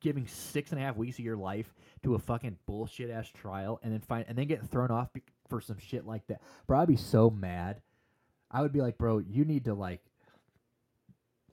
[0.00, 3.78] giving six and a half weeks of your life to a fucking bullshit ass trial
[3.82, 6.40] and then find and then getting thrown off be- for some shit like that?
[6.66, 7.80] Bro, I'd be so mad.
[8.50, 10.00] I would be like, bro, you need to like.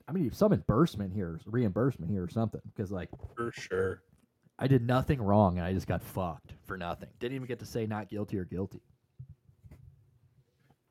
[0.08, 2.62] I mean, some reimbursement here, reimbursement here, or something.
[2.74, 4.02] Because like, For sure.
[4.58, 7.08] I did nothing wrong and I just got fucked for nothing.
[7.20, 8.80] Didn't even get to say not guilty or guilty.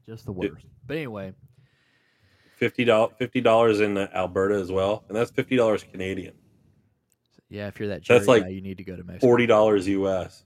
[0.05, 0.65] Just the worst.
[0.85, 1.33] But anyway,
[2.57, 3.13] Fifty dollars.
[3.17, 6.33] Fifty dollars in Alberta as well, and that's fifty dollars Canadian.
[7.49, 9.27] yeah, if you're that That's like guy, you need to go to Mexico.
[9.27, 10.43] Forty dollars US.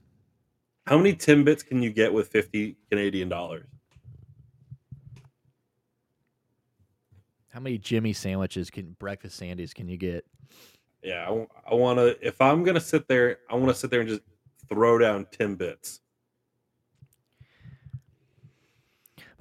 [0.86, 3.66] How many Timbits can you get with fifty Canadian dollars?
[7.48, 10.26] How many Jimmy sandwiches can breakfast Sandies can you get?
[11.02, 12.16] Yeah, I, want to.
[12.26, 14.22] If I'm gonna sit there, I want to sit there and just
[14.68, 16.00] throw down Timbits.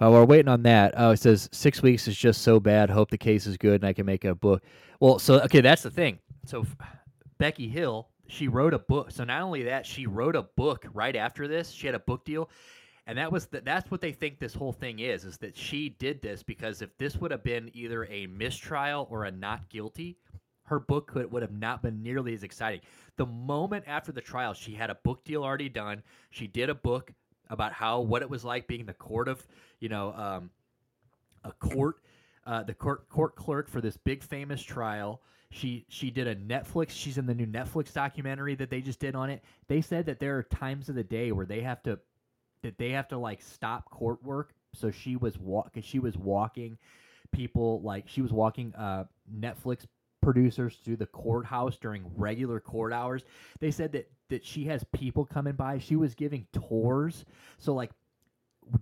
[0.01, 2.89] Uh, while we're waiting on that, oh, it says six weeks is just so bad.
[2.89, 4.63] Hope the case is good and I can make a book.
[4.99, 6.17] Well, so okay, that's the thing.
[6.47, 6.65] So
[7.37, 9.11] Becky Hill, she wrote a book.
[9.11, 11.69] So not only that, she wrote a book right after this.
[11.69, 12.49] She had a book deal,
[13.05, 15.23] and that was the, that's what they think this whole thing is.
[15.23, 19.25] Is that she did this because if this would have been either a mistrial or
[19.25, 20.17] a not guilty,
[20.63, 22.81] her book could would have not been nearly as exciting.
[23.17, 26.01] The moment after the trial, she had a book deal already done.
[26.31, 27.11] She did a book
[27.51, 29.45] about how what it was like being the court of,
[29.79, 30.49] you know, um,
[31.43, 31.97] a court,
[32.47, 35.21] uh, the court court clerk for this big famous trial.
[35.51, 36.91] She she did a Netflix.
[36.91, 39.43] She's in the new Netflix documentary that they just did on it.
[39.67, 41.99] They said that there are times of the day where they have to
[42.63, 44.53] that they have to like stop court work.
[44.73, 46.77] So she was walk she was walking
[47.33, 49.85] people like she was walking uh Netflix
[50.21, 53.23] producers to the courthouse during regular court hours.
[53.59, 55.79] They said that that she has people coming by.
[55.79, 57.25] She was giving tours.
[57.57, 57.91] So like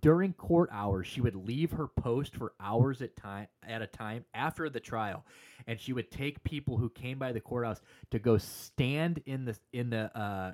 [0.01, 4.25] during court hours, she would leave her post for hours at time at a time
[4.33, 5.25] after the trial,
[5.67, 9.57] and she would take people who came by the courthouse to go stand in the
[9.73, 10.53] in the uh,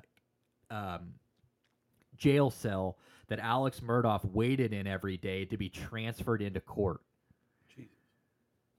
[0.70, 1.14] um,
[2.16, 2.98] jail cell
[3.28, 7.00] that Alex Murdaugh waited in every day to be transferred into court.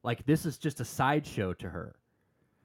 [0.07, 1.97] Like this is just a sideshow to her.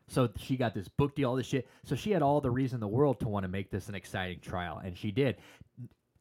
[0.06, 1.68] So she got this book deal, all this shit.
[1.84, 3.96] So she had all the reason in the world to want to make this an
[3.96, 5.38] exciting trial, and she did.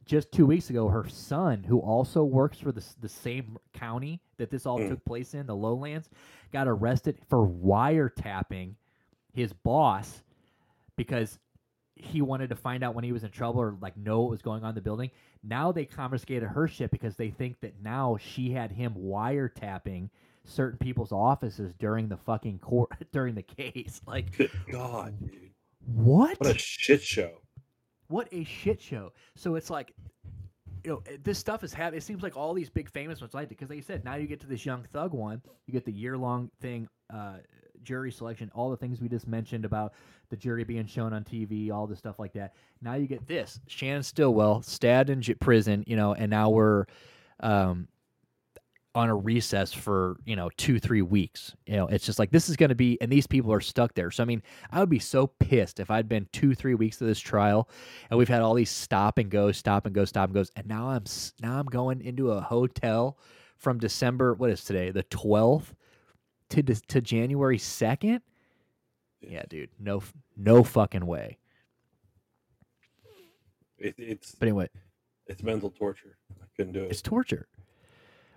[0.04, 4.50] Just two weeks ago, her son, who also works for the, the same county that
[4.50, 4.90] this all Mm.
[4.90, 6.10] took place in, the lowlands,
[6.52, 8.74] got arrested for wiretapping
[9.32, 10.24] his boss
[10.96, 11.38] because
[11.96, 14.42] he wanted to find out when he was in trouble or like know what was
[14.42, 15.12] going on in the building.
[15.44, 20.10] Now they confiscated her shit because they think that now she had him wiretapping
[20.46, 24.02] certain people's offices during the fucking court during the case.
[24.08, 25.52] Like Good God, dude.
[25.86, 26.40] what?
[26.40, 27.32] What a shit show.
[28.08, 29.12] what a shit show.
[29.36, 29.94] So it's like,
[30.84, 32.00] you know, eh, this stuff is happening.
[32.00, 34.16] It seems like all these big famous ones like it because, like you said, now
[34.16, 35.42] you get to this young thug one.
[35.68, 37.38] You get the year long thing, uh,
[37.84, 39.94] jury selection, all the things we just mentioned about
[40.30, 42.54] the jury being shown on TV, all the stuff like that.
[42.82, 46.86] Now you get this Shannon Stillwell stabbed in j- prison, you know, and now we're
[47.42, 47.88] um,
[48.94, 51.56] on a recess for you know two three weeks.
[51.66, 53.94] You know, it's just like this is going to be, and these people are stuck
[53.94, 54.12] there.
[54.12, 54.42] So I mean,
[54.72, 57.70] I would be so pissed if I'd been two three weeks to this trial,
[58.10, 60.68] and we've had all these stop and go, stop and go, stop and goes, and
[60.68, 61.06] now I'm
[61.42, 63.18] now I'm going into a hotel
[63.58, 64.34] from December.
[64.34, 64.92] What is today?
[64.92, 65.74] The twelfth
[66.50, 68.22] to to January second.
[69.22, 70.04] Yeah, dude, no
[70.36, 71.38] no fucking way.
[73.78, 74.70] It, it's But anyway,
[75.28, 76.18] it's mental torture.
[76.42, 76.92] I couldn't do it.
[76.92, 77.48] It's torture.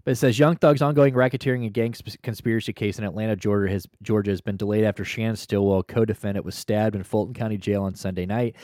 [0.05, 3.73] But it says Young Thug's ongoing racketeering and gang sp- conspiracy case in Atlanta, Georgia
[3.73, 7.85] has Georgia has been delayed after Shannon Stillwell, co-defendant, was stabbed in Fulton County Jail
[7.85, 8.55] on Sunday night.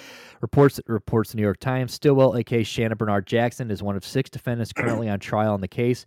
[0.43, 1.95] Reports reports the New York Times.
[1.95, 5.69] Stillwell, aka Shannon Bernard Jackson, is one of six defendants currently on trial in the
[5.69, 6.05] case.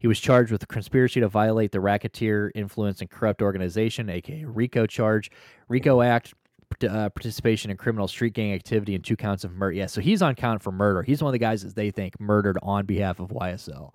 [0.00, 4.84] He was charged with conspiracy to violate the Racketeer Influence and Corrupt Organization, aka RICO
[4.84, 5.30] charge,
[5.68, 6.34] RICO Act,
[6.82, 9.76] uh, participation in criminal street gang activity, and two counts of murder.
[9.76, 11.02] Yeah, so he's on count for murder.
[11.02, 13.92] He's one of the guys that they think murdered on behalf of YSL.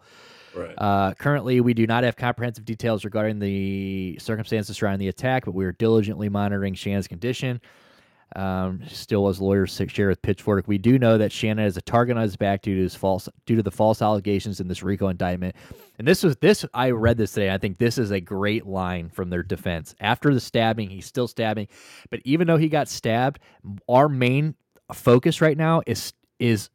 [0.58, 0.76] Right.
[0.78, 5.54] Uh, currently, we do not have comprehensive details regarding the circumstances surrounding the attack, but
[5.54, 7.62] we are diligently monitoring Shannon's condition.
[8.36, 12.18] Um, still, as lawyers share with Pitchfork, we do know that Shannon is a target
[12.18, 15.08] on his back due to his false due to the false allegations in this RICO
[15.08, 15.56] indictment.
[15.98, 17.54] And this was this I read this today.
[17.54, 19.96] I think this is a great line from their defense.
[20.02, 21.70] After the stabbing, he's still stabbing,
[22.10, 23.40] but even though he got stabbed,
[23.88, 24.56] our main
[24.94, 26.70] focus right now is is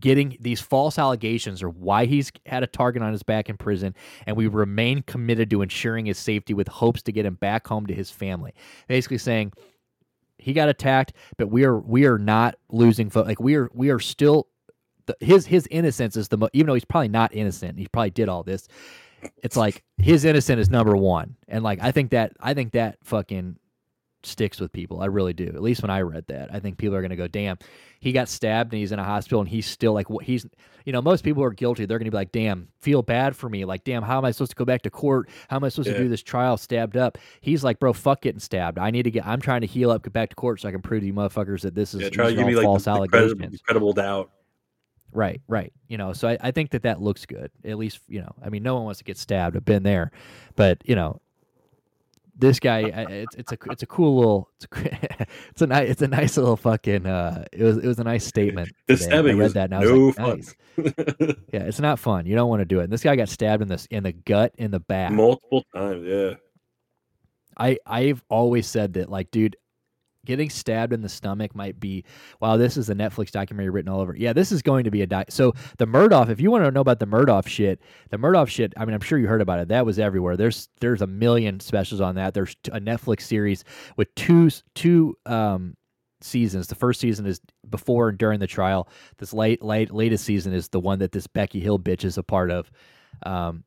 [0.00, 3.94] getting these false allegations or why he's had a target on his back in prison
[4.26, 7.86] and we remain committed to ensuring his safety with hopes to get him back home
[7.86, 8.54] to his family.
[8.88, 9.52] Basically saying
[10.38, 13.90] he got attacked but we are we are not losing fo- like we are we
[13.90, 14.48] are still
[15.06, 18.10] the, his his innocence is the mo- even though he's probably not innocent he probably
[18.10, 18.66] did all this
[19.42, 21.36] it's like his innocent is number one.
[21.46, 23.56] And like i think that i think that fucking
[24.24, 26.94] sticks with people i really do at least when i read that i think people
[26.94, 27.58] are going to go damn
[28.00, 30.46] he got stabbed and he's in a hospital and he's still like what he's
[30.84, 33.48] you know most people are guilty they're going to be like damn feel bad for
[33.48, 35.68] me like damn how am i supposed to go back to court how am i
[35.68, 35.94] supposed Yeah.
[35.94, 39.10] to do this trial stabbed up he's like bro fuck getting stabbed i need to
[39.10, 41.06] get i'm trying to heal up get back to court so i can prove to
[41.06, 43.58] you motherfuckers that this is yeah, try to give me like false the, allegations credible,
[43.64, 44.30] credible doubt.
[45.14, 45.70] Right, right.
[45.88, 47.50] You know, so I, I think that that looks good.
[47.66, 49.54] At least, you know, I mean, no one wants to get stabbed.
[49.58, 50.10] I've been there,
[50.56, 51.20] but you know,
[52.34, 56.02] this guy, it's it's a it's a cool little it's a, it's a nice it's
[56.02, 58.70] a nice little fucking uh it was it was a nice statement.
[58.86, 59.04] The today.
[59.04, 60.36] stabbing I read that and I no was like, fun.
[60.38, 61.36] nice.
[61.52, 62.26] Yeah, it's not fun.
[62.26, 62.84] You don't want to do it.
[62.84, 65.12] And this guy got stabbed in this in the gut in the back.
[65.12, 66.34] Multiple times, yeah.
[67.58, 69.56] I I've always said that like dude
[70.24, 72.04] getting stabbed in the stomach might be
[72.40, 74.14] wow this is a Netflix documentary written all over.
[74.16, 76.70] Yeah this is going to be a di- so the Murdaugh if you want to
[76.70, 77.80] know about the Murdaugh shit
[78.10, 79.68] the Murdaugh shit I mean I'm sure you heard about it.
[79.68, 80.36] That was everywhere.
[80.36, 82.34] There's there's a million specials on that.
[82.34, 83.64] There's a Netflix series
[83.96, 85.76] with two two um
[86.20, 86.68] seasons.
[86.68, 88.88] The first season is before and during the trial.
[89.18, 92.22] This late late latest season is the one that this Becky Hill bitch is a
[92.22, 92.70] part of.
[93.24, 93.64] Um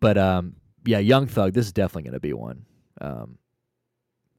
[0.00, 0.56] but um
[0.86, 2.64] yeah Young Thug this is definitely going to be one.
[3.02, 3.38] Um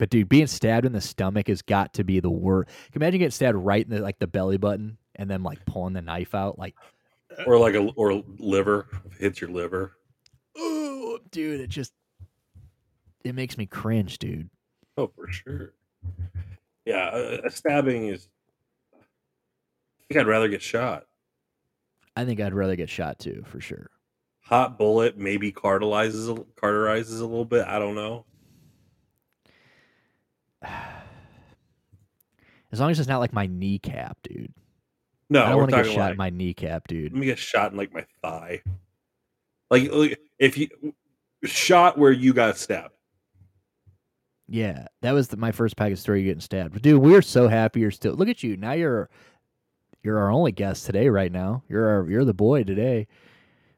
[0.03, 2.69] but dude, being stabbed in the stomach has got to be the worst.
[2.91, 6.01] Imagine getting stabbed right in the like the belly button and then like pulling the
[6.01, 6.59] knife out?
[6.59, 6.75] Like,
[7.47, 9.93] Or like a or liver hits your liver.
[10.57, 11.93] oh, dude, it just
[13.23, 14.49] it makes me cringe, dude.
[14.97, 15.73] Oh, for sure.
[16.85, 18.27] Yeah, a, a stabbing is.
[18.93, 18.97] I
[20.09, 21.05] think I'd rather get shot.
[22.17, 23.89] I think I'd rather get shot too, for sure.
[24.41, 27.65] Hot bullet maybe cartelizes carterizes a little bit.
[27.65, 28.25] I don't know.
[32.71, 34.53] As long as it's not like my kneecap, dude.
[35.29, 37.13] No, I don't want to get shot like in my kneecap, dude.
[37.13, 38.61] let me get shot in like my thigh.
[39.69, 40.69] Like, like, if you
[41.43, 42.93] shot where you got stabbed.
[44.47, 46.73] Yeah, that was the, my first package story getting stabbed.
[46.73, 48.13] But dude, we're so happy you're still.
[48.13, 48.73] Look at you now.
[48.73, 49.09] You're
[50.03, 51.09] you're our only guest today.
[51.09, 53.07] Right now, you're our you're the boy today.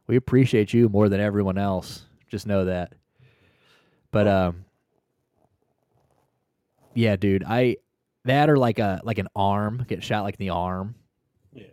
[0.08, 2.06] We appreciate you more than everyone else.
[2.28, 2.94] Just know that.
[4.12, 4.65] But um,
[6.96, 7.78] yeah, dude, I
[8.26, 10.96] that or like a like an arm get shot like in the arm.
[11.54, 11.66] Yeah,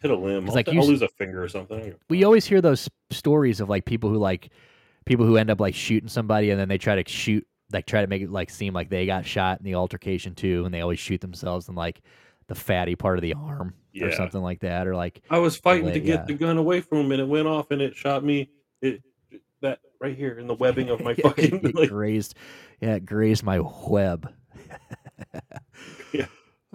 [0.00, 0.48] hit a limb.
[0.48, 1.94] I'll, like, I'll you lose a finger or something.
[2.08, 4.50] we always hear those stories of like people who like
[5.06, 8.00] people who end up like shooting somebody and then they try to shoot like try
[8.00, 10.80] to make it like seem like they got shot in the altercation too and they
[10.80, 12.02] always shoot themselves in like
[12.48, 15.92] the fatty part of the arm or something like that or like I was fighting
[15.92, 16.24] to get yeah.
[16.26, 18.50] the gun away from him, and it went off, and it shot me.
[18.82, 19.02] It
[19.62, 21.64] that right here in the webbing of my fucking.
[21.64, 22.34] it like, grazed
[22.80, 24.32] yeah it grazed my web
[26.12, 26.26] Yeah.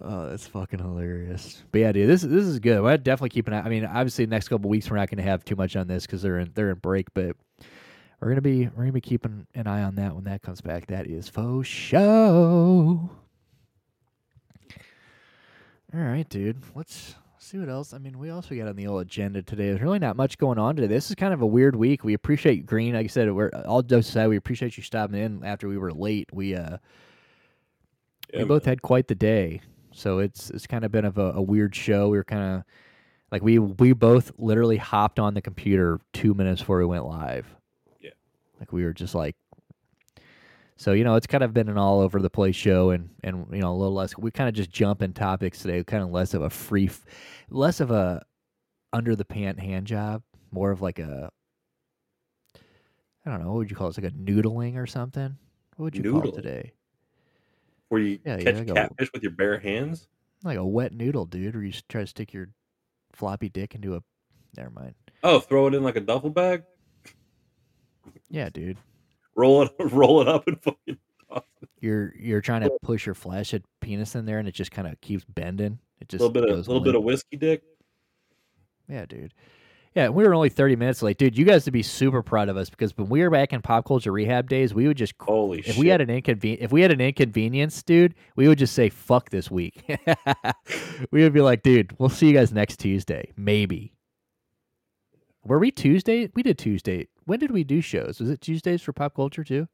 [0.02, 3.54] oh that's fucking hilarious but yeah dude this this is good i definitely keep an
[3.54, 5.76] eye i mean obviously the next couple weeks we're not going to have too much
[5.76, 7.36] on this because they're in they're in break but
[8.22, 10.88] we're gonna be we're gonna be keeping an eye on that when that comes back
[10.88, 13.10] that is faux show
[15.94, 17.16] all right dude let's
[17.46, 19.68] see what else i mean we also got on the old agenda today?
[19.68, 20.88] There's really not much going on today.
[20.88, 22.04] This is kind of a weird week.
[22.04, 22.96] We appreciate green.
[22.96, 25.94] Like i said we're all jokes aside we appreciate you stopping in after we were
[25.94, 26.30] late.
[26.34, 26.78] We uh
[28.34, 29.62] yeah, we both had quite the day.
[29.92, 32.10] So it's it's kind of been of a, a weird show.
[32.10, 32.64] We were kind of
[33.32, 37.46] like we we both literally hopped on the computer two minutes before we went live.
[38.02, 38.12] Yeah.
[38.60, 39.36] like we were just like
[40.78, 43.46] so you know it's kind of been an all over the place show and and
[43.52, 46.10] you know a little less we kind of just jump in topics today kind of
[46.10, 46.90] less of a free
[47.50, 48.22] less of a
[48.94, 50.22] under the pant hand job
[50.52, 51.30] more of like a
[53.26, 55.38] i don't know what would you call it it's like a noodling or something
[55.78, 56.72] what would you call it today
[57.90, 60.08] where you Yeah, catch yeah, go- catfish with your bare hands.
[60.44, 62.50] like a wet noodle, dude, or you try to stick your
[63.14, 64.02] floppy dick into a.
[64.58, 64.96] Never mind.
[65.24, 66.64] Oh, throw it in like a duffel bag,
[68.30, 68.78] Yeah, dude,
[69.36, 70.98] roll it, roll it up, and fucking.
[71.80, 75.00] you're you're trying to push your flaccid penis in there, and it just kind of
[75.02, 75.80] keeps bending.
[76.02, 77.64] It A just little bit of goes little bit of whiskey dick.
[78.88, 79.34] Yeah, dude.
[79.96, 81.38] Yeah, we were only thirty minutes late, dude.
[81.38, 83.86] You guys would be super proud of us because when we were back in pop
[83.86, 85.78] culture rehab days, we would just Holy if shit!
[85.78, 89.30] we had an inconven if we had an inconvenience, dude, we would just say fuck
[89.30, 89.86] this week.
[91.12, 93.94] we would be like, dude, we'll see you guys next Tuesday, maybe.
[95.46, 96.30] Were we Tuesday?
[96.34, 97.08] We did Tuesday.
[97.26, 98.20] When did we do shows?
[98.20, 99.68] Was it Tuesdays for pop culture too?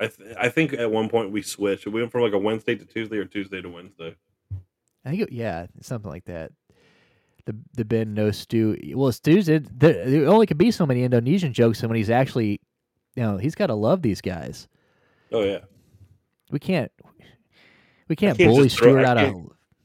[0.00, 1.86] I th- I think at one point we switched.
[1.86, 4.14] We went from like a Wednesday to Tuesday or Tuesday to Wednesday.
[5.04, 6.52] I think it, yeah, something like that.
[7.46, 8.76] The the Ben no stew.
[8.94, 9.46] Well, Stu's.
[9.46, 12.60] There, there only could be so many Indonesian jokes, and when he's actually,
[13.16, 14.68] you know, he's got to love these guys.
[15.32, 15.60] Oh yeah,
[16.50, 16.92] We can't.
[18.08, 19.34] We can't, can't bully Stuart out of.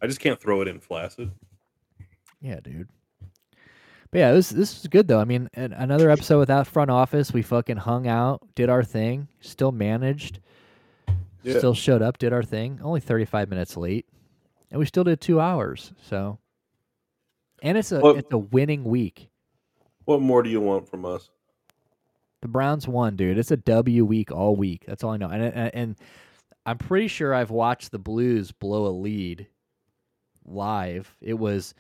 [0.02, 1.32] I just can't throw it in flaccid.
[2.42, 2.90] Yeah, dude.
[4.14, 5.20] But yeah, this this was good though.
[5.20, 7.34] I mean, another episode without front office.
[7.34, 10.40] We fucking hung out, did our thing, still managed,
[11.42, 11.58] Yeah.
[11.58, 12.80] still showed up, did our thing.
[12.84, 14.06] Only thirty five minutes late,
[14.70, 15.94] and we still did two hours.
[16.08, 16.38] So,
[17.64, 19.30] and it's a Well- it's a winning week.
[20.06, 21.32] What more do you want from us?
[22.42, 23.40] The Browns won, dude.
[23.40, 24.84] It's a W week all week.
[24.86, 25.30] That's all I know.
[25.30, 25.96] And and, and
[26.68, 29.48] I'm pretty sure I've watched the Blues blow a lead
[30.46, 31.16] live.
[31.20, 31.74] It was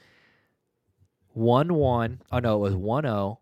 [1.33, 2.21] 1 1.
[2.31, 3.39] Oh, no, it was 1 0.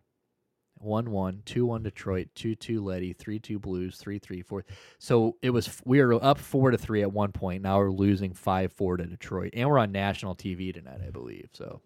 [0.82, 4.66] 1 1, 2 1 Detroit, 2 2 Letty, 3 2 Blues, 3 3 4.
[5.00, 7.62] So it was, we were up 4 to 3 at one point.
[7.64, 9.52] Now we're losing 5 4 to Detroit.
[9.56, 11.50] And we're on national TV tonight, I believe.
[11.54, 11.82] So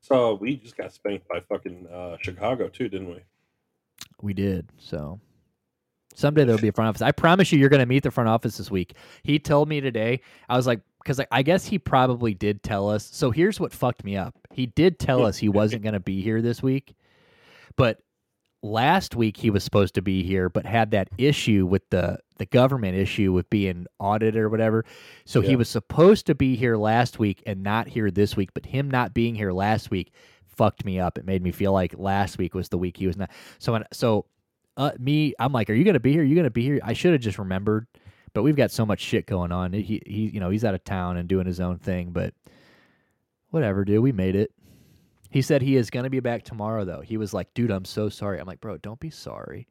[0.00, 3.20] So we just got spanked by fucking uh, Chicago too, didn't we?
[4.20, 4.68] We did.
[4.78, 5.20] So
[6.14, 7.02] someday there'll be a front office.
[7.02, 8.94] I promise you, you're going to meet the front office this week.
[9.22, 10.20] He told me today.
[10.48, 13.08] I was like, because I guess he probably did tell us.
[13.12, 14.34] So here's what fucked me up.
[14.52, 16.94] He did tell us he wasn't going to be here this week,
[17.76, 18.00] but
[18.62, 22.46] last week he was supposed to be here, but had that issue with the the
[22.46, 24.84] government issue with being audited or whatever.
[25.24, 28.50] So he was supposed to be here last week and not here this week.
[28.54, 30.12] But him not being here last week
[30.46, 31.18] fucked me up.
[31.18, 33.30] It made me feel like last week was the week he was not.
[33.58, 34.26] So when, so
[34.76, 36.22] uh, me, I'm like, are you gonna be here?
[36.22, 36.80] Are you gonna be here?
[36.82, 37.86] I should have just remembered,
[38.32, 39.72] but we've got so much shit going on.
[39.72, 42.10] He he, you know, he's out of town and doing his own thing.
[42.10, 42.34] But
[43.50, 44.02] whatever, dude.
[44.02, 44.52] We made it.
[45.30, 47.00] He said he is gonna be back tomorrow, though.
[47.00, 48.38] He was like, dude, I'm so sorry.
[48.38, 49.68] I'm like, bro, don't be sorry.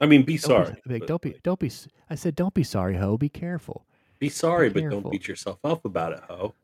[0.00, 0.76] I mean, be Don't sorry.
[0.86, 1.70] Be, like, don't be, don't be.
[2.08, 3.18] I said, don't be sorry, ho.
[3.18, 3.86] Be careful.
[4.18, 6.54] Be sorry, Be but don't beat yourself up about it, ho.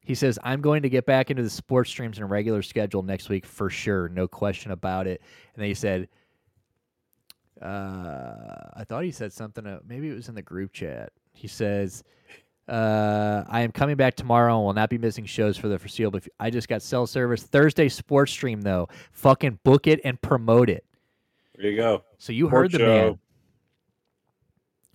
[0.00, 3.02] He says, I'm going to get back into the sports streams in a regular schedule
[3.02, 4.08] next week for sure.
[4.08, 5.20] No question about it.
[5.54, 6.08] And then he said,
[7.62, 9.66] uh, I thought he said something.
[9.66, 11.12] Uh, maybe it was in the group chat.
[11.32, 12.04] He says,
[12.68, 16.20] uh, I am coming back tomorrow and will not be missing shows for the foreseeable.
[16.38, 17.42] I just got cell service.
[17.42, 18.88] Thursday sports stream, though.
[19.12, 20.84] Fucking book it and promote it.
[21.56, 22.04] There you go.
[22.18, 23.18] So you Sports heard the man.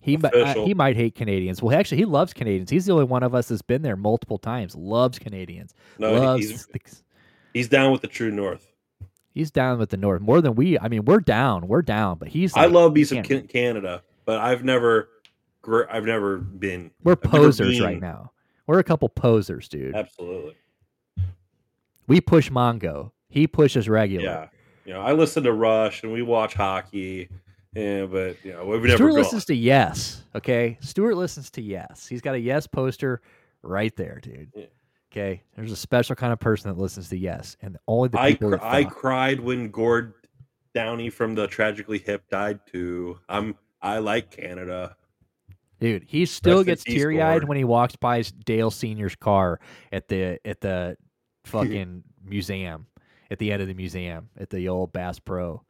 [0.00, 1.62] He mi- uh, he might hate Canadians.
[1.62, 2.68] Well, actually, he loves Canadians.
[2.68, 4.76] He's the only one of us that's been there multiple times.
[4.76, 5.72] Loves Canadians.
[5.98, 6.46] No, loves.
[6.46, 6.80] he's the-
[7.54, 8.73] he's down with the true north.
[9.34, 10.78] He's down with the North more than we.
[10.78, 11.66] I mean, we're down.
[11.68, 12.56] We're down, but he's.
[12.56, 13.40] I love me some Canada.
[13.40, 15.08] Can- Canada, but I've never,
[15.90, 16.90] I've never been.
[17.02, 18.30] We're posers been- right now.
[18.66, 19.94] We're a couple posers, dude.
[19.94, 20.54] Absolutely,
[22.06, 23.10] We push Mongo.
[23.28, 24.24] He pushes regular.
[24.24, 24.48] yeah.
[24.86, 27.28] You know, I listen to Rush and we watch hockey,
[27.74, 29.18] yeah, but you know, we've never Stuart gone.
[29.18, 30.22] listens to Yes.
[30.34, 32.06] Okay, Stuart listens to Yes.
[32.06, 33.22] He's got a Yes poster
[33.62, 34.50] right there, dude.
[34.54, 34.64] Yeah.
[35.14, 38.32] Okay, there's a special kind of person that listens to Yes, and only the I
[38.32, 38.50] people.
[38.50, 40.14] cr- that I cried when Gord
[40.74, 43.20] Downie from the Tragically Hip died too.
[43.28, 44.96] I'm I like Canada.
[45.78, 49.60] Dude, he still Rest gets teary eyed when he walks by Dale Senior's car
[49.92, 50.96] at the at the
[51.44, 52.88] fucking museum
[53.30, 55.62] at the end of the museum at the old Bass Pro.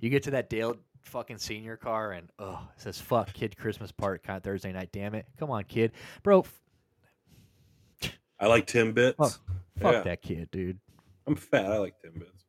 [0.00, 3.92] You get to that Dale fucking Senior car and oh, it says "fuck kid Christmas
[3.92, 5.92] part kind Thursday night." Damn it, come on, kid,
[6.24, 6.44] bro,
[8.40, 9.16] I like Timbits.
[9.16, 9.40] Fuck.
[9.80, 10.00] fuck Yeah.
[10.02, 10.78] that kid, dude.
[11.26, 11.66] I'm fat.
[11.66, 12.44] I like Timbits.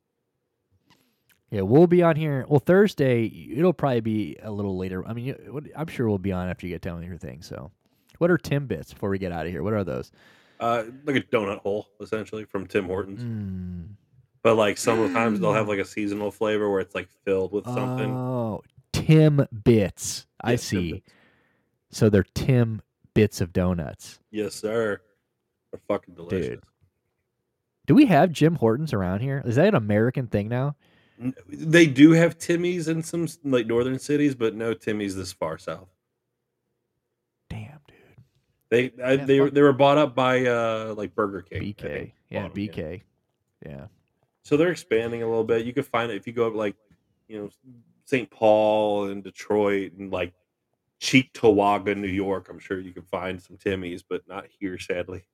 [1.50, 2.46] Yeah, we'll be on here.
[2.48, 3.24] Well, Thursday
[3.56, 5.04] it'll probably be a little later.
[5.06, 5.34] I mean,
[5.74, 7.42] I'm sure we'll be on after you get done with your thing.
[7.42, 7.72] So,
[8.18, 9.62] what are Timbits before we get out of here?
[9.64, 10.12] What are those?
[10.60, 13.20] Uh, like a donut hole, essentially from Tim Hortons.
[13.22, 13.94] Mm.
[14.42, 18.10] But like sometimes they'll have like a seasonal flavor where it's like filled with something.
[18.14, 18.62] Oh,
[18.92, 20.26] Tim Bits.
[20.40, 20.92] I Yes, see.
[20.92, 21.06] Bits.
[21.90, 22.80] So they're Tim
[23.14, 24.20] Bits of donuts.
[24.30, 25.00] Yes, sir.
[25.70, 26.60] They're fucking delicious.
[27.86, 29.42] Do we have Tim Hortons around here?
[29.44, 30.76] Is that an American thing now?
[31.48, 35.88] They do have Timmy's in some like northern cities, but no Timmy's this far south.
[37.50, 37.96] Damn, dude.
[38.70, 39.54] They I, they were fuck.
[39.54, 41.62] they were bought up by uh like Burger King.
[41.62, 42.12] BK.
[42.30, 43.02] Yeah, bought 'em, BK.
[43.66, 43.86] Yeah.
[44.44, 45.66] So they're expanding a little bit.
[45.66, 46.76] You can find it if you go up like
[47.28, 47.50] you know
[48.06, 48.30] St.
[48.30, 50.32] Paul and Detroit and like
[51.00, 52.48] Cheektowaga, New York.
[52.48, 55.24] I'm sure you can find some Timmy's, but not here, sadly.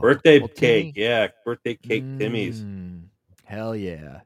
[0.00, 2.62] Birthday cake, Timmy- yeah, birthday cake Timmy's.
[2.62, 3.02] Mm,
[3.44, 4.20] Hell yeah.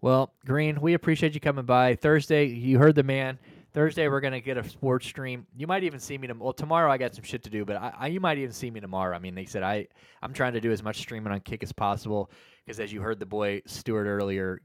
[0.00, 1.94] Well, Green, we appreciate you coming by.
[1.94, 3.38] Thursday, you heard the man.
[3.72, 5.46] Thursday, we're gonna get a sports stream.
[5.56, 6.28] You might even see me.
[6.28, 8.52] tom- Well, tomorrow I got some shit to do, but I, I you might even
[8.52, 9.16] see me tomorrow.
[9.16, 9.88] I mean, they said I
[10.22, 12.30] I'm trying to do as much streaming on Kick as possible
[12.64, 14.60] because, as you heard the boy Stuart earlier,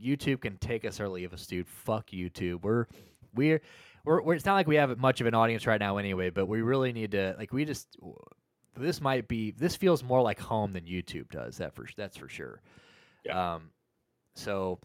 [0.00, 1.66] YouTube can take us or leave us, dude.
[1.66, 2.62] Fuck YouTube.
[2.62, 2.86] We're
[3.34, 3.60] we're
[4.04, 6.46] we're, we're it's not like we have much of an audience right now anyway, but
[6.46, 7.88] we really need to like we just
[8.76, 11.58] this might be this feels more like home than YouTube does.
[11.58, 12.60] That for that's for sure.
[13.24, 13.54] Yeah.
[13.54, 13.70] Um,
[14.34, 14.78] so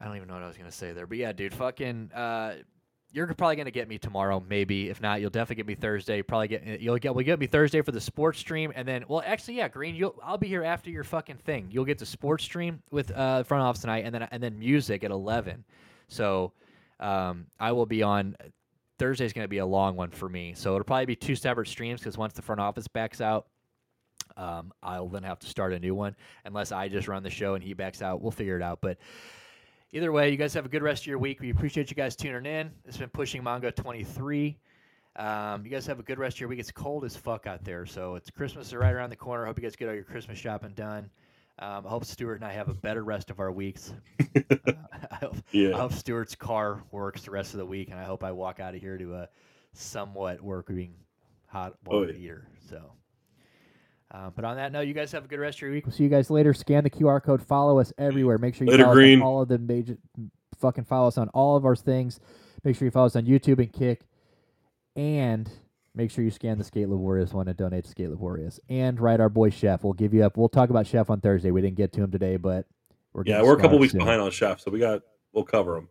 [0.00, 2.10] I don't even know what I was gonna say there, but yeah, dude, fucking.
[2.12, 2.54] Uh,
[3.12, 4.88] you're probably gonna get me tomorrow, maybe.
[4.88, 6.22] If not, you'll definitely get me Thursday.
[6.22, 9.22] Probably get you'll get we'll get me Thursday for the sports stream, and then well,
[9.24, 11.68] actually, yeah, Green, you'll I'll be here after your fucking thing.
[11.70, 15.04] You'll get the sports stream with uh front office tonight, and then and then music
[15.04, 15.64] at eleven.
[16.08, 16.52] So,
[17.00, 18.34] um, I will be on.
[19.02, 21.66] Thursday's going to be a long one for me, so it'll probably be two separate
[21.66, 23.48] streams because once the front office backs out,
[24.36, 26.14] um, I'll then have to start a new one
[26.44, 28.22] unless I just run the show and he backs out.
[28.22, 28.98] We'll figure it out, but.
[29.94, 31.38] Either way, you guys have a good rest of your week.
[31.42, 32.70] We appreciate you guys tuning in.
[32.86, 34.56] It's been Pushing Mongo 23.
[35.16, 36.60] Um, you guys have a good rest of your week.
[36.60, 39.44] It's cold as fuck out there, so it's Christmas is right around the corner.
[39.44, 41.10] Hope you guys get all your Christmas shopping done.
[41.62, 43.92] Um, I hope Stuart and I have a better rest of our weeks.
[44.34, 44.72] Uh,
[45.10, 45.74] I, hope, Yeah.
[45.76, 48.60] I hope Stuart's car works the rest of the week, and I hope I walk
[48.60, 49.28] out of here to a
[49.74, 50.94] somewhat working
[51.46, 52.18] hot Oh, water yeah.
[52.18, 52.48] heater.
[52.70, 52.92] So.
[54.10, 55.84] Uh, but on that note, you guys have a good rest of your week.
[55.86, 56.54] We'll see you guys later.
[56.54, 57.42] Scan the QR code.
[57.42, 58.38] Follow us everywhere.
[58.38, 59.18] Make sure you Later, follow Green.
[59.18, 59.98] us on all of the major.
[60.58, 62.18] Fucking follow us on all of our things.
[62.64, 64.02] Make sure you follow us on YouTube and Kick,
[64.96, 65.50] and
[65.94, 68.58] make sure you scan the Skate Laborious one and donate to Skate Laborious.
[68.68, 69.84] And write our boy Chef.
[69.84, 70.36] We'll give you up.
[70.36, 71.50] We'll talk about Chef on Thursday.
[71.50, 72.66] We didn't get to him today, but
[73.12, 73.98] we're Yeah, we're a couple weeks soon.
[74.00, 75.02] behind on Chef, so we got
[75.32, 75.88] we'll cover him.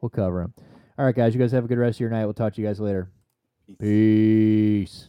[0.00, 0.52] We'll cover him.
[0.98, 1.34] All right, guys.
[1.34, 2.24] You guys have a good rest of your night.
[2.24, 3.10] We'll talk to you guys later.
[3.78, 5.08] Peace.